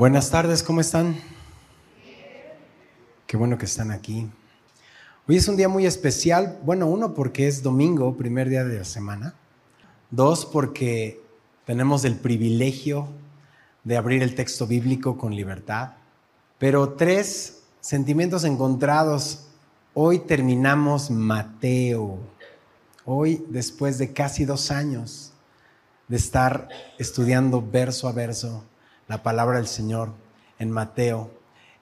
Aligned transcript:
Buenas 0.00 0.30
tardes, 0.30 0.62
¿cómo 0.62 0.80
están? 0.80 1.14
Qué 3.26 3.36
bueno 3.36 3.58
que 3.58 3.66
están 3.66 3.90
aquí. 3.90 4.30
Hoy 5.28 5.36
es 5.36 5.46
un 5.46 5.58
día 5.58 5.68
muy 5.68 5.84
especial. 5.84 6.58
Bueno, 6.62 6.86
uno 6.86 7.12
porque 7.12 7.46
es 7.46 7.62
domingo, 7.62 8.16
primer 8.16 8.48
día 8.48 8.64
de 8.64 8.78
la 8.78 8.84
semana. 8.86 9.34
Dos 10.10 10.46
porque 10.46 11.22
tenemos 11.66 12.06
el 12.06 12.16
privilegio 12.16 13.08
de 13.84 13.98
abrir 13.98 14.22
el 14.22 14.34
texto 14.34 14.66
bíblico 14.66 15.18
con 15.18 15.36
libertad. 15.36 15.90
Pero 16.58 16.94
tres, 16.94 17.64
sentimientos 17.82 18.44
encontrados. 18.44 19.48
Hoy 19.92 20.20
terminamos 20.20 21.10
Mateo. 21.10 22.16
Hoy, 23.04 23.44
después 23.50 23.98
de 23.98 24.14
casi 24.14 24.46
dos 24.46 24.70
años 24.70 25.34
de 26.08 26.16
estar 26.16 26.70
estudiando 26.98 27.60
verso 27.60 28.08
a 28.08 28.12
verso 28.12 28.64
la 29.10 29.24
palabra 29.24 29.56
del 29.56 29.66
Señor 29.66 30.12
en 30.60 30.70
Mateo. 30.70 31.32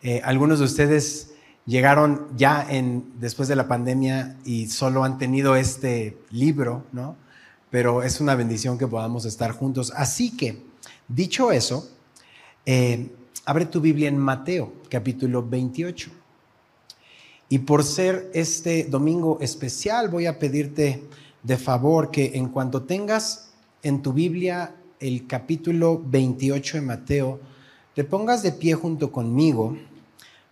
Eh, 0.00 0.22
algunos 0.24 0.60
de 0.60 0.64
ustedes 0.64 1.34
llegaron 1.66 2.26
ya 2.38 2.66
después 3.20 3.48
de 3.48 3.54
la 3.54 3.68
pandemia 3.68 4.38
y 4.46 4.68
solo 4.68 5.04
han 5.04 5.18
tenido 5.18 5.54
este 5.54 6.16
libro, 6.30 6.84
¿no? 6.90 7.16
Pero 7.68 8.02
es 8.02 8.22
una 8.22 8.34
bendición 8.34 8.78
que 8.78 8.86
podamos 8.86 9.26
estar 9.26 9.50
juntos. 9.50 9.92
Así 9.94 10.38
que, 10.38 10.62
dicho 11.06 11.52
eso, 11.52 11.90
eh, 12.64 13.12
abre 13.44 13.66
tu 13.66 13.82
Biblia 13.82 14.08
en 14.08 14.16
Mateo, 14.16 14.72
capítulo 14.88 15.46
28. 15.46 16.10
Y 17.50 17.58
por 17.58 17.84
ser 17.84 18.30
este 18.32 18.84
domingo 18.84 19.36
especial, 19.42 20.08
voy 20.08 20.24
a 20.24 20.38
pedirte 20.38 21.04
de 21.42 21.58
favor 21.58 22.10
que 22.10 22.38
en 22.38 22.48
cuanto 22.48 22.84
tengas 22.84 23.50
en 23.82 24.00
tu 24.00 24.14
Biblia 24.14 24.74
el 25.00 25.26
capítulo 25.26 26.02
28 26.04 26.78
de 26.78 26.80
Mateo, 26.82 27.40
te 27.94 28.04
pongas 28.04 28.42
de 28.42 28.52
pie 28.52 28.74
junto 28.74 29.12
conmigo 29.12 29.76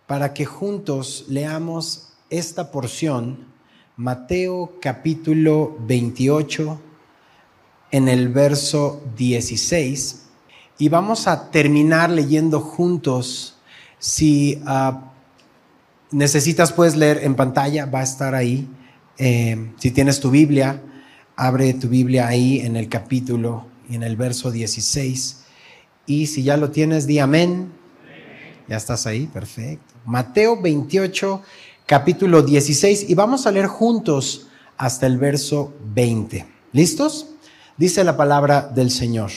para 0.05 0.33
que 0.33 0.45
juntos 0.45 1.25
leamos 1.27 2.13
esta 2.29 2.71
porción, 2.71 3.45
Mateo 3.95 4.73
capítulo 4.81 5.77
28, 5.87 6.79
en 7.91 8.07
el 8.07 8.29
verso 8.29 9.01
16, 9.17 10.27
y 10.77 10.89
vamos 10.89 11.27
a 11.27 11.49
terminar 11.49 12.09
leyendo 12.09 12.59
juntos. 12.59 13.57
Si 13.97 14.61
ah, 14.65 15.13
necesitas, 16.11 16.71
puedes 16.71 16.95
leer 16.95 17.23
en 17.23 17.35
pantalla, 17.35 17.85
va 17.85 18.01
a 18.01 18.03
estar 18.03 18.35
ahí. 18.35 18.67
Eh, 19.17 19.71
si 19.77 19.91
tienes 19.91 20.19
tu 20.19 20.29
Biblia, 20.29 20.81
abre 21.35 21.73
tu 21.73 21.87
Biblia 21.89 22.27
ahí 22.27 22.59
en 22.59 22.75
el 22.75 22.87
capítulo 22.87 23.76
y 23.89 23.95
en 23.95 24.03
el 24.03 24.15
verso 24.15 24.51
16. 24.51 25.37
Y 26.05 26.27
si 26.27 26.43
ya 26.43 26.57
lo 26.57 26.71
tienes, 26.71 27.07
di 27.07 27.19
amén. 27.19 27.71
Ya 28.67 28.77
estás 28.77 29.07
ahí, 29.07 29.27
perfecto. 29.27 29.93
Mateo 30.05 30.61
28, 30.61 31.41
capítulo 31.85 32.41
16, 32.41 33.09
y 33.09 33.13
vamos 33.13 33.45
a 33.47 33.51
leer 33.51 33.67
juntos 33.67 34.47
hasta 34.77 35.07
el 35.07 35.17
verso 35.17 35.73
20. 35.93 36.45
¿Listos? 36.73 37.27
Dice 37.77 38.03
la 38.03 38.17
palabra 38.17 38.61
del 38.73 38.91
Señor. 38.91 39.31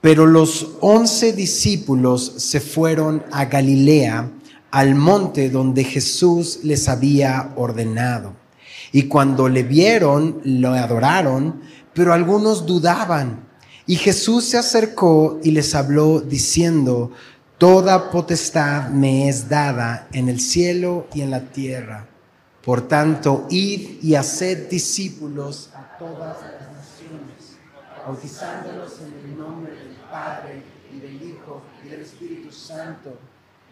Pero 0.00 0.26
los 0.26 0.76
once 0.80 1.32
discípulos 1.32 2.34
se 2.36 2.60
fueron 2.60 3.24
a 3.32 3.46
Galilea, 3.46 4.30
al 4.70 4.94
monte 4.94 5.50
donde 5.50 5.82
Jesús 5.82 6.60
les 6.62 6.88
había 6.88 7.52
ordenado. 7.56 8.34
Y 8.92 9.04
cuando 9.04 9.48
le 9.48 9.64
vieron, 9.64 10.40
lo 10.44 10.70
adoraron, 10.70 11.62
pero 11.92 12.12
algunos 12.12 12.66
dudaban. 12.66 13.47
Y 13.88 13.96
Jesús 13.96 14.44
se 14.44 14.58
acercó 14.58 15.40
y 15.42 15.50
les 15.50 15.74
habló 15.74 16.20
diciendo, 16.20 17.10
Toda 17.56 18.10
potestad 18.10 18.90
me 18.90 19.30
es 19.30 19.48
dada 19.48 20.08
en 20.12 20.28
el 20.28 20.40
cielo 20.40 21.06
y 21.14 21.22
en 21.22 21.30
la 21.30 21.40
tierra. 21.40 22.06
Por 22.62 22.86
tanto, 22.86 23.46
id 23.48 24.02
y 24.02 24.14
haced 24.14 24.68
discípulos 24.68 25.70
a 25.74 25.96
todas 25.96 26.36
las 26.42 26.70
naciones, 26.70 27.56
bautizándolos 28.06 28.92
en 29.00 29.30
el 29.30 29.38
nombre 29.38 29.72
del 29.72 29.96
Padre 30.10 30.62
y 30.94 31.00
del 31.00 31.22
Hijo 31.22 31.62
y 31.82 31.88
del 31.88 32.02
Espíritu 32.02 32.52
Santo, 32.52 33.16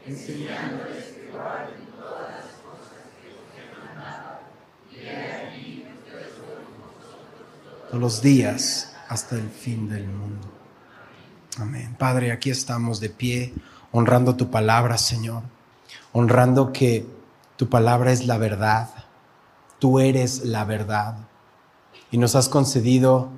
enseñándoles 0.07 1.05
que 1.05 1.31
guarden 1.31 1.87
todas 2.01 2.31
las 2.31 2.47
cosas 2.65 3.05
que 4.91 5.03
he 5.03 5.85
todos 7.91 8.01
los 8.01 8.23
días 8.23 8.96
hasta 9.09 9.37
el 9.37 9.49
fin 9.49 9.89
del 9.89 10.06
mundo. 10.06 10.49
Amén. 11.59 11.97
Padre, 11.99 12.33
aquí 12.33 12.50
estamos 12.50 13.00
de 13.00 13.09
pie, 13.09 13.55
honrando 13.93 14.37
tu 14.37 14.50
palabra, 14.50 14.99
Señor, 14.99 15.43
honrando 16.12 16.72
que 16.72 17.06
tu 17.56 17.69
palabra 17.69 18.12
es 18.12 18.27
la 18.27 18.37
verdad, 18.37 18.91
tú 19.78 20.00
eres 20.00 20.45
la 20.45 20.65
verdad. 20.65 21.16
Y 22.11 22.19
nos 22.19 22.37
has 22.37 22.49
concedido 22.49 23.31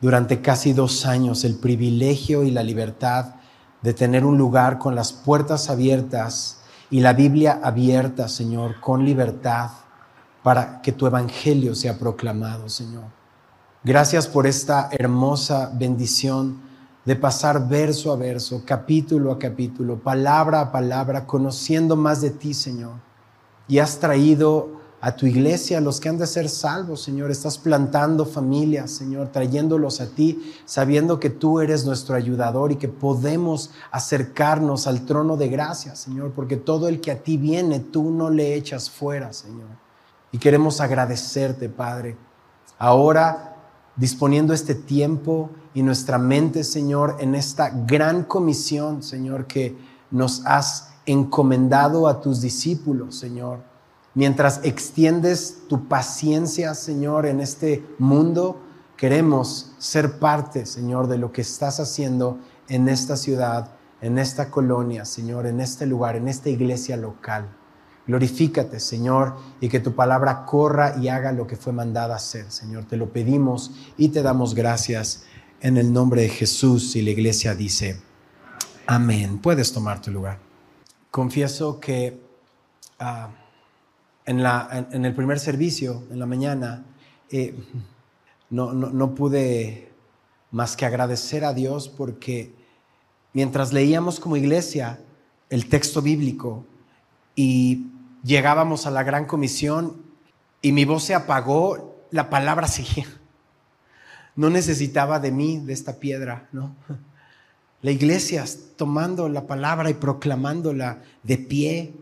durante 0.00 0.40
casi 0.40 0.72
dos 0.72 1.04
años 1.04 1.44
el 1.44 1.56
privilegio 1.56 2.44
y 2.44 2.50
la 2.50 2.62
libertad 2.62 3.34
de 3.82 3.94
tener 3.94 4.24
un 4.24 4.38
lugar 4.38 4.78
con 4.78 4.94
las 4.94 5.12
puertas 5.12 5.70
abiertas 5.70 6.60
y 6.90 7.00
la 7.00 7.12
Biblia 7.12 7.60
abierta, 7.62 8.28
Señor, 8.28 8.80
con 8.80 9.04
libertad 9.04 9.70
para 10.42 10.80
que 10.80 10.92
tu 10.92 11.06
evangelio 11.06 11.74
sea 11.74 11.98
proclamado, 11.98 12.68
Señor. 12.68 13.17
Gracias 13.84 14.26
por 14.26 14.48
esta 14.48 14.88
hermosa 14.90 15.70
bendición 15.72 16.60
de 17.04 17.14
pasar 17.14 17.68
verso 17.68 18.12
a 18.12 18.16
verso, 18.16 18.62
capítulo 18.66 19.30
a 19.30 19.38
capítulo, 19.38 20.00
palabra 20.00 20.60
a 20.60 20.72
palabra, 20.72 21.26
conociendo 21.26 21.94
más 21.94 22.20
de 22.20 22.30
ti, 22.30 22.54
Señor. 22.54 22.94
Y 23.68 23.78
has 23.78 24.00
traído 24.00 24.80
a 25.00 25.14
tu 25.14 25.26
iglesia 25.26 25.80
los 25.80 26.00
que 26.00 26.08
han 26.08 26.18
de 26.18 26.26
ser 26.26 26.48
salvos, 26.48 27.02
Señor. 27.02 27.30
Estás 27.30 27.56
plantando 27.56 28.26
familias, 28.26 28.90
Señor, 28.90 29.28
trayéndolos 29.28 30.00
a 30.00 30.08
ti, 30.08 30.52
sabiendo 30.64 31.20
que 31.20 31.30
tú 31.30 31.60
eres 31.60 31.84
nuestro 31.86 32.16
ayudador 32.16 32.72
y 32.72 32.76
que 32.76 32.88
podemos 32.88 33.70
acercarnos 33.92 34.88
al 34.88 35.06
trono 35.06 35.36
de 35.36 35.48
gracia, 35.50 35.94
Señor, 35.94 36.32
porque 36.32 36.56
todo 36.56 36.88
el 36.88 37.00
que 37.00 37.12
a 37.12 37.22
ti 37.22 37.36
viene, 37.36 37.78
tú 37.78 38.10
no 38.10 38.28
le 38.28 38.56
echas 38.56 38.90
fuera, 38.90 39.32
Señor. 39.32 39.68
Y 40.32 40.38
queremos 40.38 40.80
agradecerte, 40.80 41.68
Padre. 41.68 42.16
Ahora 42.76 43.54
disponiendo 43.98 44.54
este 44.54 44.74
tiempo 44.74 45.50
y 45.74 45.82
nuestra 45.82 46.18
mente, 46.18 46.64
Señor, 46.64 47.16
en 47.20 47.34
esta 47.34 47.70
gran 47.70 48.24
comisión, 48.24 49.02
Señor, 49.02 49.46
que 49.46 49.76
nos 50.10 50.46
has 50.46 50.94
encomendado 51.04 52.08
a 52.08 52.20
tus 52.20 52.40
discípulos, 52.40 53.16
Señor. 53.16 53.60
Mientras 54.14 54.60
extiendes 54.64 55.58
tu 55.68 55.86
paciencia, 55.88 56.74
Señor, 56.74 57.26
en 57.26 57.40
este 57.40 57.84
mundo, 57.98 58.60
queremos 58.96 59.72
ser 59.78 60.18
parte, 60.18 60.66
Señor, 60.66 61.08
de 61.08 61.18
lo 61.18 61.32
que 61.32 61.42
estás 61.42 61.78
haciendo 61.80 62.38
en 62.68 62.88
esta 62.88 63.16
ciudad, 63.16 63.72
en 64.00 64.18
esta 64.18 64.50
colonia, 64.50 65.04
Señor, 65.04 65.46
en 65.46 65.60
este 65.60 65.86
lugar, 65.86 66.16
en 66.16 66.28
esta 66.28 66.48
iglesia 66.48 66.96
local. 66.96 67.57
Glorifícate, 68.08 68.80
Señor, 68.80 69.36
y 69.60 69.68
que 69.68 69.80
tu 69.80 69.94
palabra 69.94 70.46
corra 70.46 70.96
y 70.98 71.08
haga 71.08 71.30
lo 71.30 71.46
que 71.46 71.56
fue 71.56 71.74
mandada 71.74 72.16
hacer, 72.16 72.50
Señor. 72.50 72.86
Te 72.86 72.96
lo 72.96 73.10
pedimos 73.10 73.70
y 73.98 74.08
te 74.08 74.22
damos 74.22 74.54
gracias 74.54 75.24
en 75.60 75.76
el 75.76 75.92
nombre 75.92 76.22
de 76.22 76.30
Jesús. 76.30 76.96
Y 76.96 77.02
la 77.02 77.10
iglesia 77.10 77.54
dice, 77.54 78.00
amén. 78.86 79.36
Puedes 79.36 79.74
tomar 79.74 80.00
tu 80.00 80.10
lugar. 80.10 80.38
Confieso 81.10 81.78
que 81.80 82.18
ah, 82.98 83.28
en, 84.24 85.04
el 85.04 85.14
primer 85.14 85.38
servicio, 85.38 86.04
en 86.10 86.18
la 86.18 86.24
mañana, 86.24 86.86
eh, 87.30 87.54
no, 88.48 88.72
no 88.72 89.14
pude 89.14 89.92
más 90.50 90.78
que 90.78 90.86
agradecer 90.86 91.44
a 91.44 91.52
Dios 91.52 91.90
porque 91.90 92.54
mientras 93.34 93.74
leíamos 93.74 94.18
como 94.18 94.38
iglesia 94.38 94.98
el 95.50 95.68
texto 95.68 96.00
bíblico 96.00 96.64
y 97.36 97.84
llegábamos 98.28 98.86
a 98.86 98.90
la 98.90 99.02
gran 99.02 99.24
comisión 99.24 100.02
y 100.60 100.72
mi 100.72 100.84
voz 100.84 101.04
se 101.04 101.14
apagó, 101.14 102.06
la 102.10 102.28
palabra 102.28 102.68
seguía. 102.68 103.06
No 104.36 104.50
necesitaba 104.50 105.18
de 105.18 105.32
mí, 105.32 105.58
de 105.58 105.72
esta 105.72 105.98
piedra, 105.98 106.48
¿no? 106.52 106.76
La 107.80 107.90
iglesia 107.90 108.44
tomando 108.76 109.28
la 109.28 109.46
palabra 109.46 109.88
y 109.88 109.94
proclamándola 109.94 111.02
de 111.22 111.38
pie, 111.38 111.94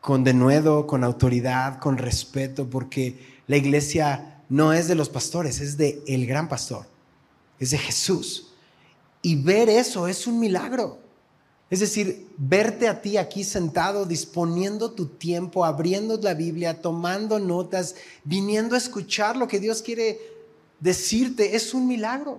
con 0.00 0.22
denuedo, 0.22 0.86
con 0.86 1.02
autoridad, 1.02 1.80
con 1.80 1.98
respeto, 1.98 2.70
porque 2.70 3.40
la 3.48 3.56
iglesia 3.56 4.44
no 4.48 4.72
es 4.72 4.86
de 4.86 4.94
los 4.94 5.08
pastores, 5.08 5.60
es 5.60 5.76
de 5.76 6.02
el 6.06 6.26
gran 6.26 6.48
pastor, 6.48 6.86
es 7.58 7.72
de 7.72 7.78
Jesús. 7.78 8.52
Y 9.20 9.42
ver 9.42 9.68
eso 9.68 10.06
es 10.06 10.28
un 10.28 10.38
milagro. 10.38 11.00
Es 11.68 11.80
decir, 11.80 12.28
verte 12.38 12.86
a 12.86 13.02
ti 13.02 13.16
aquí 13.16 13.42
sentado, 13.42 14.06
disponiendo 14.06 14.92
tu 14.92 15.06
tiempo, 15.06 15.64
abriendo 15.64 16.16
la 16.18 16.34
Biblia, 16.34 16.80
tomando 16.80 17.40
notas, 17.40 17.96
viniendo 18.22 18.76
a 18.76 18.78
escuchar 18.78 19.36
lo 19.36 19.48
que 19.48 19.58
Dios 19.58 19.82
quiere 19.82 20.20
decirte, 20.78 21.56
es 21.56 21.74
un 21.74 21.88
milagro. 21.88 22.38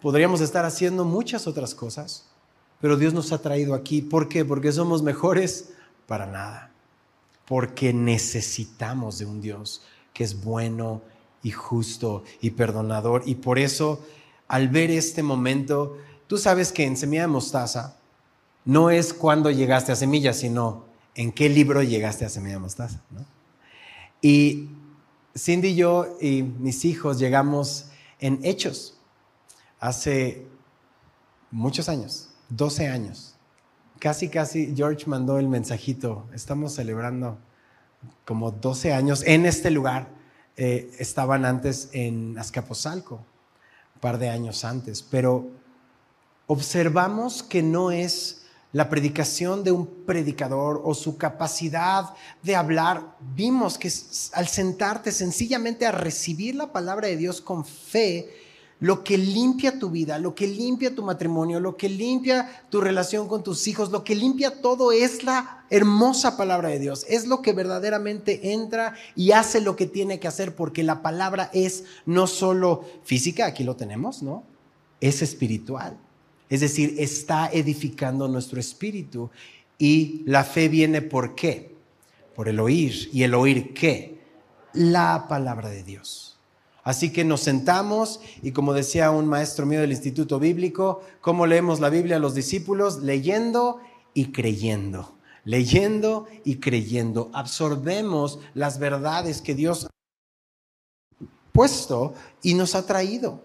Podríamos 0.00 0.40
estar 0.40 0.64
haciendo 0.64 1.04
muchas 1.04 1.46
otras 1.46 1.74
cosas, 1.74 2.24
pero 2.80 2.96
Dios 2.96 3.12
nos 3.12 3.30
ha 3.32 3.42
traído 3.42 3.74
aquí. 3.74 4.00
¿Por 4.00 4.28
qué? 4.28 4.44
Porque 4.44 4.72
somos 4.72 5.02
mejores 5.02 5.70
para 6.06 6.26
nada. 6.26 6.72
Porque 7.46 7.92
necesitamos 7.92 9.18
de 9.18 9.26
un 9.26 9.40
Dios 9.40 9.82
que 10.14 10.24
es 10.24 10.42
bueno 10.42 11.02
y 11.42 11.50
justo 11.50 12.24
y 12.40 12.50
perdonador. 12.50 13.22
Y 13.26 13.36
por 13.36 13.58
eso, 13.58 14.00
al 14.48 14.68
ver 14.68 14.90
este 14.90 15.22
momento, 15.22 15.98
tú 16.26 16.38
sabes 16.38 16.72
que 16.72 16.84
en 16.84 16.96
Semilla 16.96 17.22
de 17.22 17.28
Mostaza 17.28 17.96
no 18.66 18.90
es 18.90 19.14
cuando 19.14 19.50
llegaste 19.50 19.92
a 19.92 19.96
Semilla, 19.96 20.34
sino 20.34 20.84
en 21.14 21.32
qué 21.32 21.48
libro 21.48 21.82
llegaste 21.82 22.24
a 22.24 22.28
Semilla 22.28 22.58
Mostaza. 22.58 23.00
Y 24.20 24.68
Cindy 25.36 25.68
y 25.68 25.74
yo 25.76 26.18
y 26.20 26.42
mis 26.42 26.84
hijos 26.84 27.18
llegamos 27.18 27.86
en 28.18 28.40
Hechos 28.42 28.98
hace 29.78 30.46
muchos 31.50 31.88
años, 31.88 32.30
12 32.48 32.88
años. 32.88 33.36
Casi, 34.00 34.28
casi 34.28 34.74
George 34.74 35.04
mandó 35.06 35.38
el 35.38 35.48
mensajito. 35.48 36.26
Estamos 36.34 36.74
celebrando 36.74 37.38
como 38.24 38.50
12 38.50 38.92
años 38.92 39.22
en 39.26 39.46
este 39.46 39.70
lugar. 39.70 40.08
Eh, 40.56 40.90
estaban 40.98 41.44
antes 41.44 41.88
en 41.92 42.36
Azcapotzalco, 42.36 43.14
un 43.94 44.00
par 44.00 44.18
de 44.18 44.28
años 44.28 44.64
antes, 44.64 45.02
pero 45.02 45.50
observamos 46.46 47.42
que 47.42 47.62
no 47.62 47.90
es 47.90 48.45
la 48.76 48.90
predicación 48.90 49.64
de 49.64 49.72
un 49.72 49.86
predicador 50.04 50.82
o 50.84 50.92
su 50.92 51.16
capacidad 51.16 52.10
de 52.42 52.56
hablar, 52.56 53.16
vimos 53.34 53.78
que 53.78 53.90
al 54.34 54.48
sentarte 54.48 55.12
sencillamente 55.12 55.86
a 55.86 55.92
recibir 55.92 56.54
la 56.56 56.70
palabra 56.74 57.08
de 57.08 57.16
Dios 57.16 57.40
con 57.40 57.64
fe, 57.64 58.28
lo 58.78 59.02
que 59.02 59.16
limpia 59.16 59.78
tu 59.78 59.88
vida, 59.88 60.18
lo 60.18 60.34
que 60.34 60.46
limpia 60.46 60.94
tu 60.94 61.02
matrimonio, 61.02 61.58
lo 61.58 61.78
que 61.78 61.88
limpia 61.88 62.64
tu 62.68 62.82
relación 62.82 63.28
con 63.28 63.42
tus 63.42 63.66
hijos, 63.66 63.90
lo 63.90 64.04
que 64.04 64.14
limpia 64.14 64.60
todo 64.60 64.92
es 64.92 65.24
la 65.24 65.64
hermosa 65.70 66.36
palabra 66.36 66.68
de 66.68 66.78
Dios. 66.78 67.06
Es 67.08 67.26
lo 67.26 67.40
que 67.40 67.54
verdaderamente 67.54 68.52
entra 68.52 68.94
y 69.14 69.32
hace 69.32 69.62
lo 69.62 69.74
que 69.74 69.86
tiene 69.86 70.20
que 70.20 70.28
hacer 70.28 70.54
porque 70.54 70.82
la 70.82 71.00
palabra 71.00 71.48
es 71.54 71.84
no 72.04 72.26
solo 72.26 72.84
física, 73.04 73.46
aquí 73.46 73.64
lo 73.64 73.74
tenemos, 73.74 74.22
¿no? 74.22 74.44
Es 75.00 75.22
espiritual. 75.22 75.96
Es 76.48 76.60
decir, 76.60 76.94
está 76.98 77.50
edificando 77.52 78.28
nuestro 78.28 78.60
espíritu 78.60 79.30
y 79.78 80.22
la 80.26 80.44
fe 80.44 80.68
viene 80.68 81.02
por 81.02 81.34
qué? 81.34 81.74
Por 82.34 82.48
el 82.48 82.60
oír. 82.60 83.08
¿Y 83.12 83.24
el 83.24 83.34
oír 83.34 83.74
qué? 83.74 84.20
La 84.72 85.26
palabra 85.28 85.68
de 85.68 85.82
Dios. 85.82 86.38
Así 86.84 87.10
que 87.10 87.24
nos 87.24 87.40
sentamos 87.40 88.20
y 88.42 88.52
como 88.52 88.72
decía 88.72 89.10
un 89.10 89.26
maestro 89.26 89.66
mío 89.66 89.80
del 89.80 89.90
Instituto 89.90 90.38
Bíblico, 90.38 91.02
¿cómo 91.20 91.46
leemos 91.46 91.80
la 91.80 91.90
Biblia 91.90 92.16
a 92.16 92.20
los 92.20 92.34
discípulos? 92.34 93.02
Leyendo 93.02 93.80
y 94.14 94.30
creyendo. 94.30 95.16
Leyendo 95.44 96.28
y 96.44 96.56
creyendo. 96.60 97.30
Absorbemos 97.34 98.38
las 98.54 98.78
verdades 98.78 99.42
que 99.42 99.56
Dios 99.56 99.86
ha 99.86 99.88
puesto 101.50 102.14
y 102.42 102.54
nos 102.54 102.76
ha 102.76 102.86
traído. 102.86 103.44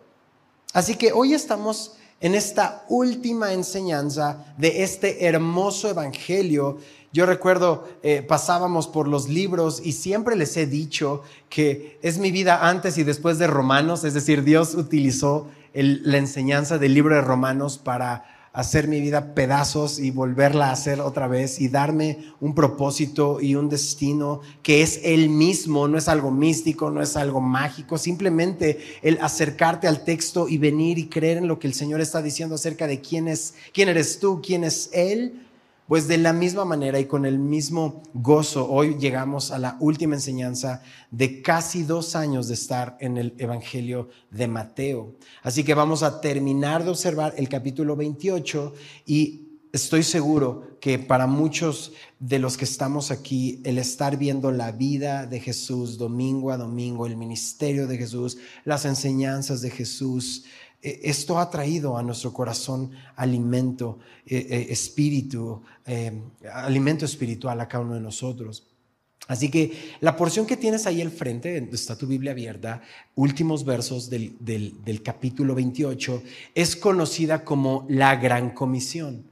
Así 0.74 0.96
que 0.96 1.12
hoy 1.12 1.34
estamos 1.34 1.96
en 2.22 2.36
esta 2.36 2.86
última 2.88 3.52
enseñanza 3.52 4.46
de 4.58 4.84
este 4.84 5.26
hermoso 5.26 5.90
evangelio. 5.90 6.78
Yo 7.12 7.26
recuerdo, 7.26 7.90
eh, 8.04 8.22
pasábamos 8.22 8.88
por 8.88 9.08
los 9.08 9.28
libros 9.28 9.82
y 9.84 9.92
siempre 9.92 10.36
les 10.36 10.56
he 10.56 10.68
dicho 10.68 11.24
que 11.50 12.00
es 12.02 12.20
mi 12.20 12.32
vida 12.32 12.70
antes 12.70 12.98
y 12.98 13.04
después 13.04 13.38
de 13.40 13.48
Romanos, 13.48 14.04
es 14.04 14.14
decir, 14.14 14.44
Dios 14.44 14.76
utilizó 14.76 15.48
la 15.74 16.18
enseñanza 16.18 16.78
del 16.78 16.94
libro 16.94 17.16
de 17.16 17.22
Romanos 17.22 17.78
para 17.78 18.31
hacer 18.54 18.88
mi 18.88 19.00
vida 19.00 19.34
pedazos 19.34 20.00
y 20.00 20.12
volverla 20.12 20.70
a 20.70 20.74
hacer 20.74 21.00
otra 21.00 21.28
vez 21.28 21.62
y 21.62 21.70
darme 21.70 22.34
un 22.42 22.54
propósito 22.54 23.40
y 23.40 23.56
un 23.56 23.70
destino 23.70 24.42
que 24.62 24.82
es 24.82 25.00
el 25.04 25.30
mismo, 25.30 25.88
no 25.88 25.98
es 25.98 26.10
algo 26.10 26.32
místico, 26.32 26.90
no 26.92 27.02
es 27.02 27.16
algo 27.16 27.40
mágico, 27.40 27.98
simplemente 27.98 28.80
el 29.02 29.18
acercarte 29.22 29.88
al 29.88 30.04
texto 30.04 30.50
y 30.50 30.58
venir 30.58 30.98
y 30.98 31.08
creer 31.08 31.38
en 31.38 31.48
lo 31.48 31.60
que 31.60 31.68
el 31.68 31.74
Señor 31.74 32.02
está 32.02 32.22
diciendo 32.22 32.56
acerca 32.56 32.88
de 32.88 33.00
quién 33.00 33.28
es, 33.28 33.54
quién 33.74 33.88
eres 33.88 34.20
tú, 34.20 34.42
quién 34.46 34.64
es 34.64 34.90
Él 34.94 35.48
pues 35.92 36.08
de 36.08 36.18
la 36.18 36.32
misma 36.32 36.64
manera 36.64 37.02
y 37.02 37.06
con 37.06 37.26
el 37.26 37.38
mismo 37.38 38.02
gozo, 38.14 38.72
hoy 38.72 38.96
llegamos 38.98 39.52
a 39.52 39.60
la 39.60 39.76
última 39.82 40.16
enseñanza 40.16 40.82
de 41.10 41.42
casi 41.42 41.84
dos 41.84 42.16
años 42.16 42.48
de 42.48 42.54
estar 42.54 42.96
en 43.02 43.18
el 43.18 43.36
Evangelio 43.38 44.08
de 44.30 44.48
Mateo. 44.48 45.18
Así 45.44 45.66
que 45.66 45.74
vamos 45.74 46.02
a 46.02 46.22
terminar 46.22 46.86
de 46.86 46.92
observar 46.92 47.34
el 47.36 47.50
capítulo 47.50 47.98
28 47.98 48.74
y 49.06 49.60
estoy 49.74 50.04
seguro 50.04 50.78
que 50.80 50.98
para 50.98 51.28
muchos 51.28 51.92
de 52.20 52.40
los 52.40 52.56
que 52.56 52.64
estamos 52.64 53.12
aquí, 53.12 53.62
el 53.66 53.78
estar 53.78 54.16
viendo 54.16 54.54
la 54.54 54.72
vida 54.72 55.26
de 55.26 55.42
Jesús 55.42 55.98
domingo 55.98 56.52
a 56.52 56.58
domingo, 56.58 57.06
el 57.06 57.18
ministerio 57.18 57.86
de 57.86 57.98
Jesús, 57.98 58.38
las 58.64 58.86
enseñanzas 58.86 59.60
de 59.60 59.72
Jesús, 59.72 60.46
esto 60.82 61.40
ha 61.40 61.50
traído 61.50 61.98
a 61.98 62.04
nuestro 62.04 62.34
corazón 62.34 62.92
alimento, 63.16 64.00
e, 64.26 64.38
e, 64.38 64.72
espíritu, 64.72 65.62
alimento 66.54 67.06
espiritual 67.06 67.60
a 67.62 67.68
cada 67.68 67.84
uno 67.84 67.96
de 67.96 68.02
nosotros. 68.02 68.68
Así 69.28 69.50
que 69.50 69.72
la 70.02 70.18
porción 70.18 70.46
que 70.46 70.58
tienes 70.58 70.86
ahí 70.88 71.02
al 71.02 71.12
frente, 71.12 71.58
está 71.72 71.96
tu 71.96 72.08
Biblia 72.08 72.32
abierta, 72.32 72.82
últimos 73.16 73.64
versos 73.64 74.10
del, 74.10 74.36
del 74.40 75.04
capítulo 75.04 75.56
28, 75.56 76.24
es 76.56 76.76
conocida 76.76 77.46
como 77.46 77.86
la 77.88 78.16
gran 78.18 78.50
comisión. 78.50 79.31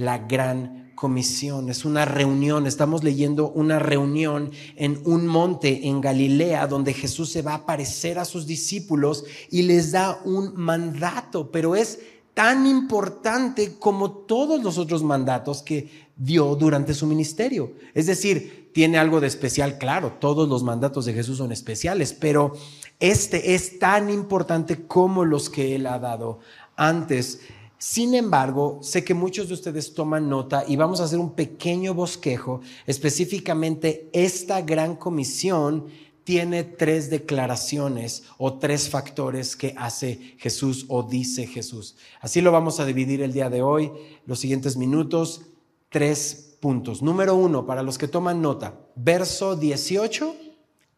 La 0.00 0.16
gran 0.16 0.92
comisión, 0.94 1.68
es 1.68 1.84
una 1.84 2.06
reunión, 2.06 2.66
estamos 2.66 3.04
leyendo 3.04 3.50
una 3.50 3.78
reunión 3.78 4.50
en 4.76 4.98
un 5.04 5.26
monte 5.26 5.88
en 5.88 6.00
Galilea 6.00 6.66
donde 6.66 6.94
Jesús 6.94 7.30
se 7.30 7.42
va 7.42 7.52
a 7.52 7.56
aparecer 7.56 8.18
a 8.18 8.24
sus 8.24 8.46
discípulos 8.46 9.24
y 9.50 9.60
les 9.60 9.92
da 9.92 10.18
un 10.24 10.54
mandato, 10.56 11.50
pero 11.50 11.76
es 11.76 11.98
tan 12.32 12.66
importante 12.66 13.74
como 13.78 14.10
todos 14.10 14.62
los 14.62 14.78
otros 14.78 15.02
mandatos 15.02 15.60
que 15.60 16.08
dio 16.16 16.54
durante 16.54 16.94
su 16.94 17.06
ministerio. 17.06 17.74
Es 17.92 18.06
decir, 18.06 18.70
tiene 18.72 18.96
algo 18.96 19.20
de 19.20 19.26
especial, 19.26 19.76
claro, 19.76 20.14
todos 20.18 20.48
los 20.48 20.62
mandatos 20.62 21.04
de 21.04 21.12
Jesús 21.12 21.36
son 21.36 21.52
especiales, 21.52 22.14
pero 22.14 22.54
este 23.00 23.54
es 23.54 23.78
tan 23.78 24.08
importante 24.08 24.86
como 24.86 25.26
los 25.26 25.50
que 25.50 25.76
él 25.76 25.86
ha 25.86 25.98
dado 25.98 26.38
antes. 26.74 27.40
Sin 27.80 28.14
embargo, 28.14 28.78
sé 28.82 29.04
que 29.04 29.14
muchos 29.14 29.48
de 29.48 29.54
ustedes 29.54 29.94
toman 29.94 30.28
nota 30.28 30.64
y 30.68 30.76
vamos 30.76 31.00
a 31.00 31.04
hacer 31.04 31.18
un 31.18 31.30
pequeño 31.30 31.94
bosquejo. 31.94 32.60
Específicamente, 32.86 34.10
esta 34.12 34.60
gran 34.60 34.96
comisión 34.96 35.86
tiene 36.22 36.62
tres 36.62 37.08
declaraciones 37.08 38.24
o 38.36 38.58
tres 38.58 38.90
factores 38.90 39.56
que 39.56 39.74
hace 39.78 40.36
Jesús 40.36 40.84
o 40.88 41.04
dice 41.04 41.46
Jesús. 41.46 41.96
Así 42.20 42.42
lo 42.42 42.52
vamos 42.52 42.80
a 42.80 42.84
dividir 42.84 43.22
el 43.22 43.32
día 43.32 43.48
de 43.48 43.62
hoy, 43.62 43.90
los 44.26 44.40
siguientes 44.40 44.76
minutos, 44.76 45.46
tres 45.88 46.58
puntos. 46.60 47.00
Número 47.00 47.34
uno, 47.34 47.64
para 47.64 47.82
los 47.82 47.96
que 47.96 48.08
toman 48.08 48.42
nota, 48.42 48.78
verso 48.94 49.56
18, 49.56 50.36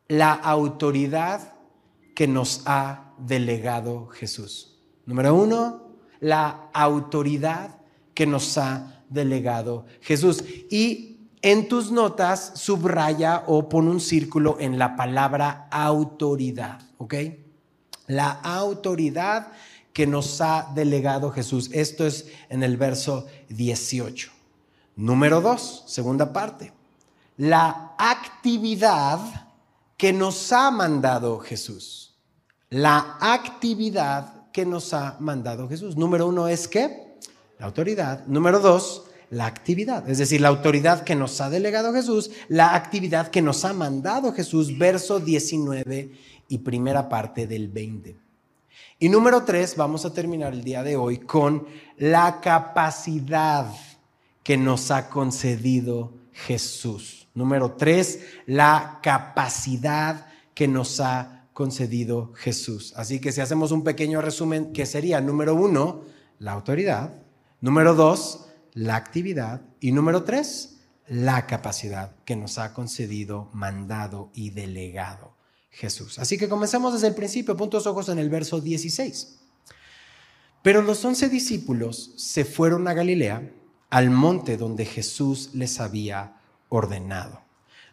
la 0.08 0.32
autoridad 0.32 1.54
que 2.16 2.26
nos 2.26 2.62
ha 2.66 3.14
delegado 3.18 4.08
Jesús. 4.08 4.80
Número 5.06 5.32
uno, 5.32 5.91
la 6.22 6.70
autoridad 6.72 7.80
que 8.14 8.26
nos 8.26 8.56
ha 8.56 9.02
delegado 9.10 9.86
Jesús. 10.00 10.44
Y 10.70 11.18
en 11.42 11.68
tus 11.68 11.90
notas 11.90 12.52
subraya 12.54 13.42
o 13.48 13.68
pon 13.68 13.88
un 13.88 14.00
círculo 14.00 14.56
en 14.60 14.78
la 14.78 14.94
palabra 14.94 15.66
autoridad, 15.70 16.80
¿ok? 16.98 17.14
La 18.06 18.30
autoridad 18.30 19.48
que 19.92 20.06
nos 20.06 20.40
ha 20.40 20.70
delegado 20.72 21.32
Jesús. 21.32 21.68
Esto 21.72 22.06
es 22.06 22.28
en 22.48 22.62
el 22.62 22.76
verso 22.76 23.26
18. 23.48 24.30
Número 24.94 25.40
dos, 25.40 25.82
segunda 25.88 26.32
parte. 26.32 26.72
La 27.36 27.94
actividad 27.98 29.18
que 29.96 30.12
nos 30.12 30.52
ha 30.52 30.70
mandado 30.70 31.40
Jesús. 31.40 32.14
La 32.70 33.16
actividad 33.20 34.41
que 34.52 34.66
nos 34.66 34.94
ha 34.94 35.16
mandado 35.18 35.68
Jesús. 35.68 35.96
Número 35.96 36.26
uno 36.26 36.48
es 36.48 36.68
que 36.68 37.16
la 37.58 37.66
autoridad. 37.66 38.26
Número 38.26 38.60
dos, 38.60 39.04
la 39.30 39.46
actividad. 39.46 40.08
Es 40.08 40.18
decir, 40.18 40.40
la 40.40 40.48
autoridad 40.48 41.04
que 41.04 41.14
nos 41.14 41.40
ha 41.40 41.48
delegado 41.48 41.92
Jesús, 41.92 42.30
la 42.48 42.74
actividad 42.74 43.28
que 43.28 43.42
nos 43.42 43.64
ha 43.64 43.72
mandado 43.72 44.32
Jesús, 44.32 44.76
verso 44.76 45.20
19 45.20 46.12
y 46.48 46.58
primera 46.58 47.08
parte 47.08 47.46
del 47.46 47.68
20. 47.68 48.16
Y 48.98 49.08
número 49.08 49.42
tres, 49.44 49.74
vamos 49.74 50.04
a 50.04 50.12
terminar 50.12 50.52
el 50.52 50.62
día 50.62 50.82
de 50.82 50.96
hoy 50.96 51.18
con 51.18 51.66
la 51.96 52.40
capacidad 52.40 53.66
que 54.42 54.56
nos 54.56 54.90
ha 54.90 55.08
concedido 55.08 56.12
Jesús. 56.32 57.26
Número 57.34 57.72
tres, 57.72 58.20
la 58.46 59.00
capacidad 59.02 60.26
que 60.54 60.68
nos 60.68 61.00
ha 61.00 61.41
concedido 61.52 62.32
Jesús. 62.34 62.92
Así 62.96 63.20
que 63.20 63.32
si 63.32 63.40
hacemos 63.40 63.72
un 63.72 63.84
pequeño 63.84 64.20
resumen, 64.20 64.72
que 64.72 64.86
sería 64.86 65.20
número 65.20 65.54
uno, 65.54 66.02
la 66.38 66.52
autoridad, 66.52 67.22
Número 67.62 67.94
dos, 67.94 68.46
la 68.72 68.96
actividad. 68.96 69.62
Y 69.78 69.92
número 69.92 70.24
tres, 70.24 70.80
la 71.06 71.46
capacidad 71.46 72.16
que 72.24 72.34
nos 72.34 72.58
ha 72.58 72.74
concedido, 72.74 73.50
mandado 73.52 74.32
y 74.34 74.50
delegado 74.50 75.36
Jesús. 75.70 76.18
Así 76.18 76.36
que 76.36 76.48
comencemos 76.48 76.92
desde 76.92 77.06
el 77.06 77.14
principio, 77.14 77.56
puntos 77.56 77.86
ojos 77.86 78.08
en 78.08 78.18
el 78.18 78.30
verso 78.30 78.60
16. 78.60 79.38
Pero 80.60 80.82
los 80.82 81.04
once 81.04 81.28
discípulos 81.28 82.14
se 82.16 82.44
fueron 82.44 82.88
a 82.88 82.94
Galilea, 82.94 83.48
al 83.90 84.10
monte 84.10 84.56
donde 84.56 84.84
Jesús 84.84 85.50
les 85.54 85.78
había 85.78 86.40
ordenado. 86.68 87.42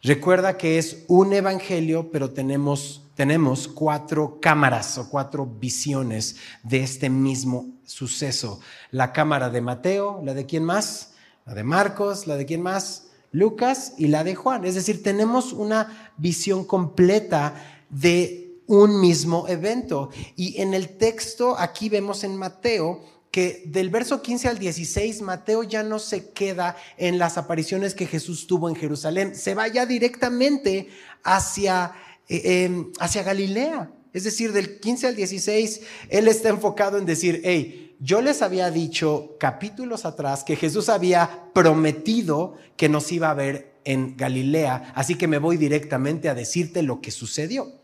Recuerda 0.01 0.57
que 0.57 0.79
es 0.79 1.05
un 1.07 1.31
evangelio, 1.31 2.09
pero 2.09 2.31
tenemos, 2.31 3.03
tenemos 3.19 3.67
cuatro 3.67 4.39
cámaras 4.39 4.97
o 4.97 5.09
cuatro 5.09 5.45
visiones 5.45 6.37
de 6.63 6.83
este 6.83 7.09
mismo 7.09 7.67
suceso. 7.83 8.61
La 8.91 9.11
cámara 9.11 9.49
de 9.49 9.59
Mateo, 9.59 10.21
la 10.23 10.33
de 10.33 10.45
quién 10.45 10.63
más, 10.63 11.15
la 11.45 11.53
de 11.53 11.65
Marcos, 11.65 12.27
la 12.27 12.37
de 12.37 12.45
quién 12.45 12.61
más, 12.61 13.07
Lucas 13.33 13.91
y 13.97 14.07
la 14.07 14.23
de 14.23 14.35
Juan. 14.35 14.63
Es 14.63 14.75
decir, 14.75 15.03
tenemos 15.03 15.51
una 15.51 16.13
visión 16.15 16.63
completa 16.63 17.55
de 17.89 18.61
un 18.67 19.01
mismo 19.01 19.49
evento. 19.49 20.11
Y 20.37 20.61
en 20.61 20.73
el 20.73 20.95
texto, 20.95 21.59
aquí 21.59 21.89
vemos 21.89 22.23
en 22.23 22.37
Mateo, 22.37 23.03
que 23.31 23.63
del 23.65 23.89
verso 23.89 24.21
15 24.21 24.47
al 24.47 24.59
16, 24.59 25.23
Mateo 25.23 25.63
ya 25.63 25.83
no 25.83 25.99
se 25.99 26.29
queda 26.31 26.77
en 26.95 27.19
las 27.19 27.37
apariciones 27.37 27.93
que 27.93 28.07
Jesús 28.07 28.47
tuvo 28.47 28.69
en 28.69 28.77
Jerusalén, 28.77 29.35
se 29.35 29.55
va 29.55 29.67
ya 29.67 29.85
directamente 29.85 30.87
hacia, 31.23 31.93
eh, 32.29 32.63
em, 32.63 32.91
hacia 32.99 33.23
Galilea. 33.23 33.91
Es 34.13 34.23
decir, 34.23 34.53
del 34.53 34.79
15 34.79 35.07
al 35.07 35.15
16, 35.15 35.81
él 36.09 36.27
está 36.27 36.49
enfocado 36.49 36.97
en 36.97 37.05
decir, 37.05 37.41
hey, 37.43 37.95
yo 37.99 38.21
les 38.21 38.41
había 38.41 38.71
dicho 38.71 39.35
capítulos 39.39 40.05
atrás 40.05 40.43
que 40.43 40.55
Jesús 40.55 40.89
había 40.89 41.51
prometido 41.53 42.55
que 42.77 42.87
nos 42.87 43.11
iba 43.11 43.29
a 43.29 43.33
ver 43.33 43.73
en 43.83 44.15
Galilea, 44.15 44.93
así 44.95 45.15
que 45.15 45.27
me 45.27 45.37
voy 45.37 45.57
directamente 45.57 46.29
a 46.29 46.35
decirte 46.35 46.81
lo 46.81 47.01
que 47.01 47.11
sucedió. 47.11 47.79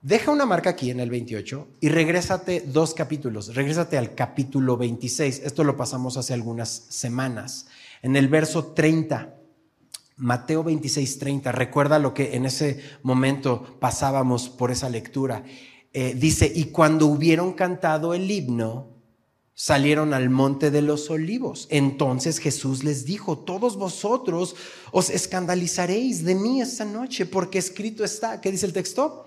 Deja 0.00 0.32
una 0.32 0.46
marca 0.46 0.70
aquí 0.70 0.90
en 0.90 1.00
el 1.00 1.10
28 1.10 1.68
y 1.80 1.88
regrésate 1.88 2.64
dos 2.66 2.92
capítulos. 2.92 3.54
Regrésate 3.54 3.96
al 3.96 4.16
capítulo 4.16 4.76
26. 4.76 5.42
Esto 5.44 5.62
lo 5.62 5.76
pasamos 5.76 6.16
hace 6.16 6.34
algunas 6.34 6.68
semanas. 6.88 7.68
En 8.02 8.16
el 8.16 8.26
verso 8.26 8.72
30, 8.72 9.32
Mateo 10.22 10.62
26, 10.62 11.18
30. 11.18 11.52
Recuerda 11.52 11.98
lo 11.98 12.14
que 12.14 12.36
en 12.36 12.46
ese 12.46 12.80
momento 13.02 13.76
pasábamos 13.80 14.48
por 14.48 14.70
esa 14.70 14.88
lectura. 14.88 15.44
Eh, 15.92 16.14
dice, 16.16 16.50
y 16.54 16.66
cuando 16.66 17.06
hubieron 17.06 17.52
cantado 17.52 18.14
el 18.14 18.30
himno, 18.30 18.88
salieron 19.52 20.14
al 20.14 20.30
monte 20.30 20.70
de 20.70 20.80
los 20.80 21.10
olivos. 21.10 21.66
Entonces 21.70 22.38
Jesús 22.38 22.84
les 22.84 23.04
dijo, 23.04 23.38
todos 23.38 23.76
vosotros 23.76 24.54
os 24.92 25.10
escandalizaréis 25.10 26.24
de 26.24 26.36
mí 26.36 26.62
esta 26.62 26.84
noche, 26.84 27.26
porque 27.26 27.58
escrito 27.58 28.04
está, 28.04 28.40
¿qué 28.40 28.50
dice 28.50 28.66
el 28.66 28.72
texto? 28.72 29.26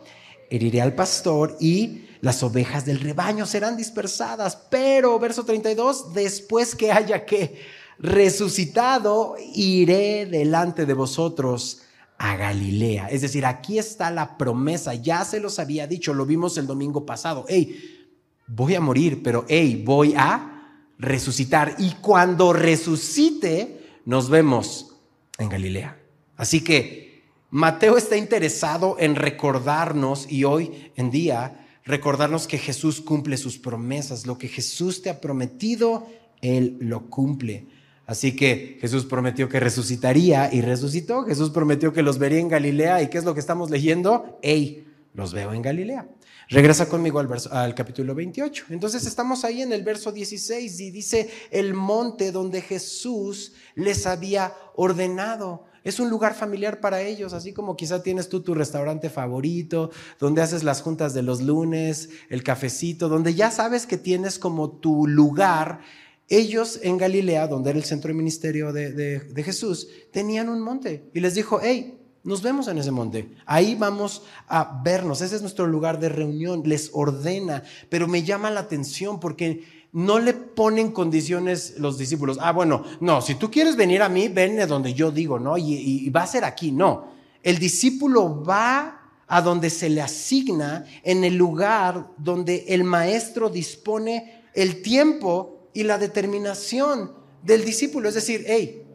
heriré 0.49 0.81
al 0.81 0.93
pastor 0.93 1.57
y 1.59 2.05
las 2.21 2.43
ovejas 2.43 2.85
del 2.85 2.99
rebaño 2.99 3.45
serán 3.45 3.77
dispersadas. 3.77 4.55
Pero, 4.69 5.17
verso 5.19 5.43
32, 5.43 6.13
después 6.13 6.75
que 6.75 6.91
haya 6.91 7.25
que 7.25 7.59
resucitado, 7.99 9.35
iré 9.53 10.25
delante 10.25 10.85
de 10.85 10.93
vosotros 10.93 11.81
a 12.17 12.35
Galilea. 12.35 13.07
Es 13.09 13.21
decir, 13.21 13.45
aquí 13.45 13.77
está 13.77 14.11
la 14.11 14.37
promesa, 14.37 14.93
ya 14.93 15.25
se 15.25 15.39
los 15.39 15.59
había 15.59 15.87
dicho, 15.87 16.13
lo 16.13 16.25
vimos 16.25 16.57
el 16.57 16.67
domingo 16.67 17.05
pasado. 17.05 17.45
Hey, 17.47 18.07
voy 18.47 18.75
a 18.75 18.81
morir, 18.81 19.21
pero 19.23 19.45
hey, 19.47 19.83
voy 19.85 20.13
a 20.15 20.79
resucitar. 20.97 21.75
Y 21.77 21.91
cuando 22.01 22.53
resucite, 22.53 23.99
nos 24.05 24.29
vemos 24.29 24.95
en 25.37 25.49
Galilea. 25.49 25.99
Así 26.37 26.61
que 26.61 27.23
Mateo 27.49 27.97
está 27.97 28.17
interesado 28.17 28.97
en 28.99 29.15
recordarnos 29.15 30.29
y 30.29 30.43
hoy 30.43 30.91
en 30.95 31.11
día 31.11 31.65
recordarnos 31.83 32.47
que 32.47 32.57
Jesús 32.57 33.01
cumple 33.01 33.37
sus 33.37 33.57
promesas. 33.57 34.25
Lo 34.25 34.37
que 34.37 34.47
Jesús 34.47 35.01
te 35.01 35.09
ha 35.09 35.21
prometido, 35.21 36.07
Él 36.41 36.77
lo 36.79 37.09
cumple. 37.09 37.67
Así 38.05 38.35
que 38.35 38.77
Jesús 38.81 39.05
prometió 39.05 39.49
que 39.49 39.59
resucitaría 39.59 40.53
y 40.53 40.61
resucitó. 40.61 41.23
Jesús 41.23 41.49
prometió 41.49 41.91
que 41.91 42.03
los 42.03 42.19
vería 42.19 42.39
en 42.39 42.49
Galilea. 42.49 43.01
¿Y 43.01 43.09
qué 43.09 43.17
es 43.17 43.23
lo 43.23 43.33
que 43.33 43.39
estamos 43.39 43.69
leyendo? 43.71 44.39
¡Ey! 44.41 44.87
Los 45.13 45.33
veo 45.33 45.53
en 45.53 45.61
Galilea. 45.61 46.07
Regresa 46.49 46.87
conmigo 46.87 47.19
al, 47.19 47.29
al 47.51 47.73
capítulo 47.73 48.13
28. 48.13 48.65
Entonces 48.69 49.07
estamos 49.07 49.43
ahí 49.43 49.61
en 49.61 49.73
el 49.73 49.83
verso 49.83 50.11
16 50.11 50.79
y 50.79 50.91
dice 50.91 51.29
el 51.49 51.73
monte 51.73 52.31
donde 52.31 52.61
Jesús 52.61 53.53
les 53.73 54.05
había 54.05 54.53
ordenado. 54.75 55.65
Es 55.85 55.99
un 55.99 56.09
lugar 56.09 56.33
familiar 56.33 56.79
para 56.79 57.01
ellos, 57.01 57.33
así 57.33 57.53
como 57.53 57.77
quizá 57.77 58.01
tienes 58.01 58.27
tú 58.27 58.41
tu 58.41 58.55
restaurante 58.55 59.09
favorito, 59.09 59.91
donde 60.19 60.41
haces 60.41 60.63
las 60.63 60.81
juntas 60.81 61.13
de 61.13 61.21
los 61.21 61.41
lunes, 61.41 62.09
el 62.29 62.43
cafecito, 62.43 63.07
donde 63.07 63.35
ya 63.35 63.51
sabes 63.51 63.85
que 63.85 63.97
tienes 63.97 64.39
como 64.39 64.71
tu 64.71 65.07
lugar. 65.07 65.81
Ellos 66.27 66.79
en 66.81 66.97
Galilea, 66.97 67.47
donde 67.47 67.69
era 67.69 67.79
el 67.79 67.85
centro 67.85 68.07
de 68.07 68.15
ministerio 68.15 68.73
de, 68.73 69.43
Jesús, 69.43 69.87
tenían 70.11 70.49
un 70.49 70.61
monte 70.61 71.09
y 71.13 71.19
les 71.19 71.35
dijo, 71.35 71.59
hey, 71.61 71.99
nos 72.23 72.41
vemos 72.41 72.67
en 72.67 72.79
ese 72.79 72.89
monte. 72.89 73.35
Ahí 73.45 73.75
vamos 73.75 74.23
a 74.47 74.81
vernos. 74.83 75.21
Ese 75.21 75.35
es 75.35 75.41
nuestro 75.41 75.67
lugar 75.67 75.99
de 75.99 76.09
reunión. 76.09 76.63
Les 76.65 76.89
ordena. 76.91 77.61
Pero 77.87 78.07
me 78.07 78.23
llama 78.23 78.49
la 78.49 78.61
atención 78.61 79.19
porque 79.19 79.63
no 79.95 80.19
le 80.19 80.33
ponen 80.33 80.91
condiciones 80.91 81.75
los 81.77 81.97
discípulos. 81.97 82.37
Ah, 82.41 82.51
bueno, 82.51 82.83
no, 82.99 83.21
si 83.21 83.35
tú 83.35 83.49
quieres 83.49 83.77
venir 83.77 84.01
a 84.01 84.09
mí, 84.09 84.27
ven 84.27 84.59
a 84.59 84.67
donde 84.67 84.93
yo 84.93 85.09
digo, 85.09 85.39
¿no? 85.39 85.57
Y, 85.57 86.09
va 86.09 86.23
a 86.23 86.27
ser 86.27 86.43
aquí, 86.43 86.71
no. 86.71 87.13
El 87.41 87.59
discípulo 87.59 88.43
va 88.43 89.13
a 89.27 89.41
donde 89.41 89.69
se 89.69 89.89
le 89.89 90.01
asigna, 90.01 90.83
en 91.01 91.23
el 91.23 91.35
lugar 91.35 92.07
donde 92.17 92.65
el 92.67 92.83
maestro 92.83 93.49
dispone 93.49 94.43
el 94.53 94.81
tiempo 94.81 95.54
y 95.75 95.83
la 95.83 95.99
determinación 95.99 97.11
del 97.43 97.63
discípulo. 97.63 98.09
Es 98.09 98.15
decir, 98.15 98.45
hey, 98.47 98.87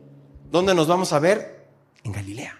¿dónde 0.51 0.75
nos 0.75 0.89
vamos 0.89 1.13
a 1.13 1.21
ver? 1.21 1.69
En 2.03 2.11
Galilea. 2.11 2.59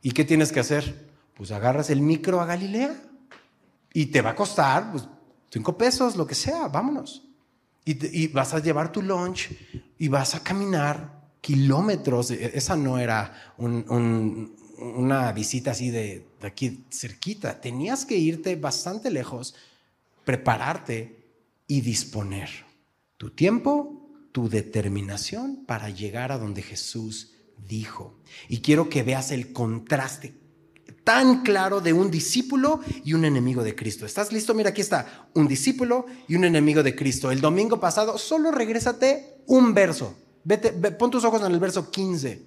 ¿Y 0.00 0.12
qué 0.12 0.24
tienes 0.24 0.52
que 0.52 0.60
hacer? 0.60 1.10
Pues 1.34 1.50
agarras 1.50 1.90
el 1.90 2.00
micro 2.00 2.40
a 2.40 2.46
Galilea 2.46 2.94
y 3.92 4.06
te 4.06 4.22
va 4.22 4.30
a 4.30 4.34
costar 4.36 4.92
pues, 4.92 5.08
cinco 5.50 5.76
pesos, 5.76 6.16
lo 6.16 6.26
que 6.26 6.36
sea, 6.36 6.68
vámonos. 6.68 7.26
Y, 7.84 8.28
vas 8.28 8.54
a 8.54 8.60
llevar 8.60 8.92
tu 8.92 9.02
lunch 9.02 9.50
y 9.98 10.06
vas 10.06 10.36
a 10.36 10.44
caminar 10.44 11.28
kilómetros. 11.40 12.30
E, 12.30 12.52
esa 12.54 12.76
no 12.76 12.98
era 12.98 13.52
una 13.58 15.32
visita 15.32 15.72
así 15.72 15.90
de, 15.90 16.24
de 16.40 16.46
aquí 16.46 16.84
cerquita. 16.88 17.60
Tenías 17.60 18.04
que 18.04 18.16
irte 18.16 18.54
bastante 18.54 19.10
lejos, 19.10 19.56
prepararte 20.24 21.26
y 21.66 21.80
disponer 21.80 22.69
tu 23.20 23.28
tiempo, 23.28 24.08
tu 24.32 24.48
determinación 24.48 25.66
para 25.66 25.90
llegar 25.90 26.32
a 26.32 26.38
donde 26.38 26.62
Jesús 26.62 27.34
dijo. 27.68 28.18
Y 28.48 28.62
quiero 28.62 28.88
que 28.88 29.02
veas 29.02 29.30
el 29.30 29.52
contraste 29.52 30.40
tan 31.04 31.42
claro 31.42 31.82
de 31.82 31.92
un 31.92 32.10
discípulo 32.10 32.80
y 33.04 33.12
un 33.12 33.26
enemigo 33.26 33.62
de 33.62 33.74
Cristo. 33.76 34.06
¿Estás 34.06 34.32
listo? 34.32 34.54
Mira, 34.54 34.70
aquí 34.70 34.80
está, 34.80 35.28
un 35.34 35.46
discípulo 35.48 36.06
y 36.28 36.36
un 36.36 36.44
enemigo 36.44 36.82
de 36.82 36.96
Cristo. 36.96 37.30
El 37.30 37.42
domingo 37.42 37.78
pasado, 37.78 38.16
solo 38.16 38.52
regrésate 38.52 39.42
un 39.46 39.74
verso. 39.74 40.16
Vete, 40.42 40.72
pon 40.72 41.10
tus 41.10 41.22
ojos 41.24 41.42
en 41.42 41.52
el 41.52 41.60
verso 41.60 41.90
15. 41.90 42.42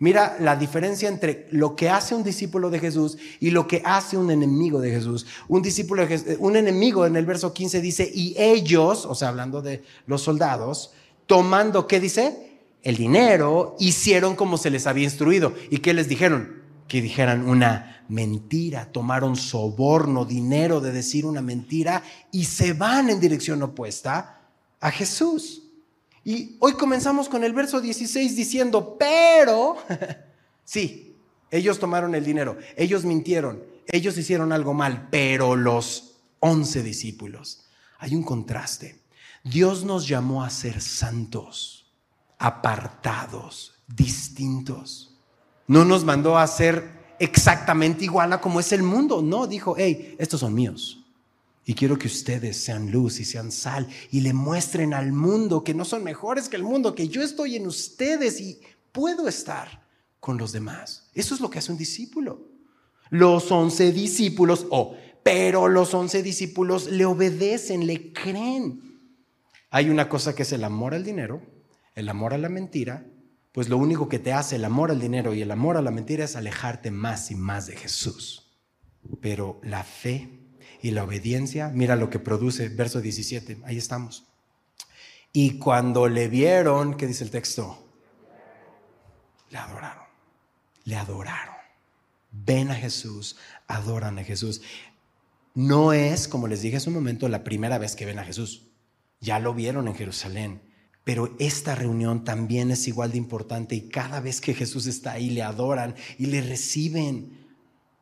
Mira 0.00 0.36
la 0.40 0.56
diferencia 0.56 1.08
entre 1.08 1.46
lo 1.52 1.76
que 1.76 1.90
hace 1.90 2.14
un 2.14 2.24
discípulo 2.24 2.70
de 2.70 2.80
Jesús 2.80 3.18
y 3.38 3.50
lo 3.50 3.68
que 3.68 3.82
hace 3.84 4.16
un 4.16 4.30
enemigo 4.30 4.80
de 4.80 4.90
Jesús. 4.90 5.26
Un 5.46 5.62
discípulo, 5.62 6.06
de 6.06 6.36
un 6.40 6.56
enemigo 6.56 7.06
en 7.06 7.16
el 7.16 7.26
verso 7.26 7.52
15 7.52 7.80
dice, 7.80 8.10
y 8.12 8.34
ellos, 8.38 9.06
o 9.06 9.14
sea, 9.14 9.28
hablando 9.28 9.60
de 9.60 9.84
los 10.06 10.22
soldados, 10.22 10.92
tomando, 11.26 11.86
¿qué 11.86 12.00
dice? 12.00 12.58
El 12.82 12.96
dinero, 12.96 13.76
hicieron 13.78 14.36
como 14.36 14.56
se 14.56 14.70
les 14.70 14.86
había 14.86 15.04
instruido. 15.04 15.54
¿Y 15.70 15.78
qué 15.78 15.94
les 15.94 16.08
dijeron? 16.08 16.60
que 16.90 17.00
dijeran 17.00 17.48
una 17.48 18.04
mentira, 18.08 18.90
tomaron 18.90 19.36
soborno, 19.36 20.24
dinero 20.24 20.80
de 20.80 20.90
decir 20.90 21.24
una 21.24 21.40
mentira 21.40 22.02
y 22.32 22.46
se 22.46 22.72
van 22.72 23.10
en 23.10 23.20
dirección 23.20 23.62
opuesta 23.62 24.40
a 24.80 24.90
Jesús. 24.90 25.69
Y 26.24 26.56
hoy 26.60 26.74
comenzamos 26.74 27.28
con 27.28 27.44
el 27.44 27.52
verso 27.52 27.80
16 27.80 28.36
diciendo, 28.36 28.96
pero, 28.98 29.76
sí, 30.64 31.16
ellos 31.50 31.78
tomaron 31.78 32.14
el 32.14 32.24
dinero, 32.24 32.58
ellos 32.76 33.04
mintieron, 33.04 33.62
ellos 33.86 34.16
hicieron 34.18 34.52
algo 34.52 34.74
mal, 34.74 35.08
pero 35.10 35.56
los 35.56 36.16
once 36.38 36.82
discípulos, 36.82 37.66
hay 37.98 38.14
un 38.14 38.22
contraste. 38.22 39.00
Dios 39.42 39.84
nos 39.84 40.06
llamó 40.06 40.44
a 40.44 40.50
ser 40.50 40.80
santos, 40.80 41.90
apartados, 42.38 43.74
distintos. 43.86 45.16
No 45.66 45.84
nos 45.84 46.04
mandó 46.04 46.36
a 46.36 46.46
ser 46.46 47.14
exactamente 47.18 48.04
igual 48.04 48.32
a 48.32 48.40
como 48.40 48.60
es 48.60 48.72
el 48.72 48.82
mundo. 48.82 49.22
No, 49.22 49.46
dijo, 49.46 49.74
hey, 49.78 50.16
estos 50.18 50.40
son 50.40 50.54
míos. 50.54 50.99
Y 51.64 51.74
quiero 51.74 51.98
que 51.98 52.06
ustedes 52.06 52.56
sean 52.56 52.90
luz 52.90 53.20
y 53.20 53.24
sean 53.24 53.52
sal 53.52 53.86
y 54.10 54.20
le 54.20 54.32
muestren 54.32 54.94
al 54.94 55.12
mundo 55.12 55.62
que 55.62 55.74
no 55.74 55.84
son 55.84 56.02
mejores 56.02 56.48
que 56.48 56.56
el 56.56 56.62
mundo, 56.62 56.94
que 56.94 57.08
yo 57.08 57.22
estoy 57.22 57.56
en 57.56 57.66
ustedes 57.66 58.40
y 58.40 58.60
puedo 58.92 59.28
estar 59.28 59.86
con 60.18 60.38
los 60.38 60.52
demás. 60.52 61.10
Eso 61.14 61.34
es 61.34 61.40
lo 61.40 61.50
que 61.50 61.58
hace 61.58 61.72
un 61.72 61.78
discípulo. 61.78 62.48
Los 63.10 63.50
once 63.50 63.92
discípulos, 63.92 64.66
oh, 64.70 64.96
pero 65.22 65.68
los 65.68 65.92
once 65.94 66.22
discípulos 66.22 66.90
le 66.90 67.04
obedecen, 67.04 67.86
le 67.86 68.12
creen. 68.12 69.00
Hay 69.70 69.90
una 69.90 70.08
cosa 70.08 70.34
que 70.34 70.42
es 70.42 70.52
el 70.52 70.64
amor 70.64 70.94
al 70.94 71.04
dinero, 71.04 71.42
el 71.94 72.08
amor 72.08 72.34
a 72.34 72.38
la 72.38 72.48
mentira, 72.48 73.06
pues 73.52 73.68
lo 73.68 73.78
único 73.78 74.08
que 74.08 74.18
te 74.18 74.32
hace 74.32 74.56
el 74.56 74.64
amor 74.64 74.90
al 74.90 75.00
dinero 75.00 75.34
y 75.34 75.42
el 75.42 75.50
amor 75.50 75.76
a 75.76 75.82
la 75.82 75.90
mentira 75.90 76.24
es 76.24 76.36
alejarte 76.36 76.90
más 76.90 77.30
y 77.30 77.34
más 77.34 77.66
de 77.66 77.76
Jesús. 77.76 78.58
Pero 79.20 79.60
la 79.62 79.82
fe 79.82 80.39
y 80.82 80.92
la 80.92 81.04
obediencia, 81.04 81.68
mira 81.68 81.96
lo 81.96 82.10
que 82.10 82.18
produce, 82.18 82.68
verso 82.68 83.00
17, 83.00 83.58
ahí 83.64 83.76
estamos. 83.76 84.26
Y 85.32 85.58
cuando 85.58 86.08
le 86.08 86.28
vieron, 86.28 86.96
¿qué 86.96 87.06
dice 87.06 87.24
el 87.24 87.30
texto? 87.30 87.86
Le 89.50 89.58
adoraron, 89.58 90.04
le 90.84 90.96
adoraron. 90.96 91.54
Ven 92.32 92.70
a 92.70 92.74
Jesús, 92.74 93.36
adoran 93.66 94.18
a 94.18 94.24
Jesús. 94.24 94.62
No 95.54 95.92
es, 95.92 96.28
como 96.28 96.48
les 96.48 96.62
dije 96.62 96.76
hace 96.76 96.88
un 96.88 96.94
momento, 96.94 97.28
la 97.28 97.44
primera 97.44 97.78
vez 97.78 97.96
que 97.96 98.06
ven 98.06 98.18
a 98.18 98.24
Jesús. 98.24 98.68
Ya 99.20 99.38
lo 99.38 99.52
vieron 99.52 99.88
en 99.88 99.94
Jerusalén. 99.94 100.62
Pero 101.04 101.34
esta 101.38 101.74
reunión 101.74 102.24
también 102.24 102.70
es 102.70 102.86
igual 102.86 103.12
de 103.12 103.18
importante 103.18 103.74
y 103.74 103.88
cada 103.88 104.20
vez 104.20 104.40
que 104.40 104.54
Jesús 104.54 104.86
está 104.86 105.12
ahí 105.12 105.30
le 105.30 105.42
adoran 105.42 105.94
y 106.18 106.26
le 106.26 106.40
reciben. 106.40 107.48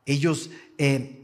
Ellos 0.04 0.50
eh, 0.78 1.17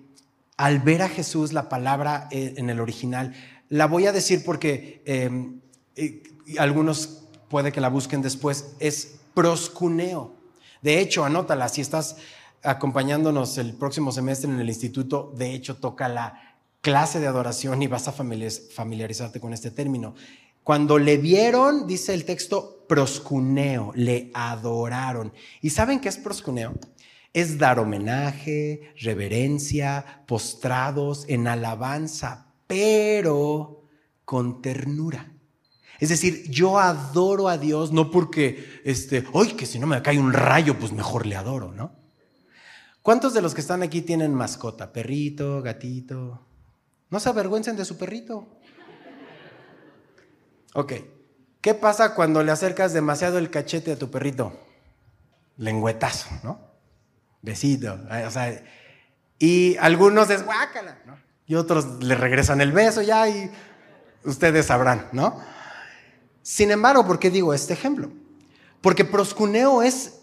al 0.56 0.80
ver 0.80 1.02
a 1.02 1.08
Jesús, 1.08 1.52
la 1.52 1.68
palabra 1.68 2.28
eh, 2.30 2.54
en 2.56 2.70
el 2.70 2.80
original, 2.80 3.34
la 3.68 3.87
voy 3.87 4.06
a 4.06 4.12
decir 4.12 4.44
porque 4.44 5.02
em, 5.04 5.61
eh, 5.96 6.23
algunos 6.58 7.25
puede 7.49 7.73
que 7.73 7.80
la 7.80 7.88
busquen 7.88 8.23
después, 8.23 8.75
es 8.78 9.16
proscuneo. 9.34 10.34
De 10.82 11.00
hecho, 11.00 11.25
anótala, 11.25 11.68
si 11.68 11.80
estás 11.80 12.16
acompañándonos 12.62 13.58
el 13.58 13.75
próximo 13.75 14.12
semestre 14.12 14.50
en 14.50 14.61
el 14.61 14.68
instituto, 14.68 15.32
de 15.37 15.54
hecho 15.54 15.76
toca 15.76 16.08
la 16.08 16.56
clase 16.80 17.20
de 17.20 17.26
adoración 17.26 17.82
y 17.82 17.87
vas 17.87 18.08
a 18.08 18.12
familiarizarte 18.12 19.40
con 19.40 19.52
este 19.52 19.70
término. 19.70 20.14
Cuando 20.62 20.99
le 20.99 21.18
vieron, 21.18 21.87
dice 21.87 22.14
el 22.14 22.25
texto, 22.25 22.84
proscuneo, 22.88 23.92
le 23.94 24.30
adoraron. 24.34 25.32
¿Y 25.61 25.70
saben 25.70 26.00
qué 26.00 26.08
es 26.08 26.16
proscuneo? 26.16 26.75
Es 27.35 27.59
dar 27.59 27.81
homenaje, 27.81 28.95
reverencia, 29.00 30.23
postrados 30.26 31.26
en 31.29 31.49
alabanza, 31.49 32.47
pero 32.69 33.83
con 34.25 34.62
ternura. 34.62 35.33
Es 35.99 36.09
decir, 36.09 36.49
yo 36.49 36.79
adoro 36.79 37.49
a 37.49 37.59
Dios 37.59 37.93
no 37.93 38.11
porque, 38.11 38.81
este, 38.85 39.25
hoy 39.33 39.49
que 39.49 39.67
si 39.67 39.79
no 39.79 39.87
me 39.87 40.00
cae 40.00 40.19
un 40.19 40.33
rayo, 40.33 40.79
pues 40.79 40.93
mejor 40.93 41.26
le 41.26 41.37
adoro, 41.37 41.73
¿no? 41.73 41.93
¿Cuántos 43.03 43.35
de 43.35 43.43
los 43.43 43.53
que 43.55 43.61
están 43.61 43.83
aquí 43.83 44.00
tienen 44.00 44.33
mascota? 44.33 44.93
Perrito, 44.93 45.61
gatito. 45.61 46.47
No 47.11 47.21
se 47.21 47.29
avergüencen 47.29 47.76
de 47.76 47.85
su 47.85 47.99
perrito. 47.99 48.61
Ok. 50.75 50.93
¿Qué 51.61 51.75
pasa 51.75 52.14
cuando 52.14 52.43
le 52.43 52.53
acercas 52.53 52.93
demasiado 52.93 53.38
el 53.38 53.50
cachete 53.50 53.93
a 53.93 53.99
tu 53.99 54.11
perrito? 54.11 54.59
Lengüetazo, 55.57 56.29
¿no? 56.43 56.74
Besito. 57.44 57.98
O 58.26 58.30
sea, 58.30 58.64
y 59.38 59.76
algunos 59.76 60.30
es 60.30 60.44
guácala, 60.44 60.98
¿no? 61.06 61.16
Y 61.46 61.54
otros 61.56 62.02
le 62.02 62.14
regresan 62.14 62.60
el 62.60 62.72
beso 62.72 63.02
ya 63.02 63.28
y 63.28 63.50
ustedes 64.24 64.66
sabrán, 64.66 65.08
¿no? 65.12 65.38
Sin 66.42 66.70
embargo, 66.70 67.06
¿por 67.06 67.18
qué 67.18 67.30
digo 67.30 67.52
este 67.52 67.74
ejemplo? 67.74 68.10
Porque 68.80 69.04
proscuneo 69.04 69.82
es 69.82 70.20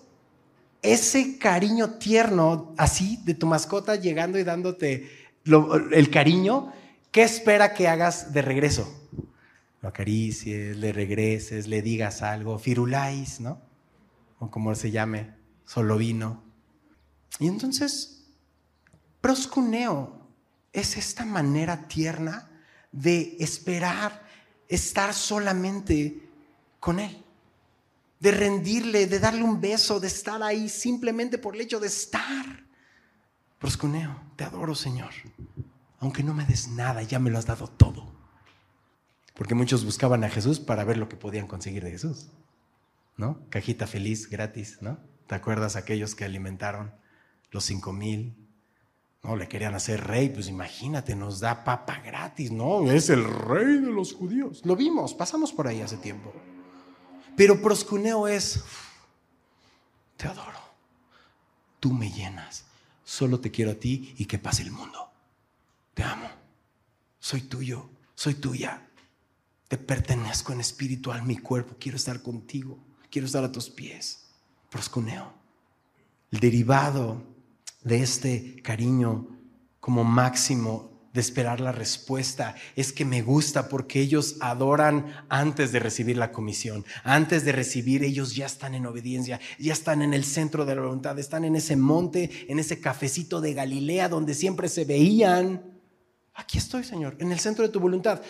ese 0.81 1.37
cariño 1.37 1.91
tierno, 1.99 2.73
así, 2.77 3.19
de 3.23 3.36
tu 3.36 3.45
mascota 3.45 3.95
llegando 3.95 4.39
y 4.39 4.43
dándote 4.43 5.10
el 5.45 6.10
cariño, 6.10 6.73
¿qué 7.12 7.23
espera 7.23 7.73
que 7.73 7.88
hagas 7.88 8.34
de 8.34 8.41
regreso? 8.41 8.91
Lo 9.81 9.89
acaricies, 9.89 10.77
le 10.77 10.91
regreses, 10.93 11.67
le 11.67 11.81
digas 11.81 12.21
algo, 12.21 12.57
firuláis, 12.60 13.39
¿no? 13.39 13.62
O 14.39 14.49
como 14.49 14.73
se 14.75 14.91
llame, 14.91 15.34
solo 15.65 15.97
vino. 15.97 16.43
Y 17.39 17.48
entonces, 17.48 18.24
proscuneo 19.22 20.28
es 20.74 20.98
esta 20.98 21.26
manera 21.26 21.88
tierna 21.88 22.50
de 22.91 23.38
esperar 23.39 24.26
estar 24.67 25.13
solamente 25.13 26.30
con 26.80 27.00
Él, 27.00 27.24
de 28.20 28.32
rendirle, 28.32 29.08
de 29.08 29.20
darle 29.20 29.44
un 29.44 29.60
beso, 29.60 30.00
de 30.00 30.08
estar 30.08 30.41
ahí 30.44 30.70
simplemente 30.70 31.38
por 31.38 31.56
el 31.56 31.62
hecho 31.62 31.80
de 31.80 31.88
estar. 31.88 32.63
Proscuneo, 33.60 34.20
te 34.36 34.44
adoro 34.44 34.74
Señor, 34.76 35.12
aunque 36.00 36.24
no 36.24 36.34
me 36.34 36.46
des 36.46 36.70
nada, 36.70 37.04
ya 37.04 37.20
me 37.20 37.30
lo 37.30 37.38
has 37.38 37.46
dado 37.46 37.67
todo. 37.67 38.12
Porque 39.36 39.56
muchos 39.56 39.86
buscaban 39.86 40.24
a 40.24 40.30
Jesús 40.30 40.60
para 40.60 40.84
ver 40.84 40.98
lo 40.98 41.10
que 41.10 41.15
podían 41.15 41.48
conseguir 41.48 41.84
de 41.84 41.91
Jesús. 41.91 42.30
¿No? 43.17 43.39
Cajita 43.50 43.88
feliz, 43.88 44.30
gratis, 44.30 44.78
¿no? 44.82 44.98
¿Te 45.28 45.36
acuerdas 45.36 45.76
aquellos 45.76 46.15
que 46.15 46.26
alimentaron 46.26 46.91
los 47.51 47.65
cinco 47.65 47.93
mil. 47.93 48.35
No, 49.23 49.35
le 49.35 49.47
querían 49.47 49.75
hacer 49.75 50.03
rey, 50.07 50.29
pues 50.29 50.47
imagínate, 50.47 51.15
nos 51.15 51.39
da 51.39 51.63
papa 51.63 51.99
gratis, 51.99 52.51
no, 52.51 52.89
es 52.89 53.09
el 53.11 53.23
rey 53.23 53.77
de 53.77 53.91
los 53.91 54.13
judíos. 54.13 54.65
Lo 54.65 54.75
vimos, 54.75 55.13
pasamos 55.13 55.53
por 55.53 55.67
ahí 55.67 55.81
hace 55.81 55.97
tiempo. 55.97 56.33
Pero 57.37 57.61
proscuneo 57.61 58.27
es, 58.27 58.63
te 60.17 60.27
adoro, 60.27 60.59
tú 61.79 61.93
me 61.93 62.11
llenas, 62.11 62.65
solo 63.03 63.39
te 63.39 63.51
quiero 63.51 63.71
a 63.71 63.75
ti 63.75 64.15
y 64.17 64.25
que 64.25 64.39
pase 64.39 64.63
el 64.63 64.71
mundo. 64.71 65.11
Te 65.93 66.01
amo, 66.01 66.27
soy 67.19 67.41
tuyo, 67.41 67.89
soy 68.15 68.33
tuya, 68.35 68.89
te 69.67 69.77
pertenezco 69.77 70.51
en 70.51 70.61
espiritual, 70.61 71.21
mi 71.23 71.37
cuerpo, 71.37 71.75
quiero 71.79 71.97
estar 71.97 72.23
contigo, 72.23 72.79
quiero 73.11 73.27
estar 73.27 73.43
a 73.43 73.51
tus 73.51 73.69
pies. 73.69 74.25
Proscuneo. 74.71 75.31
El 76.31 76.39
derivado 76.39 77.31
de 77.84 78.02
este 78.04 78.62
cariño 78.62 79.28
como 79.80 80.04
máximo 80.04 80.91
de 81.13 81.20
esperar 81.20 81.60
la 81.60 81.72
respuesta 81.72 82.56
es 82.76 82.94
que 82.94 83.04
me 83.04 83.22
gusta 83.22 83.67
porque 83.67 84.00
ellos 84.00 84.38
adoran 84.39 85.26
antes 85.28 85.72
de 85.72 85.80
recibir 85.80 86.17
la 86.17 86.32
comisión. 86.32 86.86
Antes 87.04 87.44
de 87.44 87.52
recibir, 87.52 88.04
ellos 88.04 88.36
ya 88.36 88.46
están 88.46 88.76
en 88.76 88.86
obediencia, 88.86 89.39
ya 89.60 89.74
están 89.74 90.02
en 90.02 90.13
el 90.13 90.24
centro 90.24 90.65
de 90.65 90.76
la 90.76 90.82
voluntad, 90.82 91.20
están 91.20 91.44
en 91.44 91.56
ese 91.56 91.76
monte, 91.76 92.30
en 92.48 92.60
ese 92.60 92.80
cafecito 92.80 93.41
de 93.41 93.54
Galilea 93.54 94.08
donde 94.08 94.34
siempre 94.34 94.70
se 94.70 94.86
veían. 94.86 95.82
Aquí 96.34 96.58
estoy, 96.58 96.84
Señor, 96.84 97.17
en 97.20 97.32
el 97.32 97.39
centro 97.39 97.65
de 97.65 97.74
tu 97.74 97.82
voluntad. 97.82 98.22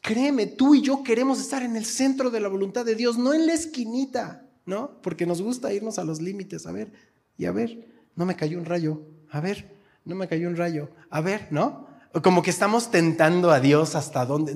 Créeme, 0.00 0.46
tú 0.46 0.74
y 0.74 0.80
yo 0.80 1.02
queremos 1.02 1.40
estar 1.40 1.62
en 1.62 1.76
el 1.76 1.84
centro 1.84 2.30
de 2.30 2.40
la 2.40 2.48
voluntad 2.48 2.86
de 2.86 2.94
Dios, 2.94 3.18
no 3.18 3.34
en 3.34 3.46
la 3.46 3.52
esquinita, 3.52 4.48
¿no? 4.64 5.02
Porque 5.02 5.26
nos 5.26 5.42
gusta 5.42 5.74
irnos 5.74 5.98
a 5.98 6.04
los 6.04 6.22
límites, 6.22 6.66
a 6.66 6.72
ver, 6.72 6.90
y 7.36 7.44
a 7.44 7.52
ver 7.52 7.89
no 8.16 8.26
me 8.26 8.36
cayó 8.36 8.58
un 8.58 8.64
rayo, 8.64 9.02
a 9.30 9.40
ver, 9.40 9.76
no 10.04 10.14
me 10.14 10.28
cayó 10.28 10.48
un 10.48 10.56
rayo, 10.56 10.90
a 11.10 11.20
ver, 11.20 11.48
¿no? 11.50 11.86
Como 12.22 12.42
que 12.42 12.50
estamos 12.50 12.90
tentando 12.90 13.50
a 13.50 13.60
Dios 13.60 13.94
hasta 13.94 14.26
dónde. 14.26 14.54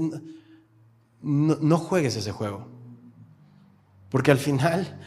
No, 1.20 1.56
no 1.60 1.78
juegues 1.78 2.16
ese 2.16 2.32
juego. 2.32 2.68
Porque 4.10 4.30
al 4.30 4.38
final, 4.38 5.00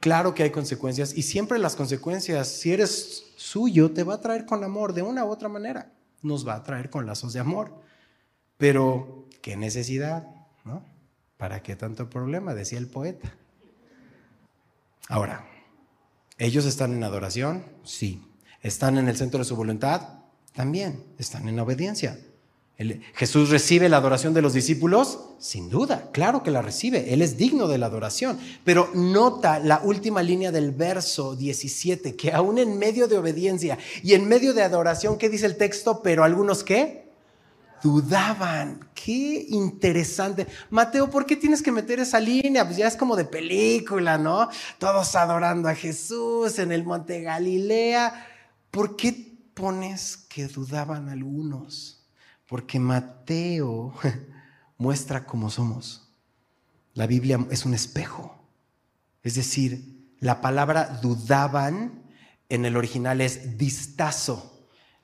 claro 0.00 0.34
que 0.34 0.42
hay 0.42 0.50
consecuencias 0.50 1.16
y 1.16 1.22
siempre 1.22 1.58
las 1.58 1.76
consecuencias, 1.76 2.48
si 2.48 2.72
eres 2.72 3.32
suyo, 3.36 3.92
te 3.92 4.04
va 4.04 4.14
a 4.14 4.20
traer 4.20 4.46
con 4.46 4.64
amor 4.64 4.92
de 4.92 5.02
una 5.02 5.24
u 5.24 5.28
otra 5.28 5.48
manera. 5.48 5.92
Nos 6.22 6.46
va 6.46 6.54
a 6.54 6.62
traer 6.62 6.90
con 6.90 7.06
lazos 7.06 7.32
de 7.32 7.40
amor. 7.40 7.74
Pero, 8.56 9.26
¿qué 9.42 9.56
necesidad? 9.56 10.26
¿No? 10.64 10.82
¿Para 11.36 11.62
qué 11.62 11.76
tanto 11.76 12.08
problema? 12.08 12.54
Decía 12.54 12.78
el 12.78 12.86
poeta. 12.86 13.34
Ahora, 15.08 15.46
¿Ellos 16.38 16.64
están 16.64 16.92
en 16.92 17.04
adoración? 17.04 17.64
Sí. 17.84 18.22
¿Están 18.62 18.98
en 18.98 19.08
el 19.08 19.16
centro 19.16 19.38
de 19.38 19.44
su 19.44 19.56
voluntad? 19.56 20.20
También. 20.52 21.04
¿Están 21.18 21.48
en 21.48 21.58
obediencia? 21.60 22.18
¿Jesús 23.14 23.50
recibe 23.50 23.88
la 23.88 23.98
adoración 23.98 24.34
de 24.34 24.42
los 24.42 24.52
discípulos? 24.52 25.20
Sin 25.38 25.70
duda, 25.70 26.10
claro 26.12 26.42
que 26.42 26.50
la 26.50 26.60
recibe. 26.60 27.14
Él 27.14 27.22
es 27.22 27.36
digno 27.36 27.68
de 27.68 27.78
la 27.78 27.86
adoración. 27.86 28.38
Pero 28.64 28.90
nota 28.94 29.60
la 29.60 29.80
última 29.84 30.24
línea 30.24 30.50
del 30.50 30.72
verso 30.72 31.36
17, 31.36 32.16
que 32.16 32.32
aún 32.32 32.58
en 32.58 32.76
medio 32.78 33.06
de 33.06 33.16
obediencia 33.16 33.78
y 34.02 34.14
en 34.14 34.26
medio 34.26 34.54
de 34.54 34.62
adoración, 34.62 35.18
¿qué 35.18 35.28
dice 35.28 35.46
el 35.46 35.56
texto? 35.56 36.02
Pero 36.02 36.24
algunos 36.24 36.64
qué? 36.64 37.03
Dudaban. 37.84 38.88
Qué 38.94 39.44
interesante. 39.50 40.46
Mateo, 40.70 41.10
¿por 41.10 41.26
qué 41.26 41.36
tienes 41.36 41.60
que 41.60 41.70
meter 41.70 42.00
esa 42.00 42.18
línea? 42.18 42.64
Pues 42.64 42.78
ya 42.78 42.88
es 42.88 42.96
como 42.96 43.14
de 43.14 43.26
película, 43.26 44.16
¿no? 44.16 44.48
Todos 44.78 45.14
adorando 45.14 45.68
a 45.68 45.74
Jesús 45.74 46.58
en 46.58 46.72
el 46.72 46.82
monte 46.82 47.20
Galilea. 47.20 48.26
¿Por 48.70 48.96
qué 48.96 49.36
pones 49.52 50.16
que 50.16 50.46
dudaban 50.46 51.10
algunos? 51.10 52.06
Porque 52.48 52.80
Mateo 52.80 53.92
muestra 54.78 55.26
cómo 55.26 55.50
somos. 55.50 56.08
La 56.94 57.06
Biblia 57.06 57.46
es 57.50 57.66
un 57.66 57.74
espejo. 57.74 58.34
Es 59.22 59.34
decir, 59.34 60.14
la 60.20 60.40
palabra 60.40 61.00
dudaban 61.02 62.02
en 62.48 62.64
el 62.64 62.78
original 62.78 63.20
es 63.20 63.58
distazo. 63.58 64.53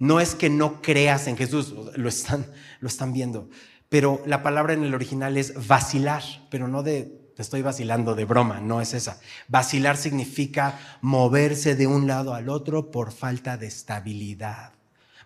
No 0.01 0.19
es 0.19 0.35
que 0.35 0.51
no 0.51 0.83
creas 0.83 1.29
en 1.29 1.37
Jesús, 1.37 1.73
lo 1.95 2.09
están, 2.09 2.47
lo 2.81 2.89
están 2.89 3.13
viendo. 3.13 3.49
Pero 3.89 4.23
la 4.27 4.43
palabra 4.43 4.73
en 4.73 4.83
el 4.83 4.95
original 4.95 5.37
es 5.37 5.69
vacilar, 5.69 6.25
pero 6.51 6.67
no 6.67 6.83
de 6.83 7.21
te 7.37 7.43
estoy 7.43 7.63
vacilando 7.63 8.15
de 8.15 8.25
broma, 8.25 8.61
no 8.61 8.81
es 8.81 8.93
esa. 8.93 9.21
Vacilar 9.49 9.97
significa 9.97 10.99
moverse 11.01 11.75
de 11.75 11.87
un 11.87 12.07
lado 12.07 12.35
al 12.35 12.49
otro 12.49 12.91
por 12.91 13.13
falta 13.13 13.57
de 13.57 13.67
estabilidad. 13.67 14.73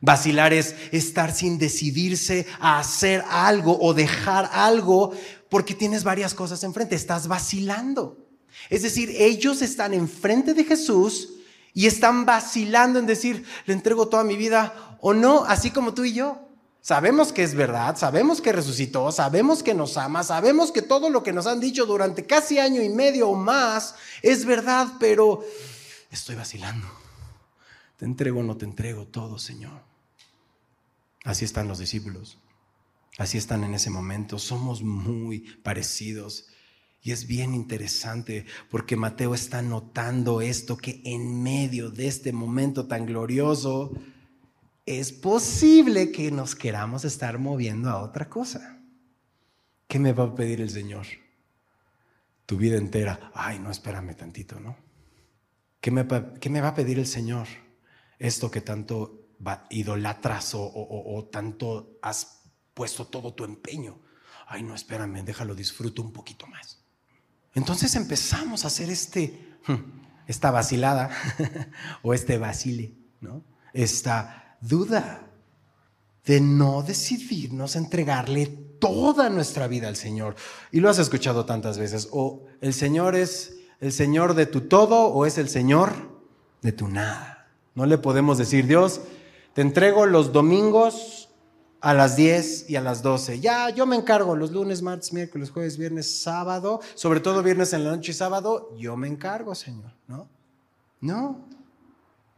Vacilar 0.01 0.53
es 0.53 0.77
estar 0.93 1.33
sin 1.33 1.59
decidirse 1.59 2.47
a 2.61 2.79
hacer 2.79 3.25
algo 3.29 3.79
o 3.81 3.95
dejar 3.95 4.49
algo 4.53 5.13
porque 5.49 5.75
tienes 5.75 6.05
varias 6.05 6.35
cosas 6.35 6.63
enfrente, 6.63 6.95
estás 6.95 7.27
vacilando. 7.27 8.19
Es 8.71 8.83
decir, 8.83 9.11
ellos 9.17 9.63
están 9.63 9.95
enfrente 9.95 10.55
de 10.55 10.65
Jesús 10.65 11.34
y 11.75 11.87
están 11.87 12.25
vacilando 12.25 12.99
en 13.01 13.07
decir, 13.07 13.45
le 13.67 13.75
entrego 13.75 14.09
toda 14.09 14.25
mi 14.25 14.37
vida 14.37 14.97
o 15.01 15.13
no, 15.13 15.45
así 15.45 15.73
como 15.73 15.93
tú 15.93 16.05
y 16.05 16.15
yo. 16.15 16.41
Sabemos 16.81 17.33
que 17.33 17.43
es 17.43 17.55
verdad, 17.55 17.97
sabemos 17.97 18.41
que 18.41 18.53
resucitó, 18.53 19.11
sabemos 19.11 19.63
que 19.63 19.75
nos 19.75 19.97
ama, 19.97 20.23
sabemos 20.23 20.71
que 20.71 20.83
todo 20.83 21.11
lo 21.11 21.23
que 21.23 21.33
nos 21.33 21.47
han 21.47 21.59
dicho 21.59 21.85
durante 21.87 22.27
casi 22.27 22.59
año 22.59 22.81
y 22.83 22.91
medio 22.91 23.29
o 23.31 23.35
más 23.35 23.97
es 24.23 24.45
verdad, 24.45 24.89
pero 25.01 25.43
estoy 26.11 26.37
vacilando. 26.37 26.87
Te 27.97 28.05
entrego 28.05 28.41
o 28.41 28.43
no 28.43 28.57
te 28.57 28.67
entrego 28.67 29.07
todo, 29.07 29.39
Señor. 29.39 29.81
Así 31.25 31.45
están 31.45 31.69
los 31.69 31.79
discípulos. 31.79 32.39
Así 33.19 33.39
están 33.39 33.65
en 33.65 33.75
ese 33.75 33.91
momento. 33.91 34.39
Somos 34.39 34.83
muy 34.83 35.41
parecidos. 35.63 36.49
Y 37.05 37.13
es 37.13 37.27
bien 37.27 37.53
interesante 37.53 38.47
porque 38.71 38.97
Mateo 38.97 39.35
está 39.35 39.61
notando 39.61 40.41
esto, 40.41 40.79
que 40.79 41.03
en 41.05 41.43
medio 41.43 41.91
de 41.91 42.07
este 42.07 42.33
momento 42.33 42.87
tan 42.87 43.05
glorioso, 43.05 43.93
es 44.87 45.13
posible 45.13 46.11
que 46.13 46.31
nos 46.31 46.55
queramos 46.55 47.05
estar 47.05 47.39
moviendo 47.39 47.91
a 47.91 48.03
otra 48.03 48.31
cosa. 48.31 48.81
¿Qué 49.87 49.99
me 49.99 50.15
va 50.15 50.25
a 50.25 50.35
pedir 50.35 50.63
el 50.63 50.71
Señor? 50.71 51.07
Tu 52.47 52.57
vida 52.57 52.79
entera. 52.79 53.31
Ay, 53.35 53.59
no, 53.59 53.71
espérame 53.71 54.17
tantito, 54.17 54.59
¿no? 54.59 54.75
¿Qué 55.83 55.91
me, 55.91 56.07
qué 56.41 56.49
me 56.49 56.63
va 56.63 56.69
a 56.69 56.75
pedir 56.75 56.99
el 56.99 57.07
Señor? 57.07 57.49
Esto 58.19 58.51
que 58.51 58.63
tanto 58.63 59.27
idolatras 59.69 60.53
o, 60.55 61.29
tanto 61.31 61.99
has 62.01 62.45
puesto 62.73 63.09
todo 63.09 63.35
tu 63.35 63.45
empeño. 63.45 64.01
Ay, 64.47 64.63
no, 64.63 64.75
espérame, 64.75 65.23
déjalo, 65.23 65.55
disfruto 65.55 66.01
un 66.01 66.15
poquito 66.15 66.47
más. 66.47 66.84
Entonces 67.55 67.95
empezamos 67.95 68.65
a 68.65 68.69
hacer 68.69 68.91
este, 68.91 69.57
hmm, 69.67 69.75
esta 70.27 70.51
vacilada 70.51 71.11
o 72.03 72.15
este 72.15 72.39
vacile, 72.39 72.93
¿no? 73.21 73.45
Esta 73.73 74.57
duda 74.61 75.27
de 76.25 76.41
no 76.41 76.83
decidirnos 76.83 77.77
entregarle 77.77 78.47
toda 78.47 79.29
nuestra 79.31 79.67
vida 79.67 79.89
al 79.89 79.97
Señor. 79.97 80.37
Y 80.73 80.81
lo 80.81 80.89
has 80.89 80.99
escuchado 80.99 81.45
tantas 81.45 81.79
veces. 81.79 82.09
O 82.13 82.47
el 82.61 82.73
Señor 82.75 83.15
es 83.15 83.57
el 83.81 83.93
Señor 83.93 84.35
de 84.35 84.47
tu 84.47 84.63
todo 84.63 85.07
o 85.07 85.27
es 85.27 85.39
el 85.39 85.49
Señor 85.49 85.93
de 86.63 86.73
tu 86.73 86.89
nada. 86.89 87.49
No 87.75 87.87
le 87.87 87.99
podemos 87.99 88.39
decir, 88.39 88.67
Dios, 88.67 89.03
te 89.53 89.61
entrego 89.61 90.07
los 90.07 90.33
domingos 90.33 91.14
a 91.85 91.93
las 91.93 92.17
10 92.17 92.71
y 92.71 92.77
a 92.77 92.81
las 92.81 93.03
12. 93.03 93.41
Ya, 93.41 93.69
yo 93.69 93.85
me 93.85 93.95
encargo 93.95 94.35
los 94.35 94.51
lunes, 94.51 94.81
martes, 94.81 95.13
miércoles, 95.13 95.51
jueves, 95.51 95.77
viernes, 95.77 96.23
sábado, 96.23 96.81
sobre 96.95 97.21
todo 97.21 97.43
viernes 97.43 97.75
en 97.75 97.85
la 97.85 97.91
noche 97.91 98.13
y 98.13 98.15
sábado, 98.15 98.75
yo 98.79 98.97
me 98.97 99.07
encargo, 99.07 99.55
Señor, 99.55 99.93
¿no? 100.09 100.27
No, 101.03 101.45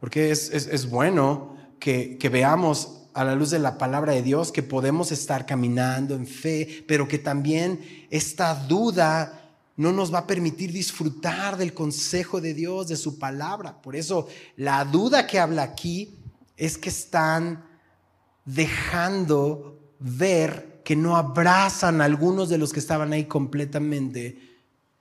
porque 0.00 0.32
es, 0.32 0.50
es, 0.50 0.90
bueno 0.90 1.56
que, 1.78 2.18
que 2.18 2.28
veamos 2.28 3.02
a 3.14 3.22
la 3.22 3.36
luz 3.36 3.50
de 3.50 3.60
la 3.60 3.78
palabra 3.78 4.14
de 4.14 4.22
Dios 4.22 4.50
que 4.50 4.64
podemos 4.64 5.12
estar 5.12 5.46
caminando 5.46 6.16
en 6.16 6.26
fe, 6.26 6.84
pero 6.88 7.06
que 7.06 7.20
también 7.20 8.08
esta 8.10 8.52
duda 8.52 9.52
no 9.76 9.92
nos 9.92 10.12
va 10.12 10.20
a 10.20 10.26
permitir 10.26 10.72
disfrutar 10.72 11.56
del 11.56 11.72
consejo 11.72 12.40
de 12.40 12.52
Dios, 12.52 12.88
de 12.88 12.96
su 12.96 13.16
palabra. 13.16 13.80
Por 13.80 13.94
eso 13.94 14.26
la 14.56 14.84
duda 14.84 15.24
que 15.24 15.38
habla 15.38 15.62
aquí 15.62 16.18
es 16.56 16.76
que 16.76 16.88
están 16.88 17.62
dejando 18.46 19.94
ver 19.98 20.80
que 20.84 20.96
no 20.96 21.16
abrazan 21.16 22.00
a 22.00 22.04
algunos 22.04 22.48
de 22.48 22.58
los 22.58 22.72
que 22.72 22.80
estaban 22.80 23.12
ahí 23.12 23.24
completamente 23.24 24.56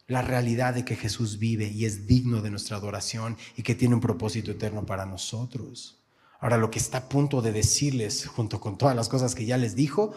la 0.08 0.21
realidad 0.21 0.73
de 0.73 0.86
que 0.86 0.95
Jesús 0.95 1.39
vive 1.39 1.67
y 1.67 1.86
es 1.86 2.08
digno 2.08 2.41
de 2.41 2.51
nuestra 2.51 2.77
adoración 2.77 3.38
y 3.55 3.63
que 3.63 3.75
tiene 3.75 3.95
un 3.95 4.01
propósito 4.01 4.51
eterno 4.51 4.86
para 4.86 5.05
nosotros. 5.05 6.03
Ahora 6.39 6.58
lo 6.58 6.69
que 6.69 6.79
está 6.79 6.99
a 6.99 7.10
punto 7.10 7.41
de 7.41 7.51
decirles, 7.51 8.27
junto 8.27 8.60
con 8.60 8.77
todas 8.77 8.95
las 8.95 9.10
cosas 9.10 9.34
que 9.34 9.45
ya 9.45 9.58
les 9.58 9.75
dijo, 9.75 10.13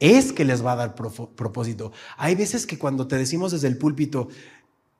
es 0.00 0.32
que 0.32 0.44
les 0.44 0.64
va 0.64 0.72
a 0.72 0.76
dar 0.76 0.94
propósito. 0.94 1.92
Hay 2.16 2.34
veces 2.34 2.66
que 2.66 2.78
cuando 2.78 3.06
te 3.06 3.16
decimos 3.16 3.52
desde 3.52 3.68
el 3.68 3.78
púlpito, 3.78 4.28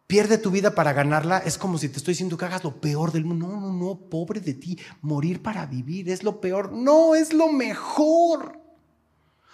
pierde 0.09 0.39
tu 0.39 0.51
vida 0.51 0.75
para 0.75 0.95
ganarla, 0.95 1.39
es 1.39 1.59
como 1.59 1.79
si 1.79 1.91
te 1.91 1.99
estoy 1.99 2.13
diciendo 2.13 2.37
que 2.37 2.47
hagas 2.47 2.65
lo 2.65 2.81
peor 2.81 3.13
del 3.13 3.27
mundo. 3.27 3.47
No, 3.47 3.61
no, 3.61 3.73
no, 3.73 3.95
pobre 3.95 4.41
de 4.41 4.55
ti. 4.55 4.77
Morir 5.03 5.43
para 5.43 5.67
vivir 5.67 6.09
es 6.09 6.25
lo 6.25 6.41
peor. 6.41 6.73
No, 6.73 7.15
es 7.15 7.33
lo 7.33 7.53
mejor. 7.53 8.59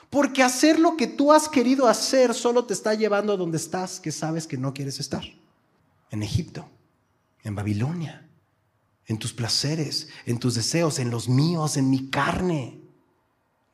Porque 0.08 0.44
hacer 0.44 0.78
lo 0.78 0.96
que 0.96 1.08
tú 1.08 1.32
has 1.32 1.48
querido 1.48 1.88
hacer 1.88 2.32
solo 2.32 2.64
te 2.64 2.72
está 2.72 2.94
llevando 2.94 3.32
a 3.32 3.36
donde 3.36 3.56
estás, 3.56 3.98
que 3.98 4.12
sabes 4.12 4.46
que 4.46 4.56
no 4.56 4.72
quieres 4.72 5.00
estar. 5.00 5.24
En 6.10 6.22
Egipto, 6.22 6.70
en 7.42 7.56
Babilonia, 7.56 8.24
en 9.06 9.18
tus 9.18 9.32
placeres, 9.32 10.08
en 10.24 10.38
tus 10.38 10.54
deseos, 10.54 11.00
en 11.00 11.10
los 11.10 11.28
míos, 11.28 11.76
en 11.76 11.90
mi 11.90 12.10
carne. 12.10 12.80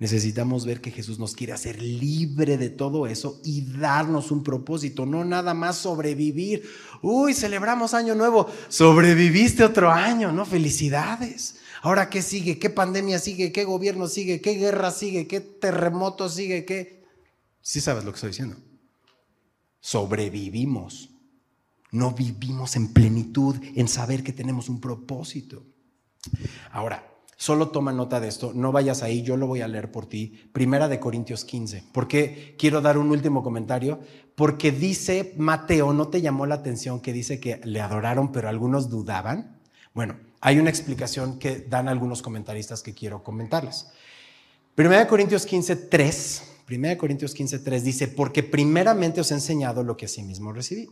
Necesitamos 0.00 0.64
ver 0.64 0.80
que 0.80 0.90
Jesús 0.90 1.18
nos 1.18 1.34
quiere 1.34 1.52
hacer 1.52 1.80
libre 1.82 2.56
de 2.56 2.70
todo 2.70 3.06
eso 3.06 3.38
y 3.44 3.66
darnos 3.78 4.30
un 4.30 4.42
propósito, 4.42 5.04
no 5.04 5.26
nada 5.26 5.52
más 5.52 5.76
sobrevivir. 5.76 6.62
Uy, 7.02 7.34
celebramos 7.34 7.92
año 7.92 8.14
nuevo, 8.14 8.50
sobreviviste 8.70 9.62
otro 9.62 9.90
año, 9.92 10.32
¿no? 10.32 10.46
Felicidades. 10.46 11.56
Ahora, 11.82 12.08
¿qué 12.08 12.22
sigue? 12.22 12.58
¿Qué 12.58 12.70
pandemia 12.70 13.18
sigue? 13.18 13.52
¿Qué 13.52 13.64
gobierno 13.64 14.08
sigue? 14.08 14.40
¿Qué 14.40 14.54
guerra 14.54 14.90
sigue? 14.90 15.26
¿Qué 15.26 15.40
terremoto 15.40 16.30
sigue? 16.30 16.64
¿Qué? 16.64 17.04
Sí 17.60 17.82
sabes 17.82 18.02
lo 18.02 18.12
que 18.12 18.16
estoy 18.16 18.30
diciendo. 18.30 18.56
Sobrevivimos. 19.80 21.10
No 21.92 22.12
vivimos 22.12 22.74
en 22.76 22.88
plenitud, 22.94 23.56
en 23.74 23.86
saber 23.86 24.24
que 24.24 24.32
tenemos 24.32 24.70
un 24.70 24.80
propósito. 24.80 25.66
Ahora, 26.70 27.09
Solo 27.40 27.70
toma 27.70 27.90
nota 27.90 28.20
de 28.20 28.28
esto, 28.28 28.52
no 28.54 28.70
vayas 28.70 29.02
ahí, 29.02 29.22
yo 29.22 29.38
lo 29.38 29.46
voy 29.46 29.62
a 29.62 29.66
leer 29.66 29.90
por 29.90 30.04
ti. 30.04 30.50
Primera 30.52 30.88
de 30.88 31.00
Corintios 31.00 31.46
15. 31.46 31.84
Porque 31.90 32.54
quiero 32.58 32.82
dar 32.82 32.98
un 32.98 33.08
último 33.08 33.42
comentario? 33.42 33.98
Porque 34.34 34.72
dice 34.72 35.32
Mateo, 35.38 35.94
¿no 35.94 36.08
te 36.08 36.20
llamó 36.20 36.44
la 36.44 36.56
atención 36.56 37.00
que 37.00 37.14
dice 37.14 37.40
que 37.40 37.58
le 37.64 37.80
adoraron, 37.80 38.30
pero 38.30 38.50
algunos 38.50 38.90
dudaban? 38.90 39.58
Bueno, 39.94 40.18
hay 40.42 40.58
una 40.58 40.68
explicación 40.68 41.38
que 41.38 41.60
dan 41.60 41.88
algunos 41.88 42.20
comentaristas 42.20 42.82
que 42.82 42.92
quiero 42.92 43.22
comentarles. 43.22 43.86
Primera 44.74 45.00
de 45.00 45.06
Corintios 45.06 45.46
15, 45.46 45.76
3. 45.76 46.42
Primera 46.66 46.92
de 46.92 46.98
Corintios 46.98 47.32
15, 47.32 47.60
3 47.60 47.84
dice, 47.84 48.08
porque 48.08 48.42
primeramente 48.42 49.22
os 49.22 49.30
he 49.30 49.34
enseñado 49.34 49.82
lo 49.82 49.96
que 49.96 50.04
asimismo 50.04 50.52
recibí, 50.52 50.90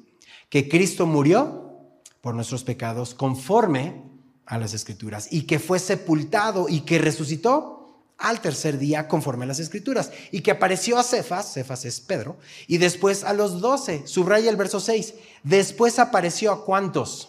que 0.48 0.66
Cristo 0.66 1.06
murió 1.06 1.90
por 2.22 2.34
nuestros 2.34 2.64
pecados 2.64 3.14
conforme 3.14 4.07
a 4.48 4.58
las 4.58 4.72
escrituras 4.72 5.28
y 5.30 5.42
que 5.42 5.58
fue 5.58 5.78
sepultado 5.78 6.68
y 6.68 6.80
que 6.80 6.98
resucitó 6.98 7.78
al 8.16 8.40
tercer 8.40 8.78
día 8.78 9.06
conforme 9.06 9.44
a 9.44 9.48
las 9.48 9.60
escrituras 9.60 10.10
y 10.32 10.40
que 10.40 10.50
apareció 10.50 10.98
a 10.98 11.04
Cefas, 11.04 11.52
Cefas 11.52 11.84
es 11.84 12.00
Pedro, 12.00 12.36
y 12.66 12.78
después 12.78 13.22
a 13.24 13.34
los 13.34 13.60
doce, 13.60 14.06
subraya 14.06 14.50
el 14.50 14.56
verso 14.56 14.80
6, 14.80 15.14
después 15.44 15.98
apareció 15.98 16.50
a 16.50 16.64
cuántos? 16.64 17.28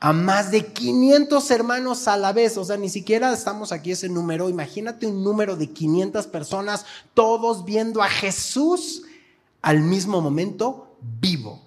A 0.00 0.12
más 0.12 0.50
de 0.50 0.66
500 0.66 1.50
hermanos 1.50 2.08
a 2.08 2.16
la 2.16 2.32
vez, 2.32 2.56
o 2.56 2.64
sea, 2.64 2.76
ni 2.76 2.88
siquiera 2.88 3.32
estamos 3.32 3.72
aquí 3.72 3.92
ese 3.92 4.08
número, 4.08 4.48
imagínate 4.48 5.06
un 5.06 5.24
número 5.24 5.56
de 5.56 5.70
500 5.70 6.26
personas, 6.28 6.86
todos 7.14 7.64
viendo 7.64 8.02
a 8.02 8.08
Jesús 8.08 9.02
al 9.60 9.80
mismo 9.80 10.20
momento 10.20 10.96
vivo. 11.20 11.63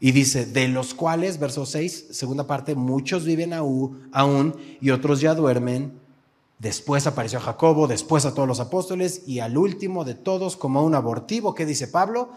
Y 0.00 0.12
dice, 0.12 0.44
de 0.44 0.68
los 0.68 0.92
cuales, 0.92 1.38
verso 1.38 1.64
6, 1.66 2.08
segunda 2.10 2.46
parte, 2.46 2.74
muchos 2.74 3.24
viven 3.24 3.52
aún 3.52 4.56
y 4.80 4.90
otros 4.90 5.20
ya 5.20 5.34
duermen. 5.34 5.98
Después 6.58 7.06
apareció 7.06 7.38
a 7.38 7.42
Jacobo, 7.42 7.86
después 7.86 8.24
a 8.24 8.34
todos 8.34 8.48
los 8.48 8.60
apóstoles 8.60 9.22
y 9.26 9.40
al 9.40 9.56
último 9.56 10.04
de 10.04 10.14
todos 10.14 10.56
como 10.56 10.84
un 10.84 10.94
abortivo, 10.94 11.54
¿qué 11.54 11.66
dice 11.66 11.88
Pablo? 11.88 12.30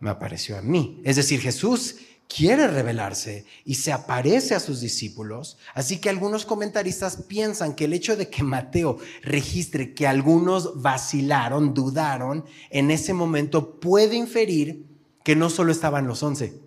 Me 0.00 0.10
apareció 0.10 0.56
a 0.56 0.62
mí. 0.62 1.00
Es 1.04 1.16
decir, 1.16 1.40
Jesús 1.40 1.96
quiere 2.34 2.68
revelarse 2.68 3.44
y 3.64 3.74
se 3.74 3.92
aparece 3.92 4.54
a 4.54 4.60
sus 4.60 4.80
discípulos. 4.80 5.58
Así 5.74 5.98
que 5.98 6.08
algunos 6.08 6.46
comentaristas 6.46 7.16
piensan 7.28 7.74
que 7.74 7.84
el 7.84 7.92
hecho 7.92 8.16
de 8.16 8.30
que 8.30 8.44
Mateo 8.44 8.98
registre 9.22 9.94
que 9.94 10.06
algunos 10.06 10.80
vacilaron, 10.80 11.74
dudaron, 11.74 12.44
en 12.70 12.90
ese 12.90 13.12
momento 13.12 13.80
puede 13.80 14.16
inferir 14.16 14.86
que 15.24 15.36
no 15.36 15.50
solo 15.50 15.72
estaban 15.72 16.06
los 16.06 16.22
once, 16.22 16.60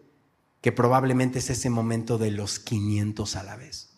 que 0.64 0.72
probablemente 0.72 1.40
es 1.40 1.50
ese 1.50 1.70
momento 1.70 2.18
de 2.18 2.32
los 2.32 2.58
500 2.58 3.36
a 3.36 3.44
la 3.44 3.58
vez. 3.58 3.90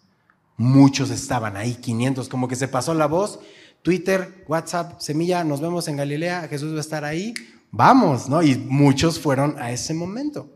Muchos 0.57 1.11
estaban 1.11 1.55
ahí, 1.57 1.75
500, 1.75 2.27
como 2.27 2.47
que 2.47 2.55
se 2.55 2.67
pasó 2.67 2.95
la 2.95 3.05
voz. 3.05 3.39
Twitter, 3.83 4.43
WhatsApp, 4.47 4.99
Semilla, 4.99 5.43
nos 5.43 5.61
vemos 5.61 5.87
en 5.87 5.97
Galilea, 5.97 6.47
Jesús 6.47 6.73
va 6.73 6.77
a 6.77 6.81
estar 6.81 7.05
ahí, 7.05 7.35
vamos, 7.69 8.27
¿no? 8.29 8.41
Y 8.41 8.57
muchos 8.57 9.19
fueron 9.19 9.59
a 9.59 9.69
ese 9.69 9.93
momento. 9.93 10.49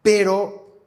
Pero 0.00 0.80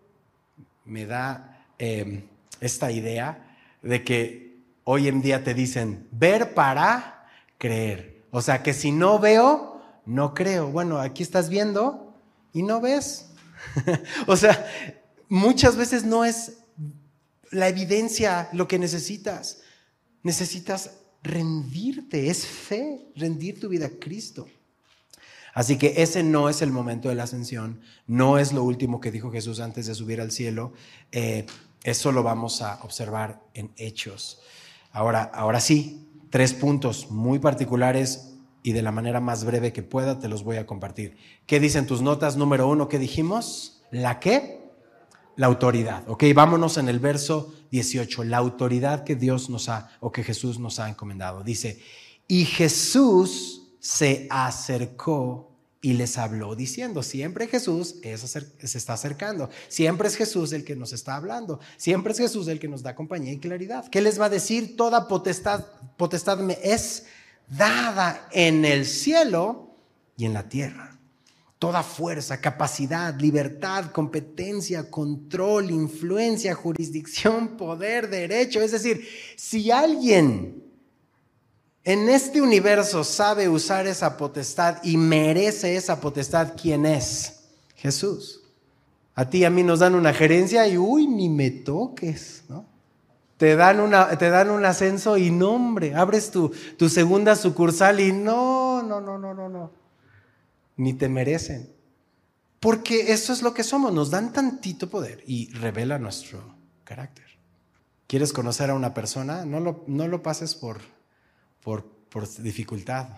me 0.84 1.06
da 1.06 1.64
eh, 1.78 2.24
esta 2.60 2.92
idea 2.92 3.56
de 3.84 4.04
que 4.04 4.64
hoy 4.84 5.10
en 5.10 5.22
día 5.22 5.44
te 5.44 5.54
dicen 5.54 6.08
ver 6.10 6.56
para 6.56 7.30
creer. 7.60 8.26
O 8.32 8.42
sea 8.42 8.64
que 8.64 8.74
si 8.74 8.92
no 8.92 9.20
veo, 9.20 9.80
no 10.08 10.34
creo. 10.34 10.72
Bueno, 10.72 10.98
aquí 10.98 11.22
estás 11.22 11.50
viendo 11.50 12.16
y 12.52 12.64
no 12.64 12.82
ves. 12.82 13.29
o 14.28 14.36
sea, 14.36 14.67
muchas 15.28 15.76
veces 15.76 16.04
no 16.04 16.26
es 16.26 16.58
la 17.52 17.67
evidencia 17.67 18.50
lo 18.54 18.67
que 18.67 18.80
necesitas. 18.80 19.62
Necesitas 20.24 20.91
rendirte, 21.24 22.30
es 22.30 22.45
fe, 22.45 23.08
rendir 23.15 23.60
tu 23.60 23.69
vida 23.69 23.88
a 23.88 24.00
Cristo. 24.00 24.48
Así 25.54 25.78
que 25.78 25.95
ese 25.98 26.24
no 26.24 26.50
es 26.50 26.62
el 26.62 26.72
momento 26.72 27.10
de 27.10 27.15
la 27.15 27.24
ascensión, 27.24 27.82
no 28.08 28.38
es 28.38 28.54
lo 28.54 28.63
último 28.63 29.02
que 29.02 29.12
dijo 29.12 29.32
Jesús 29.32 29.60
antes 29.60 29.88
de 29.88 29.95
subir 29.95 30.22
al 30.22 30.32
cielo. 30.32 30.74
Eh, 31.12 31.45
eso 31.84 32.12
lo 32.12 32.24
vamos 32.24 32.62
a 32.62 32.82
observar 32.84 33.41
en 33.54 33.72
hechos. 33.78 34.39
Ahora, 34.91 35.24
ahora 35.24 35.60
sí, 35.60 36.08
tres 36.30 36.54
puntos 36.54 37.10
muy 37.10 37.39
particulares 37.39 38.36
y 38.63 38.74
de 38.74 38.82
la 38.82 38.91
manera 38.91 39.19
más 39.19 39.43
breve 39.43 39.74
que 39.74 39.84
pueda 39.84 40.19
te 40.19 40.28
los 40.28 40.43
voy 40.43 40.58
a 40.58 40.65
compartir. 40.65 41.17
¿Qué 41.45 41.60
dicen 41.60 41.88
tus 41.88 42.02
notas? 42.02 42.38
Número 42.38 42.67
uno, 42.67 42.88
¿qué 42.88 43.00
dijimos? 43.00 43.82
¿La 43.91 44.19
qué? 44.19 44.60
La 45.36 45.48
autoridad. 45.48 46.04
Ok, 46.10 46.26
vámonos 46.36 46.78
en 46.78 46.89
el 46.89 47.00
verso 47.00 47.54
18. 47.72 48.26
La 48.26 48.38
autoridad 48.38 49.04
que 49.04 49.15
Dios 49.15 49.50
nos 49.50 49.69
ha 49.69 49.89
o 50.00 50.12
que 50.12 50.24
Jesús 50.24 50.60
nos 50.60 50.80
ha 50.80 50.89
encomendado. 50.89 51.43
Dice, 51.43 51.82
y 52.28 52.45
Jesús 52.45 53.72
se 53.80 54.28
acercó 54.30 55.50
y 55.82 55.93
les 55.93 56.17
habló 56.17 56.56
diciendo, 56.56 57.02
siempre 57.04 57.48
Jesús 57.48 57.95
se 58.02 58.78
está 58.78 58.93
acercando, 58.93 59.50
siempre 59.69 60.10
es 60.10 60.17
Jesús 60.17 60.52
el 60.52 60.65
que 60.65 60.76
nos 60.76 60.91
está 60.91 61.15
hablando, 61.15 61.62
siempre 61.78 62.12
es 62.12 62.19
Jesús 62.19 62.50
el 62.50 62.60
que 62.60 62.67
nos 62.67 62.84
da 62.84 62.95
compañía 62.95 63.32
y 63.32 63.39
claridad. 63.39 63.88
¿Qué 63.88 64.02
les 64.02 64.19
va 64.19 64.26
a 64.26 64.30
decir? 64.30 64.76
Toda 64.76 65.08
potestad, 65.08 65.65
potestad 65.95 66.39
me 66.39 66.58
es 66.62 67.06
dada 67.50 68.28
en 68.32 68.66
el 68.66 68.86
cielo 68.86 69.76
y 70.18 70.26
en 70.26 70.34
la 70.34 70.48
tierra. 70.48 70.98
Toda 71.58 71.84
fuerza, 71.84 72.40
capacidad, 72.40 73.20
libertad, 73.20 73.92
competencia, 73.92 74.90
control, 74.90 75.72
influencia, 75.72 76.56
jurisdicción, 76.56 77.58
poder, 77.58 78.10
derecho. 78.10 78.62
Es 78.62 78.72
decir, 78.72 79.06
si 79.36 79.70
alguien 79.70 80.64
en 81.84 82.08
este 82.08 82.42
universo 82.42 83.04
sabe 83.04 83.50
usar 83.50 83.88
esa 83.88 84.16
potestad 84.16 84.78
y 84.84 84.96
merece 84.96 85.76
esa 85.76 86.00
potestad, 86.00 86.54
¿quién 86.56 86.86
es? 86.86 87.40
Jesús. 87.76 88.42
A 89.16 89.30
ti 89.30 89.40
y 89.40 89.44
a 89.44 89.50
mí 89.50 89.64
nos 89.64 89.80
dan 89.80 89.96
una 89.96 90.14
gerencia 90.14 90.66
y 90.68 90.78
uy, 90.78 91.08
ni 91.08 91.28
me 91.28 91.52
toques, 91.52 92.44
¿no? 92.48 92.68
Te 93.39 93.56
dan, 93.56 93.80
una, 93.80 94.15
te 94.19 94.30
dan 94.30 94.52
un 94.52 94.63
ascenso 94.63 95.17
y 95.17 95.32
nombre, 95.32 95.95
abres 95.95 96.30
tu, 96.30 96.54
tu 96.78 96.89
segunda 96.89 97.36
sucursal 97.36 97.99
y 97.99 98.12
no, 98.12 98.84
no, 98.84 99.02
no, 99.02 99.17
no, 99.17 99.34
no, 99.34 99.49
no. 99.49 99.71
Ni 100.78 100.93
te 100.93 101.10
merecen. 101.10 101.73
Porque 102.60 103.12
eso 103.12 103.34
es 103.34 103.41
lo 103.41 103.56
que 103.56 103.63
somos, 103.63 103.91
nos 103.91 104.12
dan 104.12 104.32
tantito 104.32 104.91
poder 104.91 105.23
y 105.25 105.52
revela 105.54 105.97
nuestro 105.97 106.39
carácter. 106.84 107.25
¿Quieres 108.06 108.32
conocer 108.32 108.69
a 108.69 108.75
una 108.75 108.93
persona? 108.93 109.43
No 109.45 109.60
lo, 109.60 109.84
no 109.88 110.08
lo 110.08 110.21
pases 110.21 110.54
por 110.54 110.80
por, 112.10 112.41
dificultad. 112.41 113.10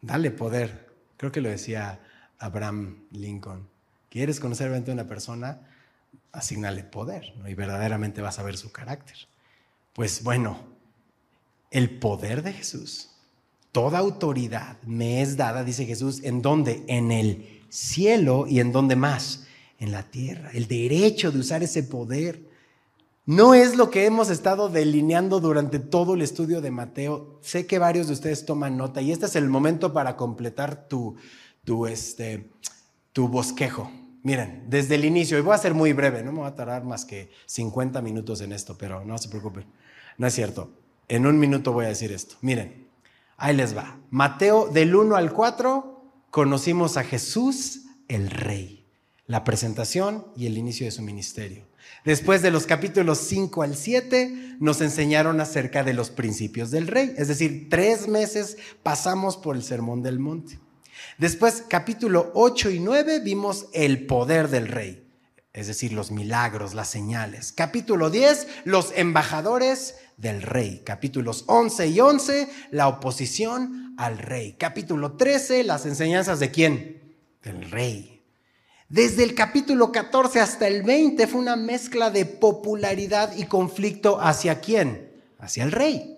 Dale 0.00 0.30
poder. 0.30 0.90
Creo 1.16 1.32
que 1.32 1.40
lo 1.40 1.48
decía 1.48 2.00
Abraham 2.38 3.04
Lincoln. 3.10 3.68
¿Quieres 4.08 4.40
conocer 4.40 4.72
a 4.72 4.92
una 4.92 5.06
persona? 5.06 5.60
Asignale 6.32 6.84
poder 6.84 7.34
y 7.46 7.54
verdaderamente 7.54 8.22
vas 8.22 8.38
a 8.38 8.42
ver 8.42 8.56
su 8.56 8.72
carácter. 8.72 9.16
Pues 9.92 10.22
bueno, 10.22 10.58
el 11.70 11.98
poder 11.98 12.42
de 12.42 12.52
Jesús, 12.52 13.10
toda 13.72 13.98
autoridad 13.98 14.80
me 14.82 15.22
es 15.22 15.36
dada, 15.36 15.64
dice 15.64 15.86
Jesús, 15.86 16.22
¿en 16.22 16.42
dónde? 16.42 16.84
En 16.86 17.10
el 17.10 17.62
cielo 17.68 18.46
y 18.46 18.60
en 18.60 18.72
dónde 18.72 18.96
más? 18.96 19.46
En 19.78 19.92
la 19.92 20.10
tierra. 20.10 20.50
El 20.52 20.68
derecho 20.68 21.32
de 21.32 21.40
usar 21.40 21.62
ese 21.62 21.82
poder. 21.82 22.48
No 23.24 23.54
es 23.54 23.76
lo 23.76 23.90
que 23.90 24.04
hemos 24.04 24.30
estado 24.30 24.68
delineando 24.68 25.40
durante 25.40 25.78
todo 25.78 26.14
el 26.14 26.22
estudio 26.22 26.60
de 26.60 26.70
Mateo. 26.70 27.38
Sé 27.40 27.66
que 27.66 27.78
varios 27.78 28.08
de 28.08 28.14
ustedes 28.14 28.44
toman 28.44 28.76
nota 28.76 29.00
y 29.00 29.12
este 29.12 29.26
es 29.26 29.36
el 29.36 29.48
momento 29.48 29.92
para 29.92 30.16
completar 30.16 30.88
tu, 30.88 31.16
tu, 31.64 31.86
este, 31.86 32.50
tu 33.12 33.28
bosquejo. 33.28 33.90
Miren, 34.24 34.66
desde 34.68 34.94
el 34.94 35.04
inicio, 35.04 35.38
y 35.38 35.42
voy 35.42 35.54
a 35.54 35.58
ser 35.58 35.74
muy 35.74 35.92
breve, 35.92 36.22
no 36.22 36.30
me 36.32 36.38
voy 36.38 36.48
a 36.48 36.54
tardar 36.54 36.84
más 36.84 37.04
que 37.04 37.30
50 37.46 38.00
minutos 38.02 38.40
en 38.40 38.52
esto, 38.52 38.78
pero 38.78 39.04
no 39.04 39.18
se 39.18 39.28
preocupen, 39.28 39.66
no 40.18 40.26
es 40.26 40.34
cierto. 40.34 40.70
En 41.08 41.26
un 41.26 41.38
minuto 41.38 41.72
voy 41.72 41.86
a 41.86 41.88
decir 41.88 42.12
esto. 42.12 42.36
Miren, 42.40 42.88
ahí 43.36 43.54
les 43.54 43.76
va. 43.76 43.98
Mateo 44.10 44.68
del 44.68 44.94
1 44.94 45.16
al 45.16 45.32
4, 45.32 46.04
conocimos 46.30 46.96
a 46.96 47.04
Jesús 47.04 47.82
el 48.08 48.30
Rey, 48.30 48.84
la 49.26 49.44
presentación 49.44 50.26
y 50.36 50.46
el 50.46 50.56
inicio 50.58 50.86
de 50.86 50.92
su 50.92 51.02
ministerio. 51.02 51.66
Después 52.04 52.42
de 52.42 52.50
los 52.50 52.66
capítulos 52.66 53.18
5 53.18 53.62
al 53.62 53.76
7 53.76 54.56
nos 54.58 54.80
enseñaron 54.80 55.40
acerca 55.40 55.84
de 55.84 55.94
los 55.94 56.10
principios 56.10 56.70
del 56.70 56.88
rey, 56.88 57.14
es 57.16 57.28
decir, 57.28 57.68
tres 57.70 58.08
meses 58.08 58.56
pasamos 58.82 59.36
por 59.36 59.56
el 59.56 59.62
Sermón 59.62 60.02
del 60.02 60.18
Monte. 60.18 60.58
Después, 61.18 61.64
capítulo 61.68 62.30
8 62.34 62.70
y 62.70 62.80
9 62.80 63.20
vimos 63.20 63.66
el 63.72 64.06
poder 64.06 64.48
del 64.48 64.68
rey, 64.68 65.04
es 65.54 65.66
decir, 65.66 65.92
los 65.92 66.10
milagros, 66.10 66.72
las 66.72 66.88
señales. 66.88 67.52
Capítulo 67.52 68.08
10, 68.08 68.48
los 68.64 68.92
embajadores 68.96 69.96
del 70.16 70.40
rey. 70.42 70.82
Capítulos 70.84 71.44
11 71.46 71.88
y 71.88 72.00
11, 72.00 72.48
la 72.70 72.88
oposición 72.88 73.94
al 73.98 74.18
rey. 74.18 74.54
Capítulo 74.58 75.12
13, 75.16 75.64
las 75.64 75.84
enseñanzas 75.84 76.40
de 76.40 76.50
quién? 76.50 77.16
Del 77.42 77.70
rey. 77.70 78.24
Desde 78.88 79.24
el 79.24 79.34
capítulo 79.34 79.92
14 79.92 80.40
hasta 80.40 80.68
el 80.68 80.82
20 80.82 81.26
fue 81.26 81.40
una 81.40 81.56
mezcla 81.56 82.10
de 82.10 82.24
popularidad 82.26 83.34
y 83.36 83.44
conflicto 83.44 84.20
hacia 84.20 84.60
quién? 84.60 85.10
Hacia 85.38 85.64
el 85.64 85.72
rey. 85.72 86.11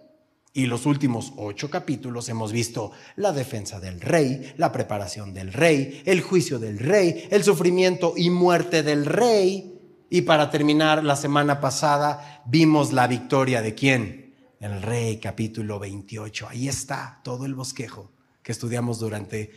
Y 0.56 0.66
los 0.66 0.86
últimos 0.86 1.32
ocho 1.36 1.68
capítulos 1.68 2.28
hemos 2.28 2.52
visto 2.52 2.92
la 3.16 3.32
defensa 3.32 3.80
del 3.80 4.00
rey, 4.00 4.54
la 4.56 4.70
preparación 4.70 5.34
del 5.34 5.52
rey, 5.52 6.00
el 6.06 6.20
juicio 6.20 6.60
del 6.60 6.78
rey, 6.78 7.26
el 7.32 7.42
sufrimiento 7.42 8.14
y 8.16 8.30
muerte 8.30 8.84
del 8.84 9.04
rey. 9.04 9.80
Y 10.08 10.22
para 10.22 10.52
terminar, 10.52 11.02
la 11.02 11.16
semana 11.16 11.60
pasada 11.60 12.44
vimos 12.46 12.92
la 12.92 13.08
victoria 13.08 13.62
de 13.62 13.74
quién? 13.74 14.36
El 14.60 14.80
rey, 14.80 15.18
capítulo 15.18 15.80
28. 15.80 16.48
Ahí 16.48 16.68
está 16.68 17.20
todo 17.24 17.46
el 17.46 17.56
bosquejo 17.56 18.12
que 18.44 18.52
estudiamos 18.52 19.00
durante 19.00 19.50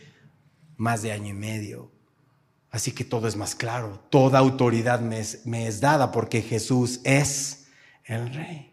más 0.78 1.02
de 1.02 1.12
año 1.12 1.28
y 1.28 1.34
medio. 1.34 1.92
Así 2.70 2.90
que 2.90 3.04
todo 3.04 3.28
es 3.28 3.36
más 3.36 3.54
claro. 3.54 4.00
Toda 4.10 4.40
autoridad 4.40 5.00
me 5.00 5.20
es, 5.20 5.80
dada 5.80 6.10
porque 6.10 6.42
Jesús 6.42 7.00
es 7.04 7.68
el 8.04 8.34
Rey. 8.34 8.67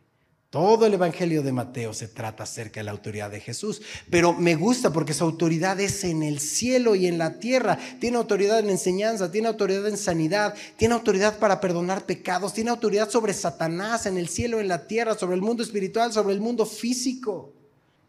Todo 0.55 0.85
el 0.85 0.93
Evangelio 0.93 1.43
de 1.43 1.51
Mateo 1.51 1.93
se 1.93 2.07
trata 2.07 2.43
acerca 2.43 2.79
de 2.79 2.85
la 2.85 2.91
autoridad 2.91 3.29
de 3.29 3.41
Jesús, 3.41 3.81
pero 4.09 4.31
me 4.31 4.55
gusta 4.55 4.93
porque 4.93 5.13
su 5.13 5.25
autoridad 5.25 5.77
es 5.81 6.05
en 6.05 6.23
el 6.23 6.39
cielo 6.39 6.95
y 6.95 7.07
en 7.07 7.17
la 7.17 7.39
tierra. 7.39 7.77
Tiene 7.99 8.15
autoridad 8.15 8.59
en 8.59 8.69
enseñanza, 8.69 9.29
tiene 9.29 9.49
autoridad 9.49 9.85
en 9.85 9.97
sanidad, 9.97 10.55
tiene 10.77 10.93
autoridad 10.93 11.39
para 11.39 11.59
perdonar 11.59 12.05
pecados, 12.05 12.53
tiene 12.53 12.69
autoridad 12.69 13.09
sobre 13.09 13.33
Satanás 13.33 14.05
en 14.05 14.17
el 14.17 14.29
cielo, 14.29 14.61
en 14.61 14.69
la 14.69 14.87
tierra, 14.87 15.17
sobre 15.17 15.35
el 15.35 15.41
mundo 15.41 15.61
espiritual, 15.61 16.13
sobre 16.13 16.33
el 16.33 16.39
mundo 16.39 16.65
físico. 16.65 17.51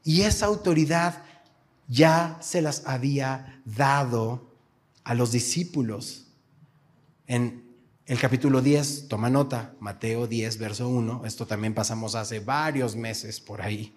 Y 0.05 0.21
esa 0.21 0.47
autoridad 0.47 1.25
ya 1.89 2.39
se 2.41 2.63
las 2.63 2.87
había 2.87 3.61
dado 3.65 4.53
a 5.03 5.15
los 5.15 5.33
discípulos. 5.33 6.29
En 7.27 7.66
el 8.07 8.21
capítulo 8.21 8.62
10, 8.62 9.09
toma 9.09 9.29
nota, 9.31 9.75
Mateo 9.81 10.29
10, 10.29 10.59
verso 10.59 10.88
1, 10.88 11.23
esto 11.25 11.47
también 11.47 11.75
pasamos 11.75 12.14
hace 12.14 12.38
varios 12.38 12.95
meses 12.95 13.40
por 13.40 13.62
ahí. 13.62 13.95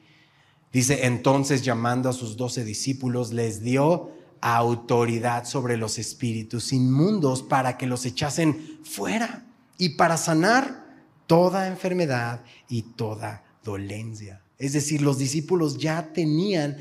Dice, 0.74 1.06
entonces 1.06 1.64
llamando 1.64 2.10
a 2.10 2.14
sus 2.14 2.36
doce 2.36 2.64
discípulos, 2.64 3.34
les 3.34 3.62
dio 3.62 4.12
autoridad 4.42 5.46
sobre 5.46 5.78
los 5.78 6.00
espíritus 6.00 6.74
inmundos 6.74 7.44
para 7.44 7.78
que 7.78 7.86
los 7.86 8.06
echasen 8.06 8.80
fuera 8.84 9.46
y 9.78 9.90
para 9.90 10.18
sanar 10.18 10.86
toda 11.28 11.68
enfermedad 11.68 12.44
y 12.68 12.82
toda 12.82 13.44
dolencia. 13.64 14.42
Es 14.58 14.74
decir, 14.74 15.02
los 15.02 15.20
discípulos 15.20 15.78
ya 15.78 16.12
tenían 16.14 16.78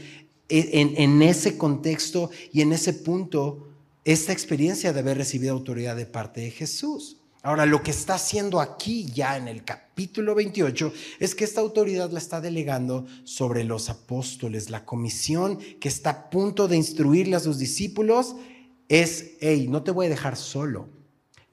en, 0.48 0.94
en, 0.96 1.22
ese 1.22 1.58
contexto 1.58 2.30
y 2.52 2.62
en 2.62 2.72
ese 2.72 2.94
punto 2.94 3.68
esta 4.04 4.32
experiencia 4.32 4.92
de 4.92 5.00
haber 5.00 5.18
recibido 5.18 5.52
autoridad 5.52 5.94
de 5.94 6.06
parte 6.06 6.40
de 6.40 6.50
Jesús. 6.50 7.17
Ahora, 7.48 7.64
lo 7.64 7.82
que 7.82 7.92
está 7.92 8.16
haciendo 8.16 8.60
aquí 8.60 9.06
ya 9.06 9.38
en 9.38 9.48
el 9.48 9.64
capítulo 9.64 10.34
28 10.34 10.92
es 11.18 11.34
que 11.34 11.44
esta 11.44 11.62
autoridad 11.62 12.10
la 12.10 12.18
está 12.18 12.42
delegando 12.42 13.06
sobre 13.24 13.64
los 13.64 13.88
apóstoles. 13.88 14.68
La 14.68 14.84
comisión 14.84 15.58
que 15.80 15.88
está 15.88 16.10
a 16.10 16.28
punto 16.28 16.68
de 16.68 16.76
instruirle 16.76 17.36
a 17.36 17.40
sus 17.40 17.58
discípulos 17.58 18.36
es, 18.86 19.38
hey, 19.40 19.66
no 19.70 19.82
te 19.82 19.92
voy 19.92 20.04
a 20.04 20.10
dejar 20.10 20.36
solo, 20.36 20.90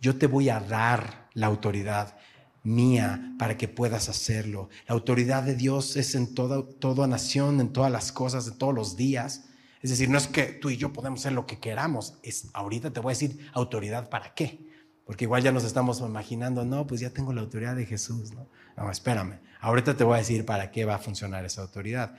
yo 0.02 0.18
te 0.18 0.28
voy 0.28 0.50
a 0.50 0.60
dar 0.60 1.30
la 1.34 1.48
autoridad 1.48 2.18
mía 2.64 3.34
para 3.40 3.58
que 3.58 3.70
puedas 3.70 4.10
hacerlo. 4.10 4.68
La 4.90 4.96
autoridad 4.96 5.44
de 5.44 5.56
Dios 5.56 5.96
es 5.96 6.14
en 6.14 6.36
toda, 6.36 6.68
toda 6.80 7.08
nación, 7.08 7.62
en 7.62 7.72
todas 7.72 7.90
las 7.90 8.12
cosas, 8.12 8.50
en 8.50 8.58
todos 8.58 8.76
los 8.76 8.98
días. 8.98 9.46
Es 9.82 9.92
decir, 9.92 10.10
no 10.10 10.18
es 10.18 10.28
que 10.28 10.44
tú 10.44 10.70
y 10.70 10.76
yo 10.76 10.92
podemos 10.92 11.22
hacer 11.22 11.32
lo 11.32 11.46
que 11.46 11.62
queramos. 11.62 12.16
Es, 12.22 12.48
ahorita 12.52 12.92
te 12.92 13.00
voy 13.00 13.12
a 13.12 13.16
decir 13.16 13.50
autoridad 13.54 14.10
para 14.10 14.34
qué. 14.34 14.65
Porque 15.06 15.26
igual 15.26 15.44
ya 15.44 15.52
nos 15.52 15.64
estamos 15.64 16.00
imaginando, 16.00 16.66
no, 16.66 16.88
pues 16.88 17.00
ya 17.00 17.12
tengo 17.12 17.32
la 17.32 17.42
autoridad 17.42 17.76
de 17.76 17.86
Jesús, 17.86 18.34
¿no? 18.34 18.48
No, 18.76 18.92
espérame. 18.92 19.40
Ahorita 19.62 19.96
te 19.96 20.04
voy 20.04 20.16
a 20.16 20.20
decir 20.20 20.46
para 20.46 20.72
qué 20.72 20.84
va 20.86 20.96
a 20.96 21.00
funcionar 21.00 21.46
esa 21.46 21.62
autoridad. 21.62 22.16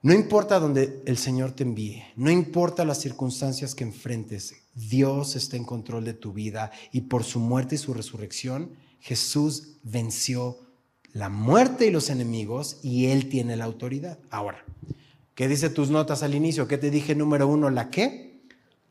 No 0.00 0.14
importa 0.14 0.60
donde 0.60 1.02
el 1.06 1.18
Señor 1.18 1.52
te 1.52 1.64
envíe, 1.64 2.04
no 2.14 2.30
importa 2.30 2.84
las 2.84 3.00
circunstancias 3.00 3.74
que 3.74 3.82
enfrentes, 3.82 4.54
Dios 4.74 5.34
está 5.34 5.56
en 5.56 5.64
control 5.64 6.04
de 6.04 6.14
tu 6.14 6.32
vida 6.32 6.70
y 6.92 7.02
por 7.02 7.24
su 7.24 7.40
muerte 7.40 7.74
y 7.74 7.78
su 7.78 7.92
resurrección, 7.94 8.70
Jesús 9.00 9.78
venció 9.82 10.58
la 11.12 11.28
muerte 11.28 11.86
y 11.86 11.90
los 11.90 12.10
enemigos 12.10 12.78
y 12.84 13.06
Él 13.06 13.28
tiene 13.28 13.56
la 13.56 13.64
autoridad. 13.64 14.20
Ahora, 14.30 14.64
¿qué 15.34 15.48
dice 15.48 15.68
tus 15.68 15.90
notas 15.90 16.22
al 16.22 16.36
inicio? 16.36 16.68
¿Qué 16.68 16.78
te 16.78 16.90
dije 16.90 17.16
número 17.16 17.48
uno? 17.48 17.68
¿La 17.68 17.90
qué? 17.90 18.40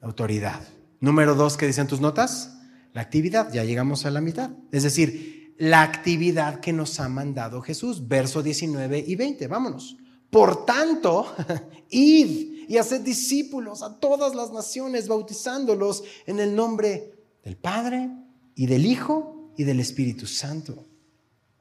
La 0.01 0.07
autoridad. 0.07 0.67
Número 0.99 1.35
dos, 1.35 1.55
¿qué 1.55 1.67
dicen 1.67 1.87
tus 1.87 2.01
notas? 2.01 2.56
La 2.93 3.01
actividad, 3.01 3.51
ya 3.51 3.63
llegamos 3.63 4.05
a 4.05 4.11
la 4.11 4.21
mitad. 4.21 4.51
Es 4.71 4.83
decir, 4.83 5.53
la 5.57 5.81
actividad 5.81 6.59
que 6.59 6.73
nos 6.73 6.99
ha 6.99 7.09
mandado 7.09 7.61
Jesús, 7.61 8.07
verso 8.07 8.43
19 8.43 9.03
y 9.07 9.15
20, 9.15 9.47
vámonos. 9.47 9.97
Por 10.29 10.65
tanto, 10.65 11.33
id 11.89 12.67
y 12.67 12.77
haced 12.77 13.01
discípulos 13.01 13.81
a 13.81 13.99
todas 13.99 14.35
las 14.35 14.51
naciones, 14.51 15.07
bautizándolos 15.07 16.03
en 16.25 16.39
el 16.39 16.55
nombre 16.55 17.13
del 17.43 17.55
Padre 17.55 18.09
y 18.55 18.65
del 18.65 18.85
Hijo 18.85 19.53
y 19.57 19.63
del 19.63 19.79
Espíritu 19.79 20.27
Santo. 20.27 20.85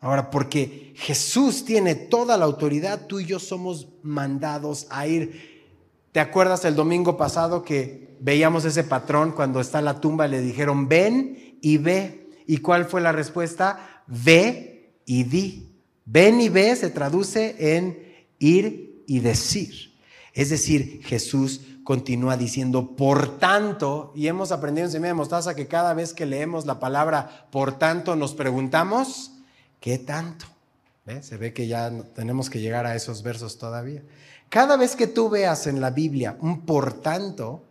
Ahora, 0.00 0.30
porque 0.30 0.92
Jesús 0.96 1.64
tiene 1.64 1.94
toda 1.94 2.36
la 2.36 2.44
autoridad, 2.44 3.06
tú 3.06 3.20
y 3.20 3.26
yo 3.26 3.38
somos 3.38 3.88
mandados 4.02 4.86
a 4.90 5.06
ir. 5.06 5.55
¿Te 6.16 6.20
acuerdas 6.20 6.64
el 6.64 6.74
domingo 6.74 7.18
pasado 7.18 7.62
que 7.62 8.16
veíamos 8.20 8.64
ese 8.64 8.85
patrón 8.85 9.33
cuando 9.33 9.61
está 9.61 9.83
la 9.83 10.00
tumba, 10.00 10.26
le 10.26 10.40
dijeron, 10.40 10.88
ven 10.88 11.59
y 11.61 11.76
ve. 11.76 12.31
¿Y 12.46 12.57
cuál 12.57 12.87
fue 12.87 13.02
la 13.02 13.12
respuesta? 13.12 14.02
Ve 14.07 14.94
y 15.05 15.24
di. 15.24 15.76
Ven 16.07 16.40
y 16.40 16.48
ve 16.48 16.74
se 16.74 16.88
traduce 16.88 17.76
en 17.76 18.02
ir 18.38 19.05
y 19.07 19.20
decir. 19.20 19.92
Es 20.33 20.48
decir, 20.48 21.02
Jesús 21.05 21.61
continúa 21.85 22.38
diciendo, 22.38 22.96
por 22.96 23.38
tanto, 23.38 24.14
y 24.16 24.29
hemos 24.29 24.52
aprendido 24.52 24.87
en 24.87 24.92
Semilla 24.92 25.09
de 25.09 25.14
Mostaza 25.16 25.55
que 25.55 25.66
cada 25.66 25.92
vez 25.92 26.14
que 26.14 26.24
leemos 26.24 26.64
la 26.64 26.81
palabra 26.81 27.46
por 27.52 27.79
tanto 27.79 28.16
nos 28.16 28.33
preguntamos, 28.33 29.33
¿qué 29.81 29.98
tanto? 29.98 30.46
Se 31.20 31.37
ve 31.37 31.52
que 31.52 31.68
ya 31.68 31.92
tenemos 32.14 32.48
que 32.48 32.61
llegar 32.61 32.87
a 32.87 32.96
esos 32.96 33.22
versos 33.22 33.59
todavía. 33.59 34.02
Cada 34.48 34.76
vez 34.76 34.96
que 34.96 35.06
tú 35.06 35.28
veas 35.28 35.66
en 35.66 35.80
la 35.80 35.90
Biblia 35.90 36.37
un 36.40 36.62
por 36.62 37.00
tanto, 37.00 37.62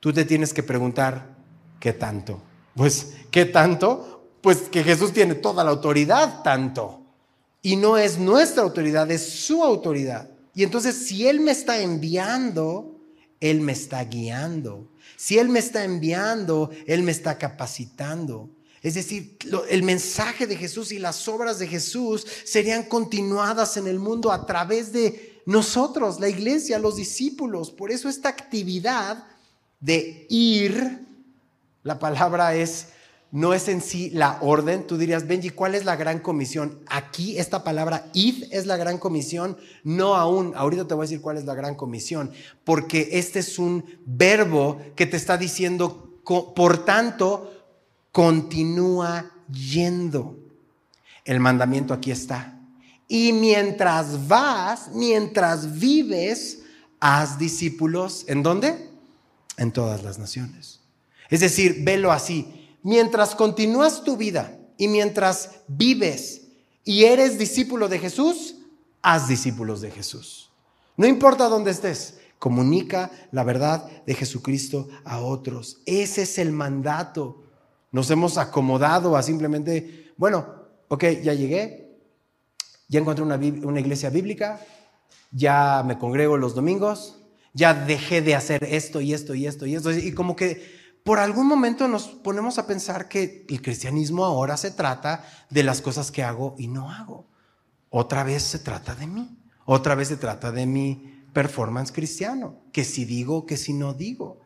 tú 0.00 0.12
te 0.12 0.24
tienes 0.24 0.52
que 0.54 0.62
preguntar, 0.62 1.36
¿qué 1.78 1.92
tanto? 1.92 2.40
Pues, 2.74 3.14
¿qué 3.30 3.44
tanto? 3.44 4.28
Pues 4.40 4.62
que 4.70 4.82
Jesús 4.82 5.12
tiene 5.12 5.34
toda 5.34 5.64
la 5.64 5.70
autoridad, 5.70 6.42
tanto. 6.42 7.02
Y 7.62 7.76
no 7.76 7.98
es 7.98 8.18
nuestra 8.18 8.62
autoridad, 8.62 9.10
es 9.10 9.28
su 9.28 9.62
autoridad. 9.62 10.28
Y 10.54 10.62
entonces, 10.62 11.06
si 11.06 11.26
Él 11.26 11.40
me 11.40 11.50
está 11.50 11.80
enviando, 11.80 12.96
Él 13.40 13.60
me 13.60 13.72
está 13.72 14.04
guiando. 14.04 14.88
Si 15.16 15.38
Él 15.38 15.48
me 15.48 15.58
está 15.58 15.84
enviando, 15.84 16.70
Él 16.86 17.02
me 17.02 17.12
está 17.12 17.38
capacitando. 17.38 18.48
Es 18.82 18.94
decir, 18.94 19.36
el 19.68 19.82
mensaje 19.82 20.46
de 20.46 20.56
Jesús 20.56 20.92
y 20.92 21.00
las 21.00 21.26
obras 21.26 21.58
de 21.58 21.66
Jesús 21.66 22.24
serían 22.44 22.84
continuadas 22.84 23.76
en 23.76 23.88
el 23.88 23.98
mundo 23.98 24.30
a 24.30 24.46
través 24.46 24.92
de 24.92 25.25
nosotros, 25.46 26.18
la 26.20 26.28
iglesia, 26.28 26.78
los 26.78 26.96
discípulos. 26.96 27.70
Por 27.70 27.92
eso 27.92 28.08
esta 28.08 28.28
actividad 28.28 29.24
de 29.80 30.26
ir, 30.28 31.06
la 31.84 32.00
palabra 32.00 32.56
es, 32.56 32.88
no 33.30 33.54
es 33.54 33.68
en 33.68 33.80
sí 33.80 34.10
la 34.10 34.38
orden. 34.40 34.88
Tú 34.88 34.98
dirías, 34.98 35.28
Benji, 35.28 35.50
¿cuál 35.50 35.76
es 35.76 35.84
la 35.84 35.94
gran 35.94 36.18
comisión? 36.18 36.80
Aquí 36.88 37.38
esta 37.38 37.62
palabra 37.62 38.10
id 38.12 38.44
es 38.50 38.66
la 38.66 38.76
gran 38.76 38.98
comisión, 38.98 39.56
no 39.84 40.16
aún. 40.16 40.52
Ahorita 40.56 40.88
te 40.88 40.94
voy 40.94 41.04
a 41.04 41.08
decir 41.08 41.20
cuál 41.20 41.36
es 41.36 41.44
la 41.44 41.54
gran 41.54 41.76
comisión, 41.76 42.32
porque 42.64 43.10
este 43.12 43.38
es 43.38 43.58
un 43.60 43.84
verbo 44.04 44.80
que 44.96 45.06
te 45.06 45.16
está 45.16 45.36
diciendo, 45.36 46.20
por 46.24 46.84
tanto, 46.84 47.52
continúa 48.10 49.30
yendo. 49.48 50.36
El 51.24 51.38
mandamiento 51.38 51.94
aquí 51.94 52.10
está. 52.10 52.55
Y 53.08 53.32
mientras 53.32 54.26
vas, 54.26 54.90
mientras 54.92 55.78
vives, 55.78 56.60
haz 57.00 57.38
discípulos. 57.38 58.24
¿En 58.28 58.42
dónde? 58.42 58.86
en 59.56 59.72
todas 59.72 60.02
las 60.02 60.18
naciones. 60.18 60.80
Es 61.28 61.40
decir, 61.40 61.82
velo 61.84 62.12
así, 62.12 62.76
mientras 62.82 63.34
continúas 63.34 64.04
tu 64.04 64.16
vida 64.16 64.58
y 64.76 64.88
mientras 64.88 65.50
vives 65.66 66.42
y 66.84 67.04
eres 67.04 67.38
discípulo 67.38 67.88
de 67.88 67.98
Jesús, 67.98 68.56
haz 69.02 69.28
discípulos 69.28 69.80
de 69.80 69.90
Jesús. 69.90 70.50
No 70.96 71.06
importa 71.06 71.48
dónde 71.48 71.70
estés, 71.70 72.18
comunica 72.38 73.10
la 73.32 73.44
verdad 73.44 73.90
de 74.06 74.14
Jesucristo 74.14 74.88
a 75.04 75.20
otros. 75.20 75.78
Ese 75.84 76.22
es 76.22 76.38
el 76.38 76.52
mandato. 76.52 77.42
Nos 77.90 78.10
hemos 78.10 78.38
acomodado 78.38 79.16
a 79.16 79.22
simplemente, 79.22 80.12
bueno, 80.16 80.46
ok, 80.88 81.04
ya 81.22 81.34
llegué, 81.34 81.85
ya 82.88 83.00
encontré 83.00 83.24
una, 83.24 83.80
iglesia 83.80 84.10
bíblica, 84.10 84.60
ya 85.30 85.82
me 85.86 85.98
congrego 85.98 86.36
los 86.36 86.54
domingos, 86.54 87.18
ya 87.52 87.74
dejé 87.74 88.22
de 88.22 88.34
hacer 88.34 88.64
esto 88.64 89.00
y 89.00 89.12
esto 89.12 89.34
y 89.34 89.46
esto 89.46 89.66
y 89.66 89.74
esto. 89.74 89.92
Y 89.92 90.12
como 90.12 90.36
que 90.36 90.76
por 91.02 91.18
algún 91.18 91.46
momento 91.46 91.88
nos 91.88 92.08
ponemos 92.08 92.58
a 92.58 92.66
pensar 92.66 93.08
que 93.08 93.46
el 93.48 93.62
cristianismo 93.62 94.24
ahora 94.24 94.56
se 94.56 94.70
trata 94.70 95.24
de 95.50 95.62
las 95.62 95.80
cosas 95.80 96.10
que 96.10 96.22
hago 96.22 96.54
y 96.58 96.68
no 96.68 96.90
hago. 96.90 97.26
Otra 97.90 98.24
vez 98.24 98.42
se 98.42 98.58
trata 98.58 98.94
de 98.94 99.06
mí. 99.06 99.38
Otra 99.64 99.94
vez 99.94 100.08
se 100.08 100.16
trata 100.16 100.52
de 100.52 100.66
mi 100.66 101.24
performance 101.32 101.92
cristiano. 101.92 102.60
Que 102.72 102.84
si 102.84 103.04
digo, 103.04 103.46
que 103.46 103.56
si 103.56 103.72
no 103.72 103.94
digo. 103.94 104.40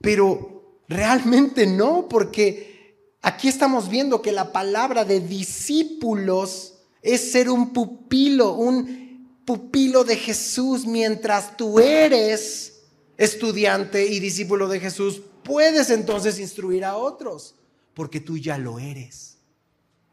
Pero 0.00 0.80
realmente 0.88 1.66
no, 1.66 2.08
porque 2.08 3.18
aquí 3.22 3.48
estamos 3.48 3.88
viendo 3.88 4.22
que 4.22 4.32
la 4.32 4.52
palabra 4.52 5.04
de 5.04 5.20
discípulos 5.20 6.75
es 7.06 7.32
ser 7.32 7.48
un 7.48 7.72
pupilo, 7.72 8.54
un 8.54 9.40
pupilo 9.44 10.02
de 10.02 10.16
Jesús 10.16 10.86
mientras 10.86 11.56
tú 11.56 11.78
eres 11.78 12.82
estudiante 13.16 14.06
y 14.06 14.18
discípulo 14.18 14.68
de 14.68 14.80
Jesús, 14.80 15.22
puedes 15.44 15.90
entonces 15.90 16.40
instruir 16.40 16.84
a 16.84 16.96
otros, 16.96 17.54
porque 17.94 18.20
tú 18.20 18.36
ya 18.36 18.58
lo 18.58 18.80
eres. 18.80 19.38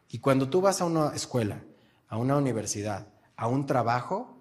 Y 0.09 0.19
cuando 0.19 0.49
tú 0.49 0.61
vas 0.61 0.81
a 0.81 0.85
una 0.85 1.13
escuela, 1.15 1.63
a 2.07 2.17
una 2.17 2.37
universidad, 2.37 3.07
a 3.35 3.47
un 3.47 3.65
trabajo, 3.65 4.37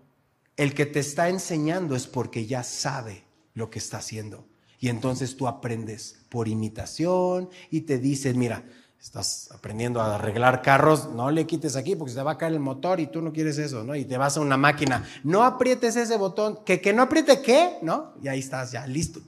el 0.59 0.75
que 0.75 0.85
te 0.85 1.01
está 1.01 1.31
enseñando 1.31 1.97
es 1.97 2.07
porque 2.07 2.47
ya 2.47 2.63
sabe 2.63 3.25
lo 3.55 3.71
que 3.71 3.79
está 3.79 3.97
haciendo. 3.97 4.47
Y 4.79 4.91
entonces 4.91 5.37
tú 5.37 5.49
aprendes 5.49 6.19
por 6.29 6.49
imitación 6.49 7.49
y 7.71 7.83
te 7.83 7.99
dicen, 7.99 8.39
mira, 8.39 8.65
estás 9.03 9.51
aprendiendo 9.51 10.01
a 10.01 10.15
arreglar 10.15 10.63
carros, 10.63 11.11
no 11.11 11.31
le 11.33 11.45
quites 11.45 11.75
aquí 11.75 11.97
porque 11.97 12.13
se 12.13 12.19
te 12.19 12.23
va 12.23 12.33
a 12.33 12.39
caer 12.39 12.53
el 12.53 12.61
motor 12.61 13.01
y 13.01 13.09
tú 13.09 13.21
no 13.21 13.33
quieres 13.33 13.59
eso, 13.59 13.83
¿no? 13.83 13.97
Y 13.97 14.05
te 14.05 14.17
vas 14.17 14.37
a 14.37 14.41
una 14.41 14.57
máquina, 14.57 15.05
no 15.25 15.43
aprietes 15.43 15.97
ese 15.97 16.17
botón, 16.17 16.61
que, 16.65 16.81
que 16.81 16.93
no 16.93 17.03
apriete 17.03 17.43
qué, 17.43 17.79
¿no? 17.83 18.15
Y 18.23 18.29
ahí 18.29 18.39
estás 18.39 18.71
ya, 18.71 18.87
listo. 18.87 19.21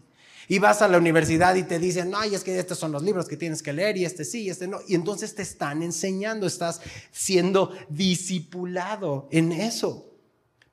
Y 0.47 0.61
vas 0.61 0.81
a 0.81 0.89
la 0.89 0.99
universidad 0.99 1.57
y 1.57 1.65
te 1.65 1.79
dicen, 1.81 2.11
no, 2.11 2.23
es 2.23 2.45
que 2.45 2.57
estos 2.57 2.79
son 2.79 2.93
los 2.93 3.03
libros 3.03 3.27
que 3.27 3.37
tienes 3.37 3.63
que 3.63 3.73
leer 3.73 3.97
y 3.97 4.05
este 4.05 4.25
sí, 4.25 4.43
y 4.43 4.51
este 4.51 4.69
no. 4.69 4.79
Y 4.87 4.95
entonces 4.95 5.35
te 5.35 5.43
están 5.43 5.83
enseñando, 5.83 6.47
estás 6.47 6.81
siendo 7.11 7.73
discipulado 7.89 9.27
en 9.33 9.51
eso. 9.53 10.07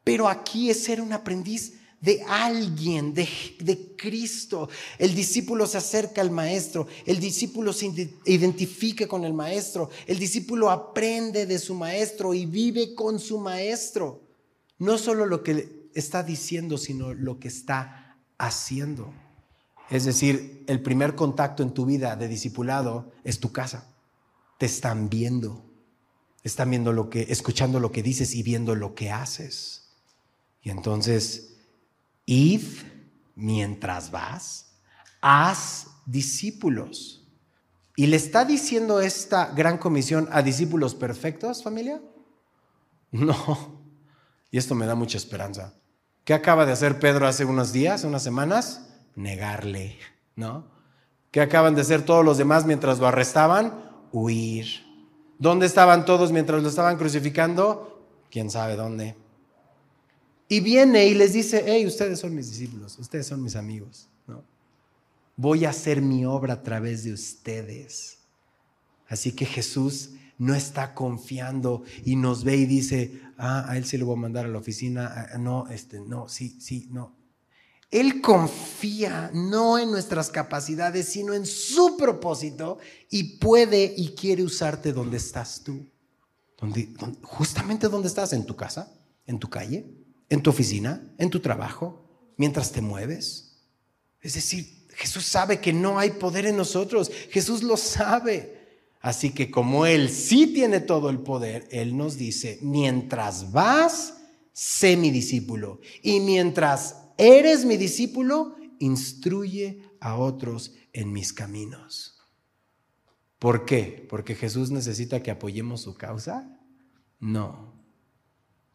Pero 0.04 0.28
aquí 0.28 0.70
es 0.70 0.84
ser 0.84 1.02
un 1.02 1.14
aprendiz 1.14 1.81
de 2.02 2.24
alguien, 2.28 3.14
de, 3.14 3.28
Cristo. 3.96 4.68
El 4.98 5.14
discípulo 5.14 5.68
se 5.68 5.78
acerca 5.78 6.22
al 6.22 6.32
maestro, 6.32 6.88
el 7.06 7.20
discípulo 7.20 7.72
se 7.72 8.10
identifica 8.26 9.08
con 9.08 9.24
el 9.24 9.34
maestro, 9.34 9.92
el 10.08 10.18
discípulo 10.18 10.72
aprende 10.72 11.46
de 11.46 11.60
su 11.60 11.76
maestro 11.76 12.34
y 12.34 12.48
vive 12.48 12.96
con 12.96 13.20
su 13.20 13.40
maestro. 13.40 14.20
No 14.80 14.98
solo 14.98 15.28
lo 15.28 15.44
que 15.44 15.90
está 15.94 16.24
diciendo, 16.24 16.80
sino 16.80 17.14
lo 17.14 17.40
que 17.40 17.48
está 17.48 18.18
haciendo. 18.40 19.14
Es 19.92 20.06
decir, 20.06 20.64
el 20.68 20.82
primer 20.82 21.14
contacto 21.14 21.62
en 21.62 21.74
tu 21.74 21.86
vida 21.86 22.16
de 22.16 22.28
discipulado 22.28 23.12
es 23.24 23.40
tu 23.40 23.52
casa. 23.52 23.94
Te 24.58 24.66
están 24.66 25.10
viendo. 25.10 25.64
Están 26.44 26.72
viendo 26.72 26.92
lo 26.92 27.12
que, 27.12 27.28
escuchando 27.30 27.80
lo 27.80 27.92
que 27.92 28.02
dices 28.02 28.34
y 28.34 28.42
viendo 28.42 28.74
lo 28.74 28.96
que 28.96 29.12
haces. 29.12 29.90
Y 30.64 30.72
entonces 30.72 31.51
Id 32.32 32.64
mientras 33.36 34.10
vas, 34.10 34.78
haz 35.20 35.88
discípulos. 36.06 37.28
¿Y 37.98 38.08
le 38.08 38.16
está 38.16 38.46
diciendo 38.46 39.02
esta 39.02 39.48
gran 39.48 39.78
comisión 39.78 40.30
a 40.32 40.42
discípulos 40.42 40.96
perfectos, 40.96 41.62
familia? 41.62 42.02
No. 43.12 43.84
Y 44.50 44.58
esto 44.58 44.76
me 44.76 44.86
da 44.86 44.96
mucha 44.96 45.18
esperanza. 45.18 45.74
¿Qué 46.24 46.34
acaba 46.34 46.66
de 46.66 46.72
hacer 46.72 47.00
Pedro 47.00 47.28
hace 47.28 47.44
unos 47.44 47.74
días, 47.74 48.06
unas 48.06 48.24
semanas? 48.24 48.88
Negarle, 49.16 49.98
¿no? 50.38 50.72
¿Qué 51.32 51.42
acaban 51.42 51.76
de 51.76 51.82
hacer 51.82 52.06
todos 52.06 52.24
los 52.24 52.38
demás 52.38 52.66
mientras 52.66 53.00
lo 53.00 53.08
arrestaban? 53.08 53.92
Huir. 54.14 54.68
¿Dónde 55.38 55.66
estaban 55.66 56.06
todos 56.06 56.32
mientras 56.32 56.64
lo 56.64 56.70
estaban 56.70 56.96
crucificando? 56.96 58.08
¿Quién 58.30 58.50
sabe 58.50 58.78
dónde? 58.78 59.18
Y 60.52 60.60
viene 60.60 61.08
y 61.08 61.14
les 61.14 61.32
dice, 61.32 61.64
hey, 61.66 61.86
ustedes 61.86 62.20
son 62.20 62.36
mis 62.36 62.50
discípulos, 62.50 63.00
ustedes 63.00 63.26
son 63.26 63.42
mis 63.42 63.56
amigos. 63.56 64.10
¿no? 64.28 64.44
Voy 65.38 65.64
a 65.64 65.70
hacer 65.70 66.02
mi 66.02 66.26
obra 66.26 66.56
a 66.56 66.62
través 66.62 67.06
de 67.06 67.14
ustedes. 67.14 68.18
Así 69.08 69.32
que 69.32 69.46
Jesús 69.46 70.10
no 70.38 70.54
está 70.54 70.94
confiando 70.94 71.84
y 72.04 72.18
nos 72.18 72.44
ve 72.44 72.58
y 72.58 72.66
dice, 72.66 73.22
ah, 73.38 73.64
a 73.66 73.78
él 73.78 73.86
se 73.86 73.98
lo 73.98 74.08
voy 74.08 74.18
a 74.18 74.24
mandar 74.24 74.44
a 74.44 74.50
la 74.50 74.58
oficina. 74.58 75.30
No, 75.40 75.70
este, 75.70 76.02
no, 76.02 76.28
sí, 76.28 76.58
sí, 76.60 76.90
no. 76.92 77.16
Él 77.90 78.20
confía 78.20 79.32
no 79.34 79.80
en 79.80 79.90
nuestras 79.90 80.30
capacidades, 80.32 81.08
sino 81.08 81.34
en 81.34 81.46
su 81.46 81.96
propósito 81.96 82.78
y 83.10 83.38
puede 83.38 83.94
y 83.96 84.16
quiere 84.16 84.44
usarte 84.44 84.92
donde 84.92 85.16
estás 85.16 85.64
tú. 85.64 85.90
justamente 87.22 87.88
donde 87.88 88.10
estás, 88.10 88.34
en 88.34 88.46
tu 88.46 88.58
casa, 88.58 88.94
en 89.26 89.40
tu 89.40 89.50
calle, 89.50 90.01
en 90.32 90.42
tu 90.42 90.50
oficina, 90.50 91.14
en 91.18 91.30
tu 91.30 91.42
trabajo, 91.42 92.34
mientras 92.38 92.72
te 92.72 92.82
mueves. 92.82 93.68
Es 94.22 94.34
decir, 94.34 94.88
Jesús 94.96 95.26
sabe 95.26 95.60
que 95.60 95.74
no 95.74 96.00
hay 96.00 96.12
poder 96.12 96.46
en 96.46 96.56
nosotros. 96.56 97.12
Jesús 97.30 97.64
lo 97.64 97.76
sabe. 97.76 98.58
Así 99.02 99.32
que 99.32 99.52
como 99.52 99.86
Él 99.86 100.10
sí 100.10 100.48
tiene 100.48 100.80
todo 100.80 101.10
el 101.10 101.20
poder, 101.20 101.68
Él 101.70 101.98
nos 101.98 102.18
dice, 102.18 102.60
mientras 102.62 103.52
vas, 103.52 104.22
sé 104.54 104.96
mi 104.96 105.12
discípulo. 105.12 105.82
Y 106.02 106.22
mientras 106.22 106.96
eres 107.18 107.66
mi 107.66 107.76
discípulo, 107.76 108.56
instruye 108.80 109.84
a 110.00 110.16
otros 110.16 110.76
en 110.94 111.12
mis 111.12 111.34
caminos. 111.34 112.22
¿Por 113.38 113.66
qué? 113.66 114.08
¿Porque 114.10 114.36
Jesús 114.36 114.72
necesita 114.72 115.22
que 115.22 115.32
apoyemos 115.32 115.82
su 115.82 115.96
causa? 115.96 116.58
No. 117.20 117.71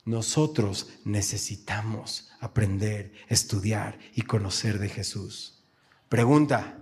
Nosotros 0.06 0.88
necesitamos 1.04 2.30
aprender, 2.40 3.12
estudiar 3.28 3.98
y 4.14 4.22
conocer 4.22 4.78
de 4.78 4.88
Jesús. 4.88 5.64
Pregunta, 6.08 6.78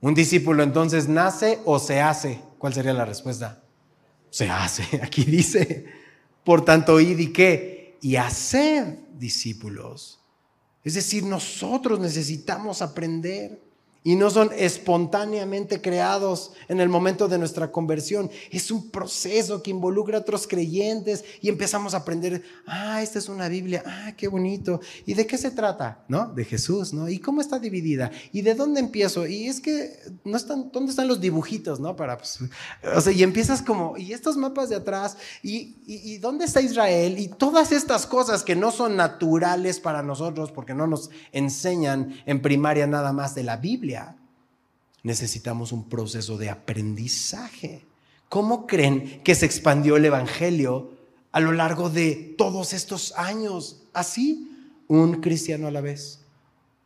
¿un 0.00 0.14
discípulo 0.14 0.64
entonces 0.64 1.08
nace 1.08 1.60
o 1.64 1.78
se 1.78 2.00
hace? 2.00 2.40
¿Cuál 2.58 2.74
sería 2.74 2.92
la 2.92 3.04
respuesta? 3.04 3.62
Se 4.30 4.50
hace, 4.50 4.82
aquí 5.02 5.24
dice. 5.24 5.86
Por 6.42 6.64
tanto, 6.64 7.00
id 7.00 7.18
y 7.18 7.32
qué? 7.32 7.98
Y 8.02 8.16
hacer 8.16 8.98
discípulos. 9.16 10.20
Es 10.82 10.94
decir, 10.94 11.22
nosotros 11.22 12.00
necesitamos 12.00 12.82
aprender 12.82 13.60
y 14.06 14.14
no 14.14 14.30
son 14.30 14.50
espontáneamente 14.56 15.80
creados 15.80 16.52
en 16.68 16.78
el 16.78 16.88
momento 16.88 17.26
de 17.26 17.38
nuestra 17.38 17.72
conversión. 17.72 18.30
Es 18.52 18.70
un 18.70 18.88
proceso 18.92 19.64
que 19.64 19.72
involucra 19.72 20.18
a 20.18 20.20
otros 20.20 20.46
creyentes 20.46 21.24
y 21.40 21.48
empezamos 21.48 21.92
a 21.92 21.96
aprender, 21.96 22.40
ah, 22.68 23.02
esta 23.02 23.18
es 23.18 23.28
una 23.28 23.48
Biblia, 23.48 23.82
ah, 23.84 24.12
qué 24.16 24.28
bonito. 24.28 24.80
¿Y 25.06 25.14
de 25.14 25.26
qué 25.26 25.36
se 25.36 25.50
trata? 25.50 26.04
¿No? 26.06 26.32
De 26.32 26.44
Jesús, 26.44 26.94
¿no? 26.94 27.08
¿Y 27.08 27.18
cómo 27.18 27.40
está 27.40 27.58
dividida? 27.58 28.12
¿Y 28.30 28.42
de 28.42 28.54
dónde 28.54 28.78
empiezo? 28.78 29.26
Y 29.26 29.48
es 29.48 29.60
que, 29.60 29.98
no 30.22 30.36
están, 30.36 30.70
¿dónde 30.72 30.90
están 30.90 31.08
los 31.08 31.20
dibujitos, 31.20 31.80
no? 31.80 31.96
Para, 31.96 32.16
pues, 32.16 32.38
o 32.94 33.00
sea, 33.00 33.12
y 33.12 33.24
empiezas 33.24 33.60
como, 33.60 33.98
¿y 33.98 34.12
estos 34.12 34.36
mapas 34.36 34.68
de 34.68 34.76
atrás? 34.76 35.16
¿Y, 35.42 35.78
y, 35.84 36.12
y 36.12 36.18
dónde 36.18 36.44
está 36.44 36.60
Israel? 36.60 37.18
Y 37.18 37.26
todas 37.26 37.72
estas 37.72 38.06
cosas 38.06 38.44
que 38.44 38.54
no 38.54 38.70
son 38.70 38.94
naturales 38.94 39.80
para 39.80 40.04
nosotros 40.04 40.52
porque 40.52 40.74
no 40.74 40.86
nos 40.86 41.10
enseñan 41.32 42.14
en 42.24 42.40
primaria 42.40 42.86
nada 42.86 43.12
más 43.12 43.34
de 43.34 43.42
la 43.42 43.56
Biblia 43.56 43.95
necesitamos 45.02 45.72
un 45.72 45.88
proceso 45.88 46.36
de 46.36 46.50
aprendizaje. 46.50 47.84
¿Cómo 48.28 48.66
creen 48.66 49.22
que 49.22 49.34
se 49.34 49.46
expandió 49.46 49.96
el 49.96 50.04
Evangelio 50.04 50.90
a 51.30 51.40
lo 51.40 51.52
largo 51.52 51.90
de 51.90 52.34
todos 52.36 52.72
estos 52.72 53.12
años? 53.16 53.84
Así, 53.92 54.50
un 54.88 55.20
cristiano 55.20 55.68
a 55.68 55.70
la 55.70 55.80
vez, 55.80 56.20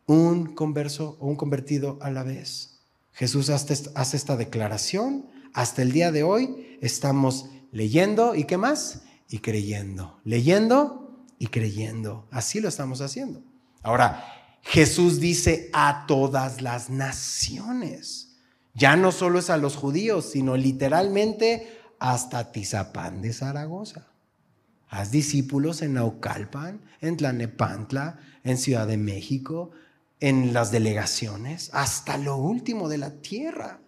un 0.07 0.55
converso 0.55 1.17
o 1.19 1.29
un 1.29 1.37
convertido 1.37 1.99
a 2.03 2.11
la 2.11 2.23
vez. 2.23 2.79
Jesús 3.13 3.51
hace 3.51 4.17
esta 4.17 4.37
declaración. 4.37 5.27
Hasta 5.53 5.83
el 5.83 5.93
día 5.93 6.13
de 6.13 6.23
hoy 6.23 6.79
estamos 6.81 7.47
leyendo 7.73 8.35
y 8.35 8.45
qué 8.45 8.57
más? 8.57 9.03
Y 9.29 9.39
creyendo. 9.39 10.19
Leyendo 10.25 11.25
y 11.39 11.47
creyendo. 11.49 12.27
Así 12.31 12.61
lo 12.61 12.69
estamos 12.69 13.01
haciendo. 13.01 13.43
Ahora, 13.83 14.40
Jesús 14.63 15.21
dice 15.21 15.71
a 15.73 16.05
todas 16.07 16.61
las 16.63 16.91
naciones. 16.91 18.37
Ya 18.75 18.97
no 18.97 19.13
solo 19.13 19.39
es 19.39 19.51
a 19.51 19.57
los 19.57 19.77
judíos, 19.77 20.31
sino 20.31 20.57
literalmente 20.57 21.81
hasta 21.99 22.53
Tizapán 22.53 23.21
de 23.23 23.33
Zaragoza. 23.33 24.07
Haz 24.89 25.11
discípulos 25.11 25.83
en 25.83 25.95
Naucalpan, 25.95 26.81
en 27.01 27.17
Tlanepantla, 27.17 28.19
en 28.43 28.59
Ciudad 28.59 28.87
de 28.87 28.97
México, 28.97 29.71
en 30.19 30.53
las 30.53 30.73
delegaciones, 30.73 31.71
hasta 31.73 32.19
lo 32.19 32.37
último 32.37 32.89
de 32.89 32.99
la 32.99 33.11
tierra. 33.11 33.81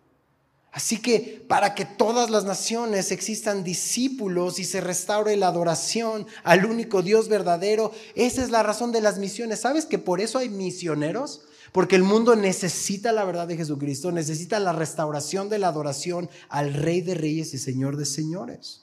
Así 0.73 0.97
que 0.97 1.45
para 1.47 1.75
que 1.75 1.85
todas 1.85 2.31
las 2.31 2.45
naciones 2.45 3.12
existan 3.12 3.62
discípulos 3.62 4.59
y 4.59 4.64
se 4.64 4.81
restaure 4.81 5.37
la 5.37 5.49
adoración 5.49 6.27
al 6.45 6.64
único 6.64 7.03
Dios 7.03 7.29
verdadero, 7.29 7.93
esa 8.14 8.43
es 8.43 8.51
la 8.51 8.62
razón 8.62 8.91
de 8.91 9.03
las 9.03 9.18
misiones. 9.18 9.61
¿Sabes 9.61 9.85
que 9.85 9.99
por 9.99 10.23
eso 10.23 10.39
hay 10.39 10.49
misioneros? 10.49 11.43
Porque 11.73 11.97
el 11.97 12.03
mundo 12.03 12.37
necesita 12.37 13.12
la 13.12 13.25
verdad 13.25 13.47
de 13.47 13.59
Jesucristo, 13.59 14.12
necesita 14.12 14.59
la 14.61 14.73
restauración 14.73 15.51
de 15.51 15.59
la 15.59 15.68
adoración 15.68 16.31
al 16.49 16.73
Rey 16.73 17.03
de 17.03 17.14
Reyes 17.14 17.53
y 17.53 17.59
Señor 17.59 17.99
de 17.99 18.07
Señores. 18.07 18.81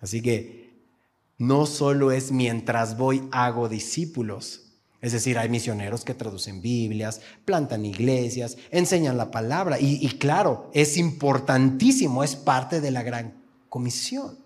Así 0.00 0.20
que 0.20 0.74
no 1.38 1.66
solo 1.66 2.10
es 2.10 2.32
mientras 2.32 2.96
voy 2.96 3.28
hago 3.30 3.68
discípulos, 3.68 4.65
es 5.06 5.12
decir, 5.12 5.38
hay 5.38 5.48
misioneros 5.48 6.04
que 6.04 6.14
traducen 6.14 6.60
Biblias, 6.60 7.20
plantan 7.44 7.86
iglesias, 7.86 8.56
enseñan 8.72 9.16
la 9.16 9.30
palabra. 9.30 9.78
Y, 9.78 10.08
claro, 10.18 10.68
es 10.74 10.96
importantísimo, 10.96 12.24
es 12.24 12.34
parte 12.34 12.80
de 12.80 12.90
la 12.90 13.04
gran 13.04 13.40
comisión. 13.68 14.36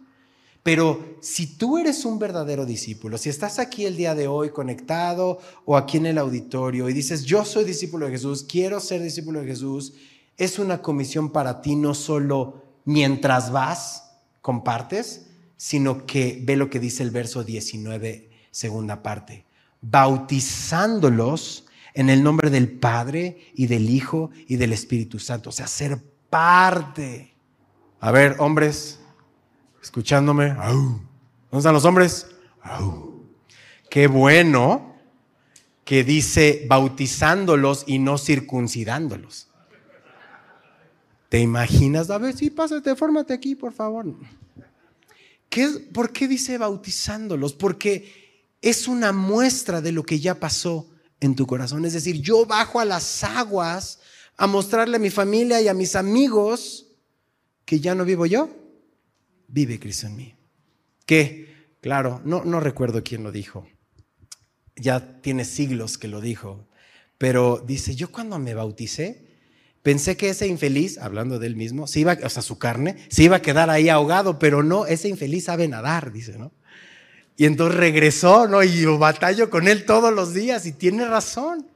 Pero 0.62 1.16
si 1.22 1.56
tú 1.56 1.78
eres 1.78 2.04
un 2.04 2.18
verdadero 2.18 2.66
discípulo, 2.66 3.16
si 3.16 3.30
estás 3.30 3.58
aquí 3.58 3.86
el 3.86 3.96
día 3.96 4.14
de 4.14 4.28
hoy 4.28 4.50
conectado 4.50 5.38
o 5.64 5.78
aquí 5.78 5.96
en 5.96 6.04
el 6.04 6.18
auditorio 6.18 6.90
y 6.90 6.92
dices, 6.92 7.24
yo 7.24 7.46
soy 7.46 7.64
discípulo 7.64 8.04
de 8.04 8.12
Jesús, 8.12 8.44
quiero 8.46 8.80
ser 8.80 9.00
discípulo 9.00 9.40
de 9.40 9.46
Jesús, 9.46 9.94
es 10.36 10.58
una 10.58 10.82
comisión 10.82 11.32
para 11.32 11.62
ti 11.62 11.74
no 11.74 11.94
solo 11.94 12.62
mientras 12.84 13.50
vas, 13.50 14.10
compartes, 14.42 15.28
sino 15.56 16.04
que 16.04 16.38
ve 16.42 16.56
lo 16.56 16.68
que 16.68 16.80
dice 16.80 17.02
el 17.02 17.10
verso 17.10 17.44
19, 17.44 18.28
segunda 18.50 19.02
parte 19.02 19.46
bautizándolos 19.80 21.66
en 21.94 22.10
el 22.10 22.22
nombre 22.22 22.50
del 22.50 22.70
Padre 22.70 23.52
y 23.54 23.66
del 23.66 23.90
Hijo 23.90 24.30
y 24.46 24.56
del 24.56 24.72
Espíritu 24.72 25.18
Santo. 25.18 25.50
O 25.50 25.52
sea, 25.52 25.66
ser 25.66 25.98
parte. 26.28 27.34
A 28.00 28.10
ver, 28.10 28.36
hombres, 28.38 29.00
escuchándome. 29.82 30.54
¿Dónde 30.54 31.58
están 31.58 31.74
los 31.74 31.84
hombres? 31.84 32.28
Qué 33.88 34.06
bueno 34.06 34.94
que 35.84 36.04
dice 36.04 36.66
bautizándolos 36.68 37.84
y 37.86 37.98
no 37.98 38.16
circuncidándolos. 38.16 39.48
¿Te 41.28 41.40
imaginas? 41.40 42.10
A 42.10 42.18
ver, 42.18 42.36
sí, 42.36 42.50
pásate, 42.50 42.94
fórmate 42.94 43.32
aquí, 43.32 43.54
por 43.54 43.72
favor. 43.72 44.06
¿Qué, 45.48 45.68
¿Por 45.92 46.12
qué 46.12 46.28
dice 46.28 46.58
bautizándolos? 46.58 47.54
Porque 47.54 48.29
es 48.60 48.88
una 48.88 49.12
muestra 49.12 49.80
de 49.80 49.92
lo 49.92 50.02
que 50.02 50.20
ya 50.20 50.34
pasó 50.34 50.90
en 51.20 51.34
tu 51.34 51.46
corazón. 51.46 51.84
Es 51.84 51.92
decir, 51.92 52.20
yo 52.20 52.46
bajo 52.46 52.80
a 52.80 52.84
las 52.84 53.24
aguas 53.24 54.00
a 54.36 54.46
mostrarle 54.46 54.96
a 54.96 55.00
mi 55.00 55.10
familia 55.10 55.60
y 55.60 55.68
a 55.68 55.74
mis 55.74 55.96
amigos 55.96 56.86
que 57.64 57.80
ya 57.80 57.94
no 57.94 58.04
vivo 58.04 58.26
yo, 58.26 58.50
vive 59.48 59.78
Cristo 59.78 60.06
en 60.06 60.16
mí. 60.16 60.34
Que, 61.06 61.74
claro, 61.80 62.20
no, 62.24 62.44
no 62.44 62.60
recuerdo 62.60 63.02
quién 63.02 63.22
lo 63.22 63.32
dijo. 63.32 63.66
Ya 64.76 65.20
tiene 65.20 65.44
siglos 65.44 65.98
que 65.98 66.08
lo 66.08 66.20
dijo. 66.20 66.68
Pero 67.18 67.62
dice, 67.66 67.94
yo 67.94 68.10
cuando 68.10 68.38
me 68.38 68.54
bauticé, 68.54 69.26
pensé 69.82 70.16
que 70.16 70.30
ese 70.30 70.46
infeliz, 70.46 70.98
hablando 70.98 71.38
de 71.38 71.46
él 71.46 71.56
mismo, 71.56 71.86
se 71.86 72.00
iba, 72.00 72.16
o 72.24 72.28
sea, 72.28 72.42
su 72.42 72.58
carne, 72.58 72.96
se 73.10 73.22
iba 73.24 73.36
a 73.36 73.42
quedar 73.42 73.68
ahí 73.68 73.88
ahogado, 73.88 74.38
pero 74.38 74.62
no, 74.62 74.86
ese 74.86 75.08
infeliz 75.08 75.44
sabe 75.44 75.68
nadar, 75.68 76.12
dice, 76.12 76.38
¿no? 76.38 76.52
Y 77.36 77.46
entonces 77.46 77.78
regresó, 77.78 78.46
¿no? 78.46 78.62
Y 78.62 78.82
yo 78.82 78.98
batallo 78.98 79.50
con 79.50 79.68
él 79.68 79.86
todos 79.86 80.12
los 80.12 80.34
días 80.34 80.66
y 80.66 80.72
tiene 80.72 81.06
razón. 81.06 81.66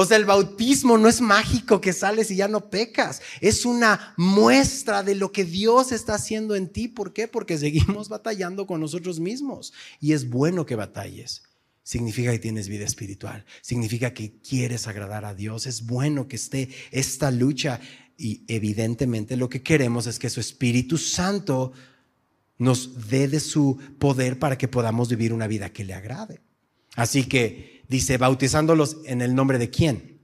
O 0.00 0.04
sea, 0.04 0.16
el 0.16 0.26
bautismo 0.26 0.96
no 0.96 1.08
es 1.08 1.20
mágico 1.20 1.80
que 1.80 1.92
sales 1.92 2.30
y 2.30 2.36
ya 2.36 2.46
no 2.46 2.70
pecas. 2.70 3.20
Es 3.40 3.64
una 3.64 4.14
muestra 4.16 5.02
de 5.02 5.16
lo 5.16 5.32
que 5.32 5.44
Dios 5.44 5.90
está 5.90 6.14
haciendo 6.14 6.54
en 6.54 6.68
ti. 6.68 6.86
¿Por 6.86 7.12
qué? 7.12 7.26
Porque 7.26 7.58
seguimos 7.58 8.08
batallando 8.08 8.64
con 8.64 8.80
nosotros 8.80 9.18
mismos. 9.18 9.72
Y 10.00 10.12
es 10.12 10.30
bueno 10.30 10.64
que 10.64 10.76
batalles. 10.76 11.42
Significa 11.82 12.30
que 12.30 12.38
tienes 12.38 12.68
vida 12.68 12.84
espiritual. 12.84 13.44
Significa 13.60 14.14
que 14.14 14.38
quieres 14.40 14.86
agradar 14.86 15.24
a 15.24 15.34
Dios. 15.34 15.66
Es 15.66 15.84
bueno 15.84 16.28
que 16.28 16.36
esté 16.36 16.68
esta 16.92 17.32
lucha. 17.32 17.80
Y 18.16 18.44
evidentemente 18.46 19.36
lo 19.36 19.48
que 19.48 19.62
queremos 19.62 20.06
es 20.06 20.20
que 20.20 20.30
su 20.30 20.38
Espíritu 20.38 20.96
Santo 20.96 21.72
nos 22.58 23.08
dé 23.08 23.28
de 23.28 23.40
su 23.40 23.78
poder 23.98 24.38
para 24.38 24.58
que 24.58 24.68
podamos 24.68 25.08
vivir 25.08 25.32
una 25.32 25.46
vida 25.46 25.72
que 25.72 25.84
le 25.84 25.94
agrade. 25.94 26.40
Así 26.96 27.24
que 27.24 27.82
dice, 27.88 28.18
bautizándolos 28.18 28.98
en 29.06 29.22
el 29.22 29.34
nombre 29.34 29.58
de 29.58 29.70
quién? 29.70 30.20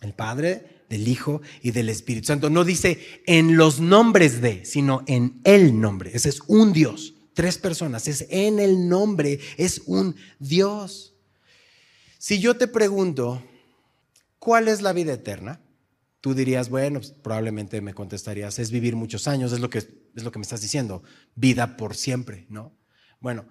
El 0.00 0.12
Padre, 0.14 0.78
del 0.88 1.06
Hijo 1.06 1.40
y 1.62 1.70
del 1.70 1.88
Espíritu 1.88 2.26
Santo. 2.26 2.50
No 2.50 2.64
dice 2.64 2.98
en 3.26 3.56
los 3.56 3.80
nombres 3.80 4.40
de, 4.40 4.64
sino 4.64 5.02
en 5.06 5.40
el 5.44 5.80
nombre. 5.80 6.10
Ese 6.14 6.28
es 6.28 6.40
un 6.46 6.72
Dios. 6.72 7.14
Tres 7.34 7.58
personas. 7.58 8.08
Es 8.08 8.26
en 8.30 8.58
el 8.58 8.88
nombre. 8.88 9.38
Es 9.56 9.82
un 9.86 10.16
Dios. 10.38 11.14
Si 12.18 12.40
yo 12.40 12.56
te 12.56 12.66
pregunto, 12.66 13.42
¿cuál 14.38 14.68
es 14.68 14.82
la 14.82 14.92
vida 14.92 15.12
eterna? 15.12 15.60
Tú 16.20 16.34
dirías, 16.34 16.68
bueno, 16.68 16.98
pues, 17.00 17.12
probablemente 17.12 17.80
me 17.80 17.94
contestarías, 17.94 18.58
es 18.58 18.70
vivir 18.70 18.96
muchos 18.96 19.28
años, 19.28 19.52
es 19.52 19.60
lo, 19.60 19.70
que, 19.70 19.78
es 19.78 20.24
lo 20.24 20.32
que 20.32 20.38
me 20.38 20.42
estás 20.42 20.60
diciendo, 20.60 21.02
vida 21.36 21.76
por 21.76 21.94
siempre, 21.94 22.46
¿no? 22.48 22.76
Bueno, 23.20 23.46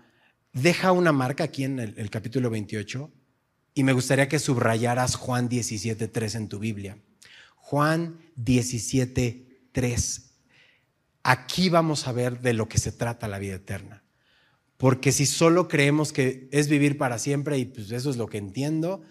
deja 0.53 0.91
una 0.91 1.11
marca 1.11 1.45
aquí 1.45 1.63
en 1.63 1.80
el, 1.80 2.09
capítulo 2.09 2.49
28 2.49 3.11
y 3.74 3.84
me 3.84 3.93
gustaría 3.93 4.28
que 4.28 4.39
subrayaras 4.39 5.15
Juan 5.15 5.49
17.3 5.49 6.36
en 6.36 6.49
tu 6.49 6.59
Biblia. 6.59 6.97
Juan 7.55 8.20
17.3. 8.38 10.24
Aquí 11.24 11.70
vamos 11.70 12.07
a 12.07 12.11
ver 12.11 12.39
de 12.39 12.53
lo 12.53 12.68
que 12.68 12.78
se 12.80 12.91
trata 12.91 13.28
la 13.28 13.39
vida 13.39 13.55
eterna. 13.55 14.03
Porque 14.78 15.11
si 15.11 15.26
solo 15.26 15.68
creemos 15.68 16.13
que 16.13 16.47
es 16.51 16.70
vivir 16.70 16.97
para 16.97 17.20
siempre 17.20 17.57
y 17.57 17.65
pues 17.65 17.91
eso 17.91 18.09
es 18.09 18.18
lo 18.18 18.28
que 18.28 18.38
entiendo, 18.38 19.01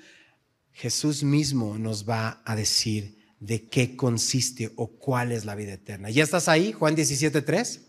Jesús 0.73 1.23
mismo 1.23 1.79
nos 1.79 2.09
va 2.09 2.43
a 2.45 2.57
decir 2.57 3.16
de 3.41 3.65
qué 3.69 3.97
consiste 3.97 4.73
o 4.77 4.89
cuál 4.89 5.33
es 5.33 5.45
la 5.45 5.55
vida 5.55 5.75
eterna. 5.75 6.11
¿Ya 6.11 6.25
estás 6.25 6.49
ahí? 6.49 6.73
Juan 6.73 6.97
17.3. 6.97 7.81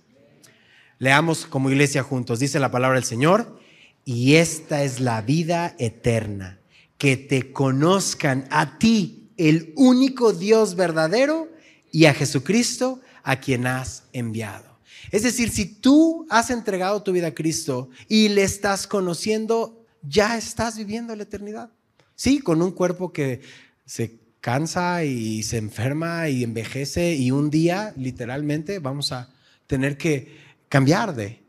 Leamos 1.00 1.46
como 1.46 1.70
iglesia 1.70 2.04
juntos. 2.04 2.40
Dice 2.40 2.60
la 2.60 2.72
palabra 2.72 2.96
del 2.96 3.06
Señor. 3.06 3.60
Y 4.04 4.36
esta 4.36 4.84
es 4.84 5.02
la 5.02 5.22
vida 5.22 5.76
eterna, 5.80 6.62
que 6.98 7.18
te 7.18 7.52
conozcan 7.52 8.48
a 8.52 8.80
ti, 8.80 9.30
el 9.36 9.74
único 9.76 10.32
Dios 10.32 10.76
verdadero, 10.76 11.50
y 11.92 12.06
a 12.06 12.14
Jesucristo, 12.14 13.02
a 13.24 13.42
quien 13.42 13.68
has 13.68 14.04
enviado. 14.14 14.80
Es 15.12 15.24
decir, 15.24 15.50
si 15.50 15.66
tú 15.66 16.26
has 16.30 16.50
entregado 16.50 17.04
tu 17.04 17.12
vida 17.12 17.28
a 17.28 17.34
Cristo 17.34 17.90
y 18.08 18.30
le 18.30 18.44
estás 18.44 18.88
conociendo, 18.88 19.86
ya 20.02 20.38
estás 20.38 20.78
viviendo 20.78 21.16
la 21.16 21.24
eternidad. 21.24 21.70
Sí, 22.16 22.40
con 22.40 22.62
un 22.62 22.72
cuerpo 22.72 23.12
que 23.12 23.42
se 23.86 24.20
cansa 24.48 25.04
y 25.04 25.44
se 25.44 25.58
enferma 25.58 26.30
y 26.30 26.46
envejece 26.46 27.16
y 27.16 27.32
un 27.32 27.50
día 27.50 27.94
literalmente 27.98 28.80
vamos 28.80 29.12
a 29.12 29.30
tener 29.68 29.98
que 29.98 30.38
cambiar 30.70 31.14
de. 31.14 31.44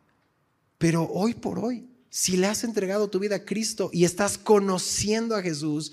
Pero 0.78 1.04
hoy 1.04 1.34
por 1.34 1.60
hoy, 1.60 1.86
si 2.10 2.36
le 2.36 2.48
has 2.48 2.64
entregado 2.64 3.08
tu 3.08 3.20
vida 3.20 3.36
a 3.36 3.44
Cristo 3.44 3.88
y 3.92 4.04
estás 4.04 4.36
conociendo 4.36 5.36
a 5.36 5.42
Jesús, 5.42 5.92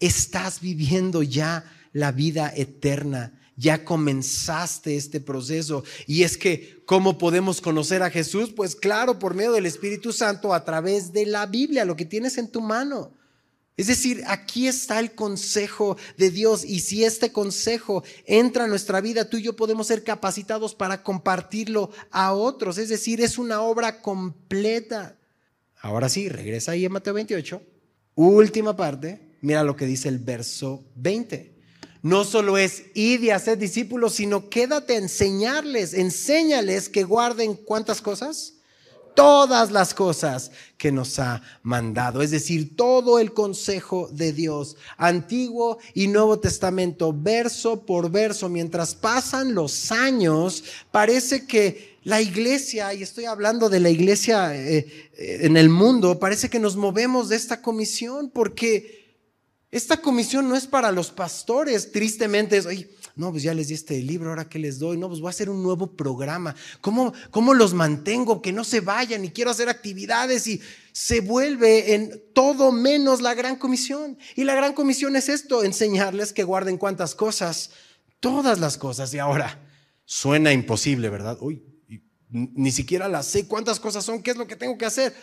estás 0.00 0.60
viviendo 0.60 1.22
ya 1.22 1.64
la 1.92 2.10
vida 2.10 2.52
eterna. 2.56 3.40
Ya 3.54 3.84
comenzaste 3.84 4.96
este 4.96 5.20
proceso. 5.20 5.84
Y 6.08 6.24
es 6.24 6.36
que, 6.36 6.82
¿cómo 6.86 7.18
podemos 7.18 7.60
conocer 7.60 8.02
a 8.02 8.10
Jesús? 8.10 8.50
Pues 8.50 8.74
claro, 8.74 9.20
por 9.20 9.34
medio 9.34 9.52
del 9.52 9.66
Espíritu 9.66 10.12
Santo, 10.12 10.52
a 10.52 10.64
través 10.64 11.12
de 11.12 11.24
la 11.24 11.46
Biblia, 11.46 11.84
lo 11.84 11.94
que 11.94 12.04
tienes 12.04 12.36
en 12.36 12.50
tu 12.50 12.60
mano. 12.60 13.15
Es 13.76 13.88
decir, 13.88 14.22
aquí 14.26 14.68
está 14.68 14.98
el 15.00 15.14
consejo 15.14 15.98
de 16.16 16.30
Dios 16.30 16.64
y 16.64 16.80
si 16.80 17.04
este 17.04 17.30
consejo 17.30 18.02
entra 18.24 18.64
en 18.64 18.70
nuestra 18.70 19.02
vida, 19.02 19.28
tú 19.28 19.36
y 19.36 19.42
yo 19.42 19.54
podemos 19.54 19.88
ser 19.88 20.02
capacitados 20.02 20.74
para 20.74 21.02
compartirlo 21.02 21.90
a 22.10 22.32
otros. 22.32 22.78
Es 22.78 22.88
decir, 22.88 23.20
es 23.20 23.36
una 23.36 23.60
obra 23.60 24.00
completa. 24.00 25.18
Ahora 25.82 26.08
sí, 26.08 26.30
regresa 26.30 26.72
ahí 26.72 26.86
a 26.86 26.88
Mateo 26.88 27.12
28. 27.12 27.62
Última 28.14 28.74
parte, 28.74 29.36
mira 29.42 29.62
lo 29.62 29.76
que 29.76 29.84
dice 29.84 30.08
el 30.08 30.20
verso 30.20 30.82
20. 30.94 31.54
No 32.00 32.24
solo 32.24 32.56
es 32.56 32.84
ir 32.94 33.22
y 33.24 33.30
hacer 33.30 33.58
discípulos, 33.58 34.14
sino 34.14 34.48
quédate 34.48 34.94
a 34.94 34.98
enseñarles, 34.98 35.92
enséñales 35.92 36.88
que 36.88 37.04
guarden 37.04 37.54
cuántas 37.54 38.00
cosas 38.00 38.55
todas 39.16 39.72
las 39.72 39.94
cosas 39.94 40.52
que 40.78 40.92
nos 40.92 41.18
ha 41.18 41.42
mandado, 41.62 42.22
es 42.22 42.30
decir, 42.30 42.76
todo 42.76 43.18
el 43.18 43.32
consejo 43.32 44.08
de 44.12 44.32
Dios, 44.32 44.76
Antiguo 44.98 45.78
y 45.94 46.06
Nuevo 46.06 46.38
Testamento, 46.38 47.12
verso 47.12 47.84
por 47.84 48.10
verso, 48.10 48.48
mientras 48.48 48.94
pasan 48.94 49.54
los 49.54 49.90
años, 49.90 50.62
parece 50.92 51.46
que 51.46 51.96
la 52.04 52.20
iglesia, 52.20 52.94
y 52.94 53.02
estoy 53.02 53.24
hablando 53.24 53.68
de 53.68 53.80
la 53.80 53.90
iglesia 53.90 54.54
eh, 54.54 55.10
en 55.16 55.56
el 55.56 55.70
mundo, 55.70 56.20
parece 56.20 56.48
que 56.48 56.60
nos 56.60 56.76
movemos 56.76 57.28
de 57.30 57.36
esta 57.36 57.62
comisión 57.62 58.30
porque 58.30 59.06
esta 59.72 59.96
comisión 59.96 60.48
no 60.48 60.56
es 60.56 60.66
para 60.66 60.92
los 60.92 61.10
pastores, 61.10 61.90
tristemente 61.90 62.58
es, 62.58 62.66
no, 63.16 63.30
pues 63.30 63.42
ya 63.42 63.54
les 63.54 63.68
di 63.68 63.74
este 63.74 63.98
libro, 64.02 64.28
ahora 64.28 64.46
que 64.46 64.58
les 64.58 64.78
doy, 64.78 64.98
no, 64.98 65.08
pues 65.08 65.20
voy 65.20 65.28
a 65.28 65.30
hacer 65.30 65.48
un 65.48 65.62
nuevo 65.62 65.86
programa. 65.86 66.54
¿Cómo, 66.82 67.14
¿Cómo 67.30 67.54
los 67.54 67.72
mantengo? 67.72 68.42
Que 68.42 68.52
no 68.52 68.62
se 68.62 68.80
vayan 68.80 69.24
y 69.24 69.30
quiero 69.30 69.50
hacer 69.50 69.70
actividades 69.70 70.46
y 70.46 70.60
se 70.92 71.22
vuelve 71.22 71.94
en 71.94 72.22
todo 72.34 72.72
menos 72.72 73.22
la 73.22 73.32
gran 73.32 73.56
comisión. 73.56 74.18
Y 74.34 74.44
la 74.44 74.54
gran 74.54 74.74
comisión 74.74 75.16
es 75.16 75.30
esto, 75.30 75.64
enseñarles 75.64 76.34
que 76.34 76.44
guarden 76.44 76.76
cuántas 76.76 77.14
cosas, 77.14 77.70
todas 78.20 78.60
las 78.60 78.76
cosas. 78.76 79.14
Y 79.14 79.18
ahora, 79.18 79.66
suena 80.04 80.52
imposible, 80.52 81.08
¿verdad? 81.08 81.38
Uy, 81.40 81.64
ni 82.28 82.70
siquiera 82.70 83.08
las 83.08 83.26
sé 83.26 83.46
cuántas 83.46 83.80
cosas 83.80 84.04
son, 84.04 84.22
qué 84.22 84.32
es 84.32 84.36
lo 84.36 84.46
que 84.46 84.56
tengo 84.56 84.76
que 84.76 84.84
hacer. 84.84 85.14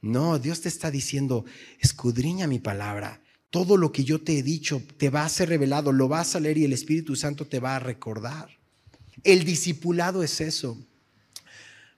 No, 0.00 0.38
Dios 0.38 0.62
te 0.62 0.70
está 0.70 0.90
diciendo, 0.90 1.44
escudriña 1.78 2.46
mi 2.46 2.58
palabra 2.58 3.20
todo 3.54 3.76
lo 3.76 3.92
que 3.92 4.02
yo 4.02 4.20
te 4.20 4.36
he 4.36 4.42
dicho 4.42 4.82
te 4.96 5.10
va 5.10 5.24
a 5.24 5.28
ser 5.28 5.48
revelado, 5.48 5.92
lo 5.92 6.08
vas 6.08 6.34
a 6.34 6.40
leer 6.40 6.58
y 6.58 6.64
el 6.64 6.72
Espíritu 6.72 7.14
Santo 7.14 7.46
te 7.46 7.60
va 7.60 7.76
a 7.76 7.78
recordar. 7.78 8.48
El 9.22 9.44
discipulado 9.44 10.24
es 10.24 10.40
eso. 10.40 10.76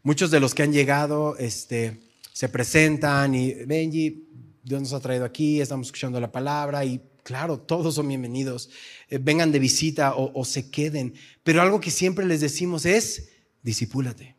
Muchos 0.03 0.31
de 0.31 0.39
los 0.39 0.55
que 0.55 0.65
han 0.65 0.75
llegado 0.75 1.35
este, 1.39 1.99
se 2.31 2.51
presentan 2.51 3.35
y 3.35 3.55
Benji, 3.55 4.29
Dios 4.63 4.83
nos 4.83 4.93
ha 4.93 5.01
traído 5.01 5.25
aquí, 5.25 5.63
estamos 5.63 5.87
escuchando 5.87 6.21
la 6.21 6.31
palabra 6.31 6.85
y 6.85 7.01
claro, 7.23 7.59
todos 7.59 7.95
son 7.95 8.09
bienvenidos. 8.09 8.69
Eh, 9.09 9.17
vengan 9.17 9.51
de 9.51 9.59
visita 9.59 10.13
o, 10.15 10.45
se 10.45 10.71
queden. 10.71 11.15
Pero 11.43 11.63
algo 11.63 11.81
que 11.81 11.91
siempre 11.91 12.27
les 12.27 12.43
decimos 12.43 12.85
es, 12.85 13.31
disipúlate, 13.63 14.37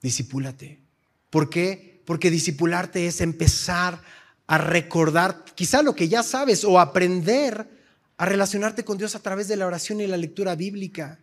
disipúlate. 0.00 0.78
¿Por 1.30 1.50
qué? 1.50 2.00
Porque 2.04 2.30
disipularte 2.30 3.08
es 3.08 3.20
empezar 3.20 4.00
a 4.46 4.58
recordar 4.58 5.44
quizá 5.54 5.82
lo 5.82 5.94
que 5.94 6.08
ya 6.08 6.22
sabes 6.22 6.64
o 6.64 6.78
aprender 6.78 7.68
a 8.16 8.26
relacionarte 8.26 8.84
con 8.84 8.98
Dios 8.98 9.14
a 9.14 9.20
través 9.20 9.48
de 9.48 9.56
la 9.56 9.66
oración 9.66 10.00
y 10.00 10.06
la 10.06 10.16
lectura 10.16 10.54
bíblica. 10.54 11.20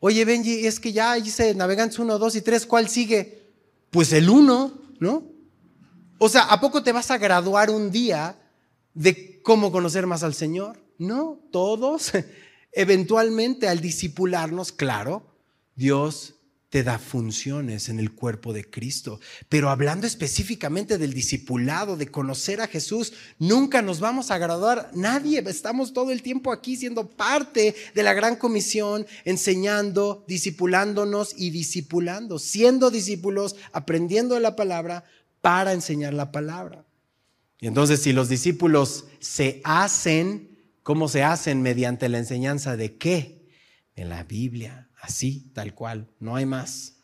Oye, 0.00 0.24
Benji, 0.24 0.66
es 0.66 0.78
que 0.78 0.92
ya 0.92 1.16
hice 1.18 1.54
Navegantes 1.54 1.98
1, 1.98 2.18
2 2.18 2.36
y 2.36 2.40
3, 2.42 2.66
¿cuál 2.66 2.88
sigue? 2.88 3.42
Pues 3.90 4.12
el 4.12 4.28
1, 4.28 4.82
¿no? 5.00 5.24
O 6.18 6.28
sea, 6.28 6.42
¿a 6.44 6.60
poco 6.60 6.82
te 6.82 6.92
vas 6.92 7.10
a 7.10 7.18
graduar 7.18 7.70
un 7.70 7.90
día 7.90 8.38
de 8.92 9.40
cómo 9.42 9.72
conocer 9.72 10.06
más 10.06 10.22
al 10.22 10.34
Señor? 10.34 10.84
No, 10.98 11.40
todos, 11.50 12.12
eventualmente 12.72 13.68
al 13.68 13.80
discipularnos, 13.80 14.72
claro, 14.72 15.26
Dios 15.74 16.33
te 16.74 16.82
da 16.82 16.98
funciones 16.98 17.88
en 17.88 18.00
el 18.00 18.10
cuerpo 18.14 18.52
de 18.52 18.68
Cristo. 18.68 19.20
Pero 19.48 19.70
hablando 19.70 20.08
específicamente 20.08 20.98
del 20.98 21.14
discipulado, 21.14 21.96
de 21.96 22.08
conocer 22.08 22.60
a 22.60 22.66
Jesús, 22.66 23.12
nunca 23.38 23.80
nos 23.80 24.00
vamos 24.00 24.32
a 24.32 24.38
graduar 24.38 24.90
nadie. 24.92 25.38
Estamos 25.46 25.92
todo 25.92 26.10
el 26.10 26.20
tiempo 26.20 26.50
aquí 26.50 26.74
siendo 26.74 27.08
parte 27.08 27.76
de 27.94 28.02
la 28.02 28.12
gran 28.12 28.34
comisión, 28.34 29.06
enseñando, 29.24 30.24
discipulándonos 30.26 31.36
y 31.38 31.50
discipulando, 31.50 32.40
siendo 32.40 32.90
discípulos, 32.90 33.54
aprendiendo 33.72 34.40
la 34.40 34.56
palabra 34.56 35.04
para 35.42 35.74
enseñar 35.74 36.12
la 36.12 36.32
palabra. 36.32 36.84
Y 37.60 37.68
entonces 37.68 38.02
si 38.02 38.12
los 38.12 38.28
discípulos 38.28 39.04
se 39.20 39.60
hacen, 39.62 40.58
¿cómo 40.82 41.06
se 41.06 41.22
hacen? 41.22 41.62
Mediante 41.62 42.08
la 42.08 42.18
enseñanza 42.18 42.76
de 42.76 42.96
qué? 42.96 43.46
De 43.94 44.04
la 44.04 44.24
Biblia 44.24 44.83
así, 45.04 45.50
tal 45.52 45.74
cual, 45.74 46.08
no 46.20 46.36
hay 46.36 46.46
más. 46.46 46.94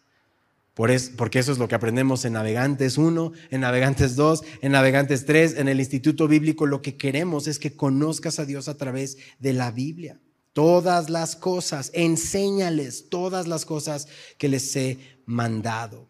Por 0.75 0.91
porque 1.17 1.41
eso 1.41 1.53
es 1.53 1.59
lo 1.59 1.69
que 1.69 1.75
aprendemos 1.75 2.25
en 2.25 2.33
Navegantes 2.33 2.97
1, 2.97 3.33
en 3.51 3.61
Navegantes 3.61 4.17
2, 4.17 4.43
en 4.63 4.73
Navegantes 4.73 5.27
3, 5.27 5.59
en 5.59 5.69
el 5.69 5.79
Instituto 5.79 6.27
Bíblico. 6.27 6.65
Lo 6.65 6.81
que 6.81 6.97
queremos 6.97 7.47
es 7.49 7.59
que 7.59 7.77
conozcas 7.77 8.39
a 8.39 8.47
Dios 8.47 8.69
a 8.69 8.77
través 8.77 9.19
de 9.41 9.53
la 9.53 9.73
Biblia. 9.73 10.21
Todas 10.53 11.11
las 11.11 11.37
cosas, 11.37 11.91
enséñales 11.93 13.11
todas 13.11 13.47
las 13.47 13.67
cosas 13.67 14.09
que 14.39 14.49
les 14.49 14.75
he 14.75 14.99
mandado. 15.27 16.09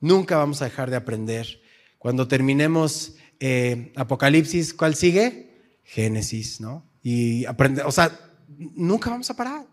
Nunca 0.00 0.38
vamos 0.38 0.62
a 0.62 0.66
dejar 0.66 0.88
de 0.88 0.96
aprender. 0.96 1.60
Cuando 1.98 2.26
terminemos 2.26 3.16
eh, 3.38 3.92
Apocalipsis, 3.96 4.72
¿cuál 4.72 4.94
sigue? 4.94 5.80
Génesis, 5.82 6.60
¿no? 6.60 6.88
Y 7.02 7.44
aprender, 7.44 7.84
o 7.84 7.92
sea, 7.92 8.18
nunca 8.48 9.10
vamos 9.10 9.28
a 9.30 9.36
parar. 9.36 9.66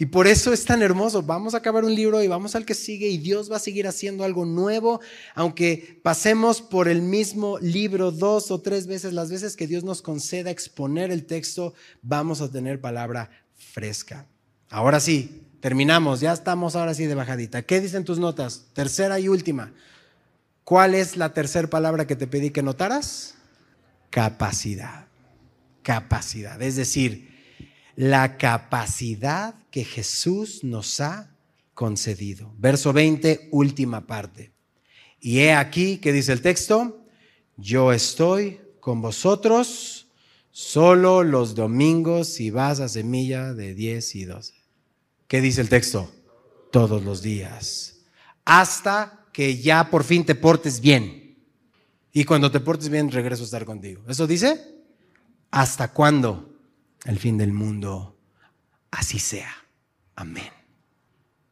Y 0.00 0.06
por 0.06 0.26
eso 0.26 0.54
es 0.54 0.64
tan 0.64 0.80
hermoso. 0.80 1.20
Vamos 1.22 1.52
a 1.52 1.58
acabar 1.58 1.84
un 1.84 1.94
libro 1.94 2.22
y 2.22 2.26
vamos 2.26 2.54
al 2.54 2.64
que 2.64 2.72
sigue 2.72 3.08
y 3.08 3.18
Dios 3.18 3.52
va 3.52 3.56
a 3.56 3.60
seguir 3.60 3.86
haciendo 3.86 4.24
algo 4.24 4.46
nuevo, 4.46 5.02
aunque 5.34 6.00
pasemos 6.02 6.62
por 6.62 6.88
el 6.88 7.02
mismo 7.02 7.58
libro 7.58 8.10
dos 8.10 8.50
o 8.50 8.62
tres 8.62 8.86
veces, 8.86 9.12
las 9.12 9.30
veces 9.30 9.56
que 9.56 9.66
Dios 9.66 9.84
nos 9.84 10.00
conceda 10.00 10.50
exponer 10.50 11.10
el 11.10 11.26
texto, 11.26 11.74
vamos 12.00 12.40
a 12.40 12.50
tener 12.50 12.80
palabra 12.80 13.28
fresca. 13.54 14.24
Ahora 14.70 15.00
sí, 15.00 15.42
terminamos, 15.60 16.20
ya 16.20 16.32
estamos 16.32 16.76
ahora 16.76 16.94
sí 16.94 17.04
de 17.04 17.14
bajadita. 17.14 17.60
¿Qué 17.60 17.78
dicen 17.78 18.06
tus 18.06 18.18
notas? 18.18 18.68
Tercera 18.72 19.20
y 19.20 19.28
última. 19.28 19.74
¿Cuál 20.64 20.94
es 20.94 21.18
la 21.18 21.34
tercera 21.34 21.68
palabra 21.68 22.06
que 22.06 22.16
te 22.16 22.26
pedí 22.26 22.48
que 22.48 22.62
notaras? 22.62 23.34
Capacidad. 24.08 25.08
Capacidad. 25.82 26.62
Es 26.62 26.76
decir, 26.76 27.28
la 27.96 28.38
capacidad 28.38 29.59
que 29.70 29.84
Jesús 29.84 30.64
nos 30.64 31.00
ha 31.00 31.34
concedido. 31.74 32.52
Verso 32.58 32.92
20, 32.92 33.48
última 33.52 34.06
parte. 34.06 34.52
Y 35.20 35.40
he 35.40 35.52
aquí 35.52 35.98
que 35.98 36.12
dice 36.12 36.32
el 36.32 36.42
texto, 36.42 37.04
yo 37.56 37.92
estoy 37.92 38.60
con 38.80 39.02
vosotros 39.02 40.08
solo 40.50 41.22
los 41.22 41.54
domingos 41.54 42.40
y 42.40 42.50
vas 42.50 42.80
a 42.80 42.88
semilla 42.88 43.54
de 43.54 43.74
10 43.74 44.14
y 44.16 44.24
12. 44.24 44.54
¿Qué 45.28 45.40
dice 45.40 45.60
el 45.60 45.68
texto? 45.68 46.10
Todos 46.72 47.04
los 47.04 47.22
días. 47.22 48.00
Hasta 48.44 49.26
que 49.32 49.58
ya 49.58 49.90
por 49.90 50.04
fin 50.04 50.24
te 50.24 50.34
portes 50.34 50.80
bien. 50.80 51.38
Y 52.12 52.24
cuando 52.24 52.50
te 52.50 52.60
portes 52.60 52.88
bien, 52.88 53.10
regreso 53.10 53.42
a 53.42 53.46
estar 53.46 53.64
contigo. 53.64 54.02
¿Eso 54.08 54.26
dice? 54.26 54.74
¿Hasta 55.50 55.92
cuándo? 55.92 56.52
El 57.04 57.18
fin 57.18 57.38
del 57.38 57.52
mundo. 57.52 58.16
Así 58.90 59.18
sea. 59.18 59.50
Amén. 60.16 60.50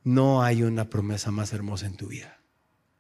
No 0.05 0.43
hay 0.43 0.63
una 0.63 0.89
promesa 0.89 1.31
más 1.31 1.53
hermosa 1.53 1.87
en 1.87 1.97
tu 1.97 2.09
vida. 2.09 2.39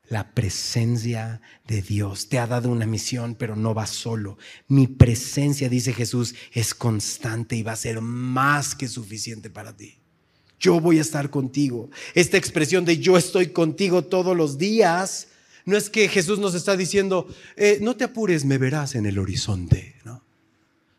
La 0.08 0.32
presencia 0.32 1.42
de 1.66 1.82
Dios 1.82 2.28
te 2.28 2.38
ha 2.38 2.46
dado 2.46 2.70
una 2.70 2.86
misión, 2.86 3.34
pero 3.34 3.56
no 3.56 3.74
va 3.74 3.86
solo. 3.86 4.38
Mi 4.66 4.86
presencia, 4.86 5.68
dice 5.68 5.92
Jesús, 5.92 6.34
es 6.52 6.74
constante 6.74 7.56
y 7.56 7.62
va 7.62 7.72
a 7.72 7.76
ser 7.76 8.00
más 8.00 8.74
que 8.74 8.88
suficiente 8.88 9.50
para 9.50 9.76
ti. 9.76 9.98
Yo 10.58 10.80
voy 10.80 10.98
a 10.98 11.02
estar 11.02 11.28
contigo. 11.30 11.90
Esta 12.14 12.38
expresión 12.38 12.84
de 12.84 12.98
yo 12.98 13.18
estoy 13.18 13.48
contigo 13.48 14.02
todos 14.02 14.36
los 14.36 14.56
días, 14.56 15.28
no 15.66 15.76
es 15.76 15.90
que 15.90 16.08
Jesús 16.08 16.38
nos 16.38 16.54
está 16.54 16.76
diciendo, 16.76 17.28
eh, 17.56 17.78
no 17.82 17.94
te 17.94 18.04
apures, 18.04 18.46
me 18.46 18.56
verás 18.56 18.94
en 18.94 19.04
el 19.04 19.18
horizonte. 19.18 19.96
¿no? 20.04 20.24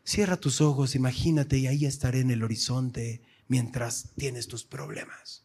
Cierra 0.04 0.38
tus 0.38 0.62
ojos, 0.62 0.94
imagínate 0.94 1.58
y 1.58 1.66
ahí 1.66 1.86
estaré 1.88 2.20
en 2.20 2.30
el 2.30 2.44
horizonte 2.44 3.22
mientras 3.50 4.12
tienes 4.16 4.48
tus 4.48 4.64
problemas. 4.64 5.44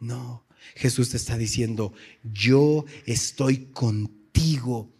No, 0.00 0.44
Jesús 0.74 1.10
te 1.10 1.16
está 1.16 1.38
diciendo, 1.38 1.92
yo 2.24 2.84
estoy 3.06 3.66
contigo 3.66 4.92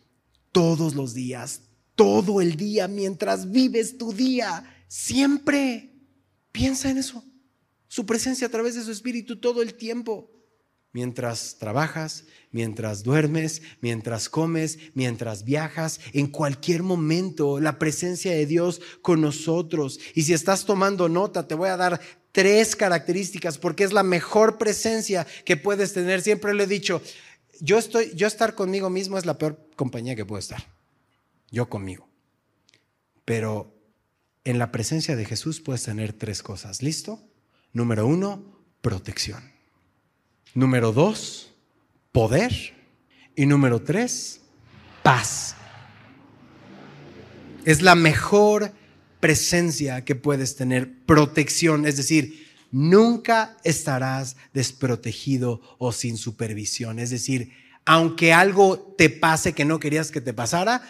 todos 0.53 0.95
los 0.95 1.15
días, 1.15 1.63
todo 1.97 2.41
el 2.41 2.57
día, 2.57 2.87
mientras 2.87 3.51
vives 3.51 3.99
tu 3.99 4.13
día, 4.13 4.65
siempre. 4.87 5.89
Piensa 6.53 6.91
en 6.91 6.99
eso. 6.99 7.25
Su 7.89 8.07
presencia 8.07 8.47
a 8.47 8.51
través 8.51 8.75
de 8.75 8.85
su 8.85 8.93
espíritu 8.93 9.41
todo 9.41 9.63
el 9.63 9.75
tiempo 9.75 10.31
mientras 10.93 11.57
trabajas, 11.59 12.25
mientras 12.51 13.03
duermes, 13.03 13.63
mientras 13.81 14.29
comes, 14.29 14.79
mientras 14.95 15.45
viajas, 15.45 16.01
en 16.13 16.27
cualquier 16.27 16.83
momento, 16.83 17.61
la 17.61 17.79
presencia 17.79 18.33
de 18.33 18.47
Dios 18.47 18.81
con 19.03 19.21
nosotros. 19.21 20.01
Y 20.15 20.23
si 20.23 20.33
estás 20.33 20.65
tomando 20.65 21.09
nota, 21.09 21.47
te 21.47 21.55
voy 21.55 21.69
a 21.69 21.77
dar 21.77 22.01
tres 22.33 22.77
características 22.77 23.59
porque 23.59 23.85
es 23.85 23.93
la 23.93 24.03
mejor 24.03 24.59
presencia 24.59 25.27
que 25.45 25.57
puedes 25.57 25.93
tener. 25.93 26.23
Siempre 26.23 26.55
le 26.55 26.65
he 26.65 26.69
dicho, 26.69 27.03
yo 27.61 27.79
estoy 27.79 28.13
yo 28.15 28.27
estar 28.27 28.55
conmigo 28.55 28.91
mismo 28.91 29.19
es 29.19 29.27
la 29.27 29.39
peor 29.39 29.69
compañía 29.77 30.17
que 30.17 30.25
puedo 30.25 30.41
estar. 30.41 30.65
Yo 31.51 31.69
conmigo. 31.69 32.09
Pero 33.25 33.75
en 34.45 34.59
la 34.59 34.73
presencia 34.73 35.17
de 35.17 35.25
Jesús 35.25 35.61
puedes 35.61 35.83
tener 35.83 36.13
tres 36.13 36.43
cosas. 36.43 36.83
¿Listo? 36.83 37.23
Número 37.73 38.07
uno, 38.07 38.59
protección. 38.81 39.60
Número 40.55 40.93
dos, 40.93 41.53
poder. 42.13 42.53
Y 43.37 43.47
número 43.47 43.81
tres, 43.81 44.41
paz. 45.03 45.55
Es 47.65 47.83
la 47.83 47.95
mejor 47.95 48.73
presencia 49.21 50.05
que 50.05 50.15
puedes 50.15 50.57
tener, 50.57 51.05
protección, 51.05 51.87
es 51.87 51.97
decir, 51.97 52.49
nunca 52.71 53.57
estarás 53.65 54.37
desprotegido 54.53 55.61
o 55.79 55.93
sin 55.93 56.17
supervisión. 56.17 56.99
Es 56.99 57.11
decir, 57.11 57.53
aunque 57.85 58.33
algo 58.33 58.95
te 58.97 59.11
pase 59.11 59.53
que 59.53 59.65
no 59.65 59.79
querías 59.79 60.11
que 60.11 60.21
te 60.21 60.35
pasara, 60.35 60.83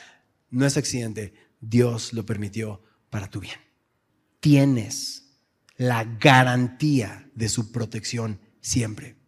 no 0.50 0.66
es 0.66 0.76
accidente, 0.76 1.34
Dios 1.60 2.12
lo 2.12 2.24
permitió 2.24 2.82
para 3.10 3.28
tu 3.28 3.40
bien. 3.40 3.58
Tienes 4.40 5.38
la 5.76 6.04
garantía 6.04 7.28
de 7.34 7.48
su 7.48 7.72
protección 7.72 8.40
siempre. 8.60 9.19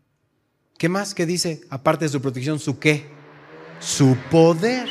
¿Qué 0.82 0.88
más 0.88 1.14
que 1.14 1.26
dice? 1.26 1.60
Aparte 1.70 2.06
de 2.06 2.08
su 2.08 2.20
protección, 2.20 2.58
su 2.58 2.80
qué? 2.80 3.04
Su 3.78 4.16
poder. 4.32 4.88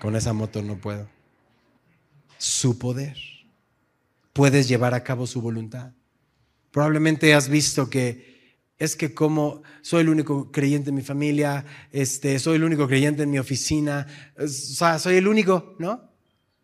Con 0.00 0.14
esa 0.14 0.32
moto 0.32 0.62
no 0.62 0.78
puedo. 0.78 1.08
Su 2.36 2.78
poder. 2.78 3.16
Puedes 4.32 4.68
llevar 4.68 4.94
a 4.94 5.02
cabo 5.02 5.26
su 5.26 5.42
voluntad. 5.42 5.90
Probablemente 6.70 7.34
has 7.34 7.48
visto 7.48 7.90
que 7.90 8.54
es 8.78 8.94
que 8.94 9.12
como 9.12 9.64
soy 9.82 10.02
el 10.02 10.10
único 10.10 10.52
creyente 10.52 10.90
en 10.90 10.94
mi 10.94 11.02
familia, 11.02 11.64
este, 11.90 12.38
soy 12.38 12.58
el 12.58 12.62
único 12.62 12.86
creyente 12.86 13.24
en 13.24 13.32
mi 13.32 13.40
oficina, 13.40 14.06
o 14.38 14.46
sea, 14.46 15.00
soy 15.00 15.16
el 15.16 15.26
único, 15.26 15.74
¿no? 15.80 16.07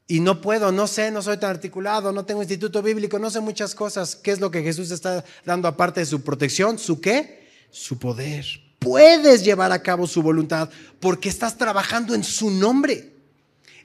Y 0.07 0.21
no 0.21 0.41
puedo, 0.41 0.71
no 0.71 0.87
sé, 0.87 1.11
no 1.11 1.23
soy 1.23 1.39
tan 1.39 1.51
articulado, 1.51 2.13
no 2.13 2.27
tengo 2.27 2.43
instituto 2.43 2.83
bíblico, 2.83 3.19
no 3.19 3.31
sé 3.31 3.41
muchas 3.41 3.75
cosas. 3.75 4.17
¿Qué 4.17 4.33
es 4.33 4.41
lo 4.41 4.51
que 4.51 4.63
Jesús 4.63 4.91
está 4.91 5.25
dando 5.45 5.67
aparte 5.67 6.01
de 6.01 6.07
su 6.07 6.23
protección? 6.23 6.79
¿Su 6.79 7.01
qué? 7.01 7.49
Su 7.71 7.99
poder. 7.99 8.45
Puedes 8.79 9.45
llevar 9.45 9.73
a 9.73 9.83
cabo 9.83 10.07
su 10.07 10.23
voluntad 10.23 10.69
porque 11.01 11.31
estás 11.31 11.57
trabajando 11.57 12.15
en 12.15 12.23
su 12.23 12.51
nombre. 12.51 13.15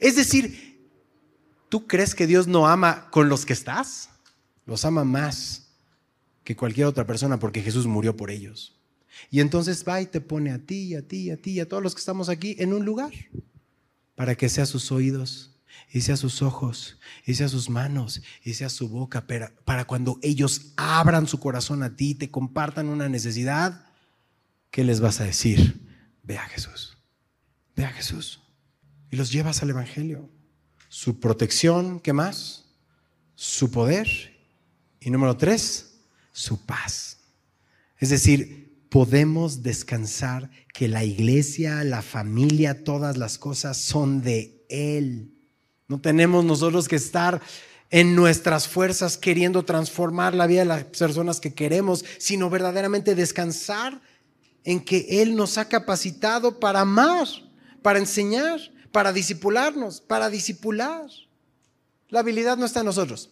Es 0.01 0.17
decir, 0.17 0.77
¿tú 1.69 1.87
crees 1.87 2.13
que 2.13 2.27
Dios 2.27 2.47
no 2.47 2.67
ama 2.67 3.09
con 3.11 3.29
los 3.29 3.45
que 3.45 3.53
estás? 3.53 4.09
Los 4.65 4.83
ama 4.83 5.05
más 5.05 5.67
que 6.43 6.55
cualquier 6.55 6.87
otra 6.87 7.07
persona 7.07 7.39
porque 7.39 7.61
Jesús 7.61 7.87
murió 7.87 8.17
por 8.17 8.29
ellos. 8.29 8.75
Y 9.31 9.39
entonces 9.39 9.85
va 9.87 10.01
y 10.01 10.05
te 10.05 10.19
pone 10.19 10.51
a 10.51 10.59
ti, 10.59 10.95
a 10.95 11.01
ti, 11.01 11.31
a 11.31 11.37
ti, 11.37 11.61
a 11.61 11.67
todos 11.67 11.81
los 11.81 11.95
que 11.95 11.99
estamos 11.99 12.27
aquí 12.27 12.57
en 12.59 12.73
un 12.73 12.83
lugar 12.83 13.13
para 14.15 14.35
que 14.35 14.49
sea 14.49 14.65
sus 14.65 14.91
oídos 14.91 15.49
y 15.91 16.01
sea 16.01 16.17
sus 16.17 16.41
ojos, 16.41 16.99
y 17.25 17.33
sea 17.33 17.49
sus 17.49 17.69
manos, 17.69 18.21
y 18.43 18.53
sea 18.53 18.69
su 18.69 18.89
boca, 18.89 19.25
para, 19.25 19.53
para 19.65 19.85
cuando 19.85 20.19
ellos 20.21 20.73
abran 20.77 21.27
su 21.27 21.39
corazón 21.39 21.81
a 21.83 21.95
ti, 21.95 22.13
te 22.15 22.29
compartan 22.29 22.87
una 22.87 23.09
necesidad, 23.09 23.87
¿qué 24.69 24.83
les 24.83 24.99
vas 24.99 25.19
a 25.19 25.23
decir? 25.23 25.87
Ve 26.23 26.37
a 26.37 26.45
Jesús, 26.45 26.97
ve 27.75 27.85
a 27.85 27.89
Jesús. 27.89 28.41
Y 29.11 29.15
los 29.15 29.31
llevas 29.31 29.63
al 29.63 29.71
Evangelio. 29.71 30.29
Su 30.87 31.19
protección, 31.19 31.99
¿qué 31.99 32.13
más? 32.13 32.65
Su 33.35 33.71
poder 33.71 34.07
Y 34.99 35.09
número 35.09 35.37
tres, 35.37 36.01
su 36.31 36.65
paz. 36.65 37.19
Es 37.97 38.09
decir, 38.09 38.85
podemos 38.89 39.63
descansar 39.63 40.51
que 40.73 40.87
la 40.87 41.03
iglesia, 41.03 41.83
la 41.83 42.01
familia, 42.01 42.83
todas 42.83 43.17
las 43.17 43.37
cosas 43.37 43.77
son 43.77 44.21
de 44.21 44.65
Él. 44.69 45.38
No 45.89 45.99
tenemos 45.99 46.45
nosotros 46.45 46.87
que 46.87 46.95
estar 46.95 47.41
en 47.89 48.15
nuestras 48.15 48.67
fuerzas 48.67 49.17
queriendo 49.17 49.65
transformar 49.65 50.35
la 50.35 50.45
vida 50.45 50.59
de 50.59 50.65
las 50.65 50.83
personas 50.83 51.39
que 51.39 51.55
queremos, 51.55 52.05
sino 52.19 52.49
verdaderamente 52.49 53.15
descansar 53.15 53.99
en 54.63 54.81
que 54.81 55.21
Él 55.21 55.35
nos 55.35 55.57
ha 55.57 55.67
capacitado 55.67 56.59
para 56.59 56.81
amar, 56.81 57.27
para 57.81 57.97
enseñar, 57.97 58.59
para 58.91 59.11
disipularnos, 59.11 59.99
para 60.01 60.29
disipular. 60.29 61.07
La 62.09 62.19
habilidad 62.19 62.57
no 62.57 62.67
está 62.67 62.81
en 62.81 62.85
nosotros, 62.85 63.31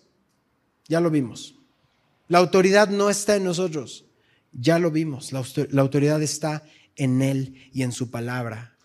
ya 0.88 1.00
lo 1.00 1.12
vimos. 1.12 1.56
La 2.28 2.40
autoridad 2.40 2.90
no 2.90 3.12
está 3.12 3.36
en 3.36 3.44
nosotros, 3.44 4.06
ya 4.52 4.80
lo 4.80 4.90
vimos. 4.90 5.32
La, 5.32 5.44
la 5.70 5.82
autoridad 5.82 6.22
está 6.24 6.64
en 6.96 7.22
Él 7.22 7.70
y 7.72 7.84
en 7.84 7.92
su 7.92 8.10
palabra. 8.10 8.76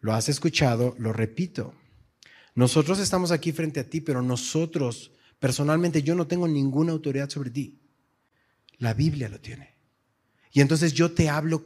Lo 0.00 0.14
has 0.14 0.30
escuchado, 0.30 0.94
lo 0.98 1.12
repito. 1.12 1.74
Nosotros 2.54 2.98
estamos 2.98 3.30
aquí 3.30 3.52
frente 3.52 3.80
a 3.80 3.88
ti, 3.88 4.00
pero 4.00 4.22
nosotros, 4.22 5.12
personalmente, 5.38 6.02
yo 6.02 6.14
no 6.14 6.26
tengo 6.26 6.48
ninguna 6.48 6.92
autoridad 6.92 7.30
sobre 7.30 7.50
ti. 7.50 7.80
La 8.78 8.94
Biblia 8.94 9.28
lo 9.28 9.40
tiene. 9.40 9.74
Y 10.52 10.60
entonces 10.60 10.92
yo 10.92 11.12
te 11.12 11.28
hablo 11.28 11.64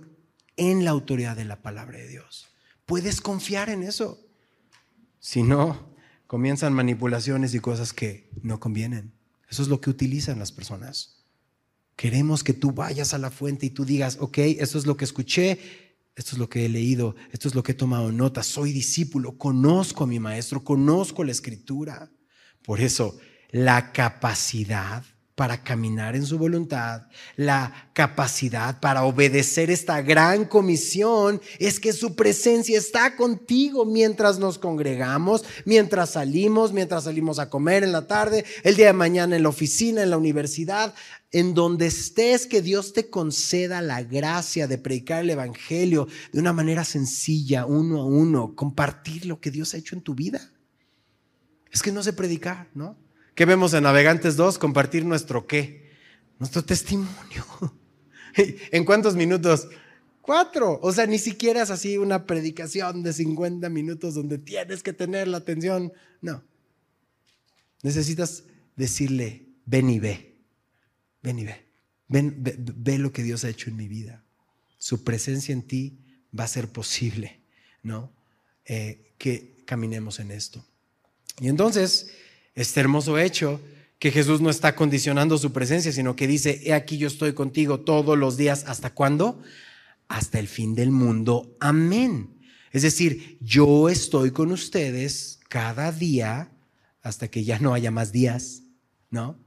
en 0.56 0.84
la 0.84 0.90
autoridad 0.90 1.36
de 1.36 1.44
la 1.44 1.62
palabra 1.62 1.98
de 1.98 2.08
Dios. 2.08 2.48
Puedes 2.86 3.20
confiar 3.20 3.70
en 3.70 3.82
eso. 3.82 4.20
Si 5.18 5.42
no, 5.42 5.94
comienzan 6.26 6.74
manipulaciones 6.74 7.54
y 7.54 7.60
cosas 7.60 7.92
que 7.92 8.30
no 8.42 8.60
convienen. 8.60 9.12
Eso 9.48 9.62
es 9.62 9.68
lo 9.68 9.80
que 9.80 9.90
utilizan 9.90 10.38
las 10.38 10.52
personas. 10.52 11.24
Queremos 11.96 12.42
que 12.42 12.52
tú 12.52 12.72
vayas 12.72 13.14
a 13.14 13.18
la 13.18 13.30
fuente 13.30 13.66
y 13.66 13.70
tú 13.70 13.84
digas, 13.84 14.18
ok, 14.20 14.38
eso 14.38 14.78
es 14.78 14.86
lo 14.86 14.96
que 14.96 15.04
escuché, 15.04 15.58
esto 16.16 16.32
es 16.32 16.38
lo 16.38 16.48
que 16.48 16.64
he 16.64 16.68
leído, 16.68 17.16
esto 17.32 17.48
es 17.48 17.54
lo 17.54 17.62
que 17.62 17.72
he 17.72 17.74
tomado 17.74 18.12
nota, 18.12 18.42
soy 18.42 18.72
discípulo, 18.72 19.36
conozco 19.36 20.04
a 20.04 20.06
mi 20.06 20.20
maestro, 20.20 20.62
conozco 20.62 21.24
la 21.24 21.32
escritura. 21.32 22.10
Por 22.62 22.80
eso, 22.80 23.18
la 23.50 23.92
capacidad 23.92 25.04
para 25.34 25.64
caminar 25.64 26.14
en 26.14 26.24
su 26.24 26.38
voluntad, 26.38 27.08
la 27.34 27.90
capacidad 27.92 28.78
para 28.78 29.04
obedecer 29.04 29.68
esta 29.68 30.00
gran 30.00 30.44
comisión, 30.44 31.40
es 31.58 31.80
que 31.80 31.92
su 31.92 32.14
presencia 32.14 32.78
está 32.78 33.16
contigo 33.16 33.84
mientras 33.84 34.38
nos 34.38 34.58
congregamos, 34.58 35.44
mientras 35.64 36.10
salimos, 36.10 36.72
mientras 36.72 37.04
salimos 37.04 37.40
a 37.40 37.50
comer 37.50 37.82
en 37.82 37.90
la 37.90 38.06
tarde, 38.06 38.44
el 38.62 38.76
día 38.76 38.86
de 38.86 38.92
mañana 38.92 39.34
en 39.34 39.42
la 39.42 39.48
oficina, 39.48 40.04
en 40.04 40.10
la 40.10 40.18
universidad, 40.18 40.94
en 41.34 41.52
donde 41.52 41.86
estés, 41.86 42.46
que 42.46 42.62
Dios 42.62 42.92
te 42.92 43.10
conceda 43.10 43.82
la 43.82 44.04
gracia 44.04 44.68
de 44.68 44.78
predicar 44.78 45.24
el 45.24 45.30
Evangelio 45.30 46.06
de 46.32 46.38
una 46.38 46.52
manera 46.52 46.84
sencilla, 46.84 47.66
uno 47.66 48.02
a 48.02 48.06
uno, 48.06 48.54
compartir 48.54 49.26
lo 49.26 49.40
que 49.40 49.50
Dios 49.50 49.74
ha 49.74 49.78
hecho 49.78 49.96
en 49.96 50.02
tu 50.02 50.14
vida. 50.14 50.52
Es 51.72 51.82
que 51.82 51.90
no 51.90 52.04
sé 52.04 52.12
predicar, 52.12 52.68
¿no? 52.72 52.96
¿Qué 53.34 53.46
vemos 53.46 53.74
en 53.74 53.82
Navegantes 53.82 54.36
2? 54.36 54.58
Compartir 54.58 55.04
nuestro 55.04 55.48
qué? 55.48 55.90
Nuestro 56.38 56.64
testimonio. 56.64 57.44
¿En 58.36 58.84
cuántos 58.84 59.16
minutos? 59.16 59.66
Cuatro. 60.20 60.78
O 60.82 60.92
sea, 60.92 61.08
ni 61.08 61.18
siquiera 61.18 61.62
es 61.62 61.70
así 61.70 61.98
una 61.98 62.26
predicación 62.26 63.02
de 63.02 63.12
50 63.12 63.68
minutos 63.70 64.14
donde 64.14 64.38
tienes 64.38 64.84
que 64.84 64.92
tener 64.92 65.26
la 65.26 65.38
atención. 65.38 65.92
No. 66.20 66.44
Necesitas 67.82 68.44
decirle, 68.76 69.48
ven 69.66 69.90
y 69.90 69.98
ve. 69.98 70.33
Ven 71.24 71.38
y 71.38 71.44
ve. 71.44 71.64
Ven, 72.06 72.36
ve, 72.38 72.98
lo 72.98 73.12
que 73.12 73.22
Dios 73.22 73.44
ha 73.44 73.48
hecho 73.48 73.70
en 73.70 73.76
mi 73.76 73.88
vida. 73.88 74.22
Su 74.78 75.02
presencia 75.02 75.54
en 75.54 75.62
ti 75.62 75.98
va 76.38 76.44
a 76.44 76.48
ser 76.48 76.68
posible, 76.68 77.40
¿no? 77.82 78.12
Eh, 78.66 79.14
que 79.16 79.64
caminemos 79.64 80.20
en 80.20 80.30
esto. 80.30 80.64
Y 81.40 81.48
entonces, 81.48 82.10
este 82.54 82.80
hermoso 82.80 83.18
hecho 83.18 83.60
que 83.98 84.10
Jesús 84.10 84.42
no 84.42 84.50
está 84.50 84.76
condicionando 84.76 85.38
su 85.38 85.50
presencia, 85.52 85.90
sino 85.92 86.14
que 86.14 86.26
dice, 86.26 86.60
he 86.62 86.74
aquí 86.74 86.98
yo 86.98 87.08
estoy 87.08 87.32
contigo 87.32 87.80
todos 87.80 88.18
los 88.18 88.36
días, 88.36 88.64
¿hasta 88.66 88.92
cuándo? 88.92 89.42
Hasta 90.08 90.38
el 90.38 90.46
fin 90.46 90.74
del 90.74 90.90
mundo. 90.90 91.56
Amén. 91.58 92.38
Es 92.70 92.82
decir, 92.82 93.38
yo 93.40 93.88
estoy 93.88 94.30
con 94.30 94.52
ustedes 94.52 95.40
cada 95.48 95.90
día 95.90 96.52
hasta 97.00 97.28
que 97.28 97.44
ya 97.44 97.58
no 97.58 97.72
haya 97.72 97.90
más 97.90 98.12
días, 98.12 98.62
¿no? 99.10 99.43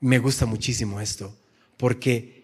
Me 0.00 0.18
gusta 0.18 0.46
muchísimo 0.46 1.00
esto, 1.00 1.36
porque 1.76 2.38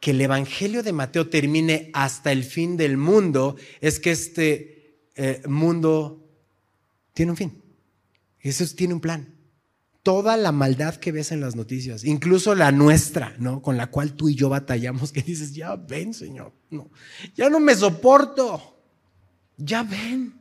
que 0.00 0.12
el 0.12 0.20
Evangelio 0.20 0.82
de 0.82 0.92
Mateo 0.92 1.28
termine 1.28 1.90
hasta 1.92 2.32
el 2.32 2.42
fin 2.44 2.76
del 2.76 2.96
mundo 2.96 3.56
es 3.82 4.00
que 4.00 4.10
este 4.10 4.96
eh, 5.14 5.42
mundo 5.46 6.26
tiene 7.12 7.32
un 7.32 7.36
fin. 7.36 7.62
Eso 8.40 8.64
tiene 8.74 8.94
un 8.94 9.00
plan. 9.00 9.34
Toda 10.02 10.38
la 10.38 10.52
maldad 10.52 10.96
que 10.96 11.12
ves 11.12 11.30
en 11.30 11.42
las 11.42 11.54
noticias, 11.54 12.04
incluso 12.04 12.54
la 12.54 12.72
nuestra, 12.72 13.36
¿no? 13.38 13.60
Con 13.60 13.76
la 13.76 13.88
cual 13.88 14.14
tú 14.14 14.30
y 14.30 14.34
yo 14.34 14.48
batallamos, 14.48 15.12
que 15.12 15.20
dices, 15.22 15.54
ya 15.54 15.76
ven, 15.76 16.14
Señor, 16.14 16.54
no, 16.70 16.90
ya 17.34 17.50
no 17.50 17.60
me 17.60 17.74
soporto. 17.74 18.78
Ya 19.58 19.82
ven, 19.82 20.40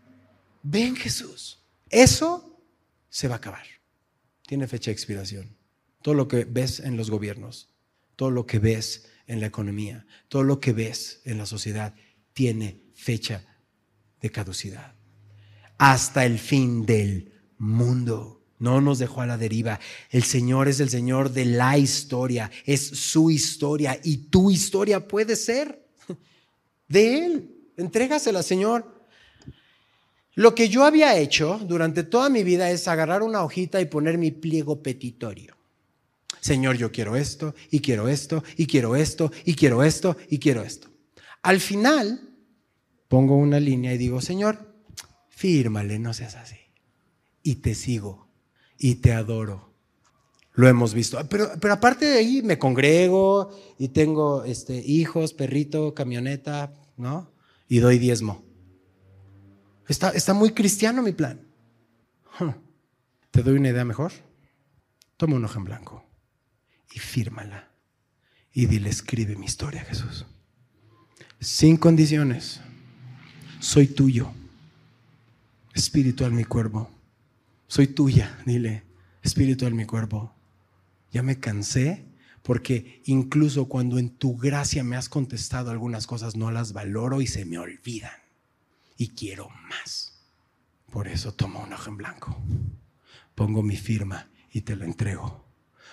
ven 0.64 0.96
Jesús. 0.96 1.60
Eso 1.90 2.58
se 3.10 3.28
va 3.28 3.36
a 3.36 3.38
acabar. 3.38 3.66
Tiene 4.48 4.66
fecha 4.66 4.92
de 4.92 4.94
expiración. 4.94 5.59
Todo 6.02 6.14
lo 6.14 6.28
que 6.28 6.46
ves 6.46 6.80
en 6.80 6.98
los 6.98 7.10
gobiernos, 7.10 7.70
todo 8.16 8.32
lo 8.32 8.46
que 8.46 8.60
ves 8.60 9.08
en 9.28 9.40
la 9.40 9.48
economía, 9.48 10.06
todo 10.28 10.44
lo 10.44 10.60
que 10.60 10.74
ves 10.74 11.22
en 11.26 11.38
la 11.38 11.46
sociedad, 11.46 11.94
tiene 12.34 12.82
fecha 12.94 13.46
de 14.22 14.30
caducidad. 14.30 14.96
Hasta 15.78 16.26
el 16.26 16.40
fin 16.40 16.86
del 16.86 17.32
mundo. 17.58 18.36
No 18.60 18.82
nos 18.82 19.00
dejó 19.00 19.22
a 19.22 19.26
la 19.26 19.38
deriva. 19.38 19.80
El 20.10 20.24
Señor 20.24 20.68
es 20.68 20.82
el 20.82 20.90
Señor 20.90 21.32
de 21.32 21.46
la 21.46 21.78
historia, 21.78 22.52
es 22.66 22.82
su 22.82 23.32
historia 23.32 23.98
y 24.04 24.18
tu 24.30 24.52
historia 24.52 25.08
puede 25.08 25.38
ser 25.38 25.88
de 26.90 27.26
Él. 27.26 27.56
Entrégasela, 27.78 28.44
Señor. 28.44 29.00
Lo 30.36 30.56
que 30.56 30.68
yo 30.68 30.84
había 30.84 31.18
hecho 31.18 31.60
durante 31.64 32.04
toda 32.04 32.30
mi 32.30 32.44
vida 32.44 32.70
es 32.70 32.88
agarrar 32.88 33.24
una 33.24 33.44
hojita 33.44 33.80
y 33.80 33.86
poner 33.86 34.18
mi 34.18 34.32
pliego 34.32 34.82
petitorio. 34.82 35.59
Señor, 36.40 36.78
yo 36.78 36.92
quiero 36.92 37.16
esto, 37.16 37.54
y 37.70 37.80
quiero 37.82 38.08
esto, 38.08 38.44
y 38.56 38.66
quiero 38.66 38.96
esto, 38.96 39.32
y 39.46 39.56
quiero 39.56 39.84
esto, 39.84 40.16
y 40.30 40.40
quiero 40.40 40.64
esto. 40.64 40.90
Al 41.42 41.60
final, 41.60 42.30
pongo 43.08 43.36
una 43.36 43.60
línea 43.60 43.94
y 43.94 43.98
digo, 43.98 44.22
Señor, 44.22 44.74
fírmale, 45.30 46.00
no 46.00 46.14
seas 46.14 46.36
así 46.36 46.60
y 47.44 47.56
te 47.56 47.76
sigo 47.76 48.28
y 48.78 48.96
te 48.96 49.14
adoro. 49.14 49.74
Lo 50.54 50.68
hemos 50.68 50.94
visto. 50.94 51.20
Pero, 51.30 51.50
pero 51.60 51.74
aparte 51.74 52.06
de 52.06 52.20
ahí 52.20 52.42
me 52.42 52.60
congrego 52.60 53.50
y 53.78 53.90
tengo 53.90 54.44
este, 54.44 54.78
hijos, 54.78 55.34
perrito, 55.34 55.94
camioneta, 55.94 56.74
¿no? 56.98 57.32
Y 57.68 57.80
doy 57.80 57.98
diezmo. 57.98 58.44
Está, 59.88 60.10
está 60.12 60.34
muy 60.34 60.52
cristiano 60.52 61.02
mi 61.02 61.12
plan. 61.12 61.48
¿Te 63.32 63.44
doy 63.44 63.58
una 63.58 63.70
idea 63.70 63.86
mejor? 63.86 64.12
Toma 65.18 65.36
un 65.36 65.46
hoja 65.46 65.60
en 65.60 65.66
blanco 65.66 66.09
y 66.92 67.00
fírmala. 67.00 67.70
Y 68.52 68.66
dile, 68.66 68.90
escribe 68.90 69.36
mi 69.36 69.46
historia, 69.46 69.84
Jesús. 69.86 70.26
Sin 71.40 71.78
condiciones. 71.78 72.62
Soy 73.60 73.88
tuyo. 73.88 74.32
Espiritual 75.74 76.32
mi 76.34 76.46
cuerpo 76.46 76.90
soy 77.70 77.86
tuya, 77.86 78.36
dile, 78.48 78.84
espíritu 79.22 79.68
en 79.68 79.76
mi 79.76 79.86
cuerpo. 79.86 80.34
Ya 81.12 81.22
me 81.22 81.40
cansé 81.40 82.04
porque 82.42 83.04
incluso 83.06 83.70
cuando 83.70 84.00
en 84.00 84.10
tu 84.10 84.36
gracia 84.36 84.84
me 84.84 84.96
has 84.96 85.08
contestado 85.08 85.70
algunas 85.70 86.08
cosas, 86.08 86.36
no 86.36 86.50
las 86.50 86.74
valoro 86.74 87.22
y 87.22 87.28
se 87.28 87.46
me 87.46 87.60
olvidan. 87.60 88.12
Y 88.98 89.10
quiero 89.10 89.50
más. 89.70 90.20
Por 90.92 91.08
eso 91.08 91.32
tomo 91.36 91.60
un 91.60 91.72
ojo 91.72 91.92
en 91.92 91.98
blanco, 91.98 92.36
pongo 93.36 93.62
mi 93.62 93.78
firma 93.78 94.28
y 94.52 94.62
te 94.62 94.76
lo 94.76 94.84
entrego. 94.84 95.46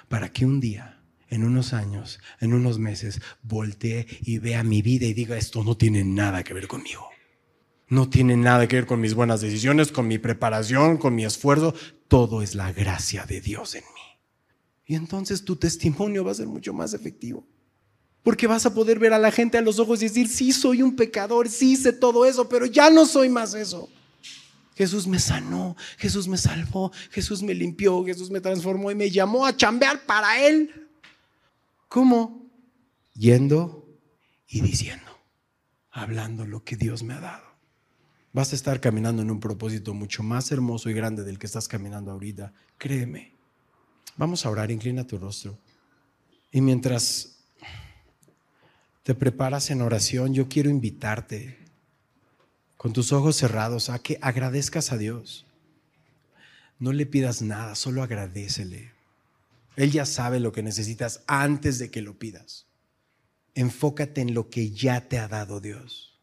Para 0.09 0.32
que 0.32 0.44
un 0.44 0.61
día, 0.61 1.03
en 1.28 1.44
unos 1.44 1.72
años, 1.72 2.20
en 2.40 2.55
unos 2.55 2.78
meses, 2.78 3.20
voltee 3.42 4.07
y 4.22 4.38
vea 4.38 4.62
mi 4.62 4.82
vida 4.82 5.07
y 5.07 5.14
diga, 5.14 5.36
esto 5.36 5.64
no 5.64 5.76
tiene 5.76 6.05
nada 6.05 6.44
que 6.44 6.55
ver 6.55 6.68
conmigo. 6.68 7.09
No 7.88 8.09
tiene 8.09 8.36
nada 8.36 8.66
que 8.66 8.76
ver 8.76 8.86
con 8.86 9.01
mis 9.01 9.14
buenas 9.14 9.40
decisiones, 9.40 9.92
con 9.92 10.09
mi 10.09 10.18
preparación, 10.18 10.97
con 10.97 11.14
mi 11.14 11.24
esfuerzo. 11.24 11.74
Todo 12.09 12.42
es 12.42 12.55
la 12.55 12.72
gracia 12.72 13.24
de 13.26 13.40
Dios 13.40 13.74
en 13.74 13.84
mí. 13.94 14.01
Y 14.86 14.94
entonces 14.94 15.44
tu 15.44 15.57
testimonio 15.57 16.24
va 16.24 16.32
a 16.32 16.34
ser 16.34 16.47
mucho 16.47 16.72
más 16.72 16.94
efectivo. 16.94 17.47
Porque 18.22 18.49
vas 18.49 18.66
a 18.66 18.74
poder 18.74 18.99
ver 18.99 19.12
a 19.12 19.18
la 19.18 19.30
gente 19.30 19.57
a 19.57 19.61
los 19.61 19.78
ojos 19.78 20.03
y 20.03 20.07
decir, 20.07 20.28
sí 20.28 20.53
soy 20.53 20.82
un 20.82 20.97
pecador, 20.97 21.49
sí 21.49 21.72
hice 21.72 21.92
todo 21.92 22.24
eso, 22.24 22.49
pero 22.49 22.66
ya 22.66 22.90
no 22.90 23.07
soy 23.07 23.28
más 23.28 23.55
eso. 23.55 23.88
Jesús 24.77 25.07
me 25.07 25.18
sanó, 25.18 25.74
Jesús 25.97 26.29
me 26.29 26.37
salvó, 26.37 26.93
Jesús 27.11 27.43
me 27.43 27.55
limpió, 27.55 28.05
Jesús 28.05 28.31
me 28.31 28.43
transformó 28.43 28.91
y 28.91 28.95
me 28.95 29.11
llamó 29.11 29.47
a 29.47 29.57
chambear 29.57 30.05
para 30.05 30.47
Él. 30.47 30.89
¿Cómo? 31.89 32.47
Yendo 33.14 33.89
y 34.47 34.61
diciendo, 34.61 35.18
hablando 35.91 36.45
lo 36.45 36.62
que 36.62 36.77
Dios 36.77 37.03
me 37.03 37.14
ha 37.14 37.20
dado. 37.20 37.47
Vas 38.35 38.53
a 38.53 38.57
estar 38.57 38.79
caminando 38.83 39.22
en 39.22 39.31
un 39.31 39.41
propósito 39.41 39.95
mucho 39.95 40.22
más 40.22 40.53
hermoso 40.53 40.91
y 40.91 40.93
grande 40.93 41.24
del 41.24 41.39
que 41.39 41.47
estás 41.47 41.68
caminando 41.68 42.11
ahorita. 42.11 42.53
Créeme. 42.77 43.33
Vamos 44.18 44.45
a 44.45 44.51
orar, 44.51 44.70
inclina 44.70 45.07
tu 45.07 45.16
rostro. 45.16 45.59
Y 46.53 46.61
mientras 46.61 47.39
te 49.03 49.14
preparas 49.14 49.70
en 49.70 49.81
oración, 49.81 50.35
yo 50.35 50.49
quiero 50.49 50.68
invitarte 50.68 51.66
con 52.77 52.93
tus 52.93 53.12
ojos 53.12 53.37
cerrados 53.37 53.89
a 53.91 53.99
que 53.99 54.18
agradezcas 54.22 54.93
a 54.93 54.99
Dios. 54.99 55.47
No 56.79 56.93
le 56.93 57.07
pidas 57.07 57.43
nada, 57.43 57.74
solo 57.74 58.03
agradecele. 58.03 58.93
Él 59.77 59.93
ya 59.93 60.07
sabe 60.07 60.41
lo 60.41 60.53
que 60.53 60.62
necesitas 60.62 61.22
antes 61.27 61.79
de 61.79 61.91
que 61.91 62.03
lo 62.03 62.18
pidas. 62.18 62.66
Enfócate 63.55 64.20
en 64.20 64.35
lo 64.35 64.51
que 64.51 64.70
ya 64.70 65.09
te 65.09 65.18
ha 65.18 65.29
dado 65.29 65.61
Dios. 65.61 66.18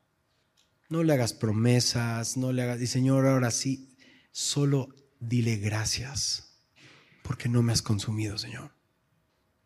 No 0.89 1.03
le 1.03 1.13
hagas 1.13 1.33
promesas, 1.33 2.37
no 2.37 2.51
le 2.51 2.61
hagas, 2.61 2.81
y 2.81 2.87
Señor, 2.87 3.25
ahora 3.25 3.51
sí, 3.51 3.95
solo 4.31 4.93
dile 5.19 5.57
gracias 5.57 6.53
porque 7.23 7.49
no 7.49 7.63
me 7.63 7.71
has 7.71 7.81
consumido, 7.81 8.37
Señor. 8.37 8.71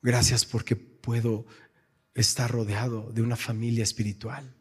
Gracias 0.02 0.46
porque 0.46 0.76
puedo 0.76 1.46
estar 2.14 2.50
rodeado 2.50 3.12
de 3.12 3.22
una 3.22 3.36
familia 3.36 3.84
espiritual. 3.84 4.57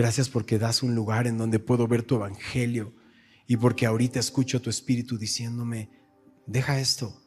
Gracias 0.00 0.30
porque 0.30 0.58
das 0.58 0.82
un 0.82 0.94
lugar 0.94 1.26
en 1.26 1.36
donde 1.36 1.58
puedo 1.58 1.86
ver 1.86 2.02
tu 2.02 2.14
evangelio 2.14 2.94
y 3.46 3.58
porque 3.58 3.84
ahorita 3.84 4.18
escucho 4.18 4.62
tu 4.62 4.70
espíritu 4.70 5.18
diciéndome, 5.18 5.90
deja 6.46 6.80
esto, 6.80 7.22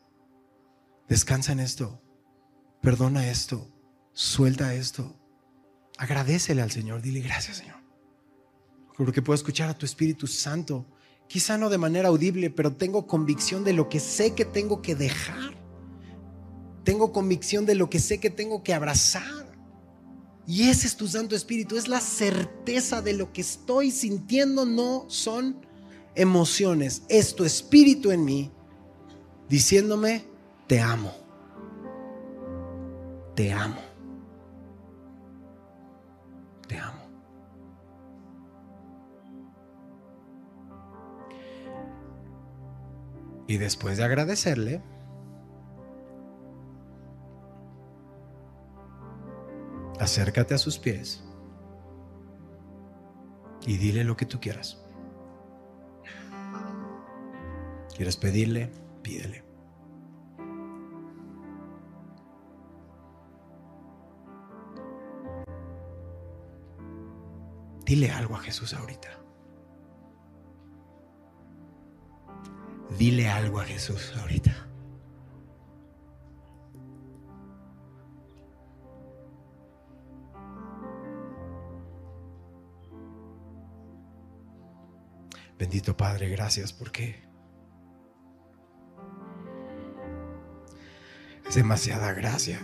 descansa 1.08 1.52
en 1.52 1.60
esto, 1.60 2.02
perdona 2.82 3.30
esto, 3.30 3.72
suelta 4.14 4.74
esto. 4.74 5.16
Agradecele 6.00 6.64
al 6.64 6.72
Señor, 6.72 7.04
dile 7.04 7.20
gracias 7.20 7.58
Señor. 7.58 7.76
Porque 8.98 9.22
puedo 9.22 9.36
escuchar 9.36 9.70
a 9.70 9.78
tu 9.78 9.86
Espíritu 9.86 10.26
Santo, 10.26 10.88
quizá 11.28 11.60
no 11.60 11.70
de 11.70 11.78
manera 11.78 12.08
audible, 12.08 12.50
pero 12.50 12.74
tengo 12.74 13.06
convicción 13.06 13.64
de 13.64 13.74
lo 13.74 13.88
que 13.88 14.00
sé 14.00 14.34
que 14.34 14.46
tengo 14.46 14.82
que 14.82 14.96
dejar. 14.96 15.54
Tengo 16.84 17.12
convicción 17.12 17.68
de 17.68 17.76
lo 17.76 17.92
que 17.92 18.00
sé 18.00 18.20
que 18.20 18.32
tengo 18.32 18.64
que 18.64 18.74
abrazar. 18.74 19.43
Y 20.46 20.70
ese 20.70 20.88
es 20.88 20.98
tu 20.98 21.08
Santo 21.08 21.36
Espíritu, 21.36 21.78
es 21.78 21.88
la 21.88 22.02
certeza 22.02 23.02
de 23.02 23.14
lo 23.14 23.32
que 23.32 23.42
estoy 23.42 23.92
sintiendo, 23.92 24.66
no 24.66 25.06
son 25.08 25.66
emociones, 26.16 27.04
es 27.08 27.36
tu 27.36 27.46
Espíritu 27.46 28.12
en 28.12 28.26
mí 28.26 28.52
diciéndome, 29.48 30.26
te 30.68 30.82
amo, 30.82 31.14
te 33.36 33.54
amo, 33.54 33.82
te 36.68 36.78
amo. 36.78 37.04
Y 43.48 43.58
después 43.58 43.98
de 43.98 44.04
agradecerle, 44.04 44.82
acércate 50.00 50.54
a 50.54 50.58
sus 50.58 50.78
pies 50.80 51.24
y 53.66 53.78
dile 53.78 54.04
lo 54.04 54.16
que 54.16 54.26
tú 54.26 54.40
quieras. 54.40 54.80
¿Quieres 57.96 58.18
pedirle? 58.18 58.72
Pídele. 59.02 59.44
Dile 67.86 68.12
algo 68.12 68.36
a 68.36 68.40
Jesús 68.40 68.74
ahorita. 68.74 69.10
Dile 72.98 73.30
algo 73.30 73.60
a 73.60 73.66
Jesús 73.66 74.14
ahorita. 74.20 74.73
Bendito 85.64 85.96
Padre, 85.96 86.28
gracias 86.28 86.74
porque 86.74 87.24
es 91.48 91.56
demasiada 91.56 92.12
gracia 92.12 92.60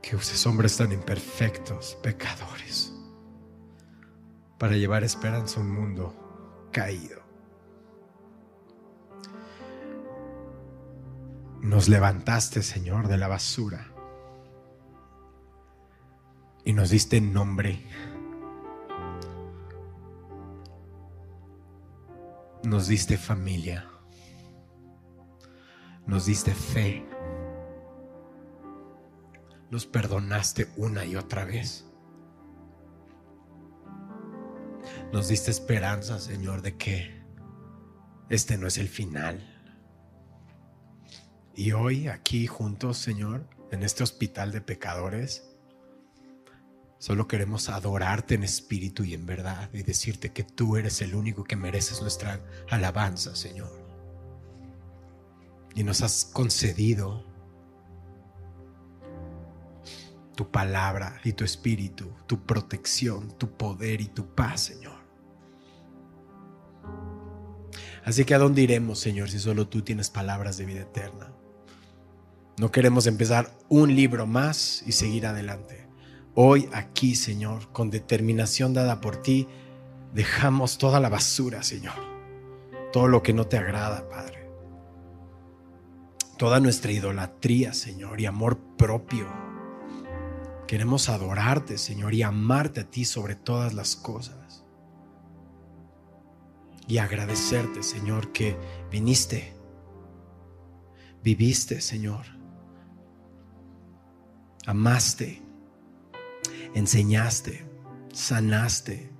que 0.00 0.14
uses 0.14 0.46
hombres 0.46 0.76
tan 0.76 0.92
imperfectos, 0.92 1.98
pecadores, 2.04 2.94
para 4.58 4.76
llevar 4.76 5.02
esperanza 5.02 5.58
a 5.58 5.64
un 5.64 5.72
mundo 5.72 6.68
caído. 6.70 7.20
Nos 11.62 11.88
levantaste, 11.88 12.62
Señor, 12.62 13.08
de 13.08 13.18
la 13.18 13.26
basura 13.26 13.88
y 16.64 16.72
nos 16.72 16.90
diste 16.90 17.20
nombre 17.20 17.84
Nos 22.64 22.88
diste 22.88 23.18
familia. 23.18 23.86
Nos 26.06 26.24
diste 26.24 26.54
fe. 26.54 27.04
Nos 29.70 29.84
perdonaste 29.84 30.68
una 30.78 31.04
y 31.04 31.14
otra 31.14 31.44
vez. 31.44 31.84
Nos 35.12 35.28
diste 35.28 35.50
esperanza, 35.50 36.18
Señor, 36.18 36.62
de 36.62 36.78
que 36.78 37.22
este 38.30 38.56
no 38.56 38.66
es 38.66 38.78
el 38.78 38.88
final. 38.88 39.42
Y 41.54 41.72
hoy 41.72 42.08
aquí 42.08 42.46
juntos, 42.46 42.96
Señor, 42.96 43.46
en 43.72 43.82
este 43.82 44.02
hospital 44.02 44.52
de 44.52 44.62
pecadores, 44.62 45.53
Solo 47.04 47.28
queremos 47.28 47.68
adorarte 47.68 48.34
en 48.34 48.44
espíritu 48.44 49.04
y 49.04 49.12
en 49.12 49.26
verdad 49.26 49.68
y 49.74 49.82
decirte 49.82 50.32
que 50.32 50.42
tú 50.42 50.78
eres 50.78 51.02
el 51.02 51.14
único 51.14 51.44
que 51.44 51.54
mereces 51.54 52.00
nuestra 52.00 52.40
alabanza, 52.70 53.36
Señor. 53.36 53.70
Y 55.74 55.84
nos 55.84 56.00
has 56.00 56.24
concedido 56.24 57.26
tu 60.34 60.50
palabra 60.50 61.20
y 61.24 61.34
tu 61.34 61.44
espíritu, 61.44 62.10
tu 62.26 62.46
protección, 62.46 63.36
tu 63.36 63.54
poder 63.54 64.00
y 64.00 64.06
tu 64.06 64.34
paz, 64.34 64.62
Señor. 64.62 64.96
Así 68.02 68.24
que 68.24 68.34
a 68.34 68.38
dónde 68.38 68.62
iremos, 68.62 68.98
Señor, 68.98 69.28
si 69.28 69.40
solo 69.40 69.68
tú 69.68 69.82
tienes 69.82 70.08
palabras 70.08 70.56
de 70.56 70.64
vida 70.64 70.80
eterna. 70.80 71.34
No 72.56 72.70
queremos 72.70 73.06
empezar 73.06 73.54
un 73.68 73.94
libro 73.94 74.26
más 74.26 74.82
y 74.86 74.92
seguir 74.92 75.26
adelante. 75.26 75.83
Hoy 76.36 76.68
aquí, 76.72 77.14
Señor, 77.14 77.70
con 77.70 77.90
determinación 77.90 78.74
dada 78.74 79.00
por 79.00 79.16
ti, 79.16 79.46
dejamos 80.12 80.78
toda 80.78 80.98
la 80.98 81.08
basura, 81.08 81.62
Señor. 81.62 81.94
Todo 82.92 83.06
lo 83.06 83.22
que 83.22 83.32
no 83.32 83.46
te 83.46 83.56
agrada, 83.56 84.08
Padre. 84.08 84.50
Toda 86.36 86.58
nuestra 86.58 86.90
idolatría, 86.90 87.72
Señor, 87.72 88.20
y 88.20 88.26
amor 88.26 88.58
propio. 88.76 89.28
Queremos 90.66 91.08
adorarte, 91.08 91.78
Señor, 91.78 92.14
y 92.14 92.22
amarte 92.22 92.80
a 92.80 92.90
ti 92.90 93.04
sobre 93.04 93.36
todas 93.36 93.72
las 93.72 93.94
cosas. 93.94 94.64
Y 96.88 96.98
agradecerte, 96.98 97.84
Señor, 97.84 98.32
que 98.32 98.56
viniste, 98.90 99.54
viviste, 101.22 101.80
Señor. 101.80 102.26
Amaste 104.66 105.43
enseñaste, 106.74 107.64
sanaste, 108.12 109.10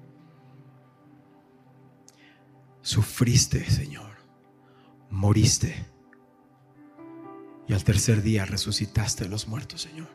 sufriste, 2.83 3.65
Señor, 3.71 4.11
moriste 5.11 5.87
y 7.67 7.73
al 7.73 7.85
tercer 7.85 8.23
día 8.23 8.45
resucitaste 8.45 9.25
a 9.25 9.29
los 9.29 9.49
muertos, 9.49 9.83
Señor. 9.83 10.09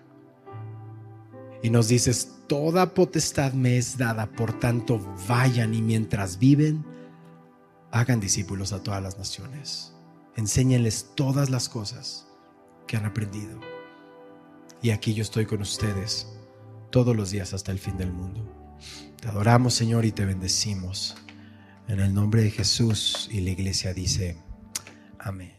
Y 1.64 1.72
nos 1.72 1.88
dices, 1.88 2.38
toda 2.48 2.94
potestad 2.94 3.54
me 3.54 3.78
es 3.78 3.98
dada, 3.98 4.28
por 4.32 4.60
tanto 4.60 5.00
vayan 5.28 5.74
y 5.74 5.82
mientras 5.82 6.38
viven, 6.38 6.86
hagan 7.92 8.20
discípulos 8.20 8.72
a 8.72 8.84
todas 8.84 9.02
las 9.02 9.18
naciones. 9.18 9.94
Enséñenles 10.36 11.12
todas 11.16 11.50
las 11.50 11.68
cosas 11.68 12.28
que 12.88 12.98
han 12.98 13.06
aprendido. 13.06 13.60
Y 14.82 14.92
aquí 14.92 15.14
yo 15.14 15.24
estoy 15.24 15.46
con 15.46 15.62
ustedes 15.62 16.28
todos 16.90 17.16
los 17.16 17.32
días 17.32 17.54
hasta 17.54 17.72
el 17.72 17.80
fin 17.80 17.98
del 17.98 18.12
mundo. 18.12 18.78
Te 19.20 19.28
adoramos, 19.28 19.74
Señor, 19.74 20.06
y 20.06 20.12
te 20.12 20.26
bendecimos. 20.26 21.16
En 21.88 22.00
el 22.00 22.14
nombre 22.14 22.44
de 22.44 22.52
Jesús 22.52 23.28
y 23.32 23.42
la 23.42 23.50
iglesia 23.50 23.94
dice, 23.94 24.38
amén. 25.18 25.59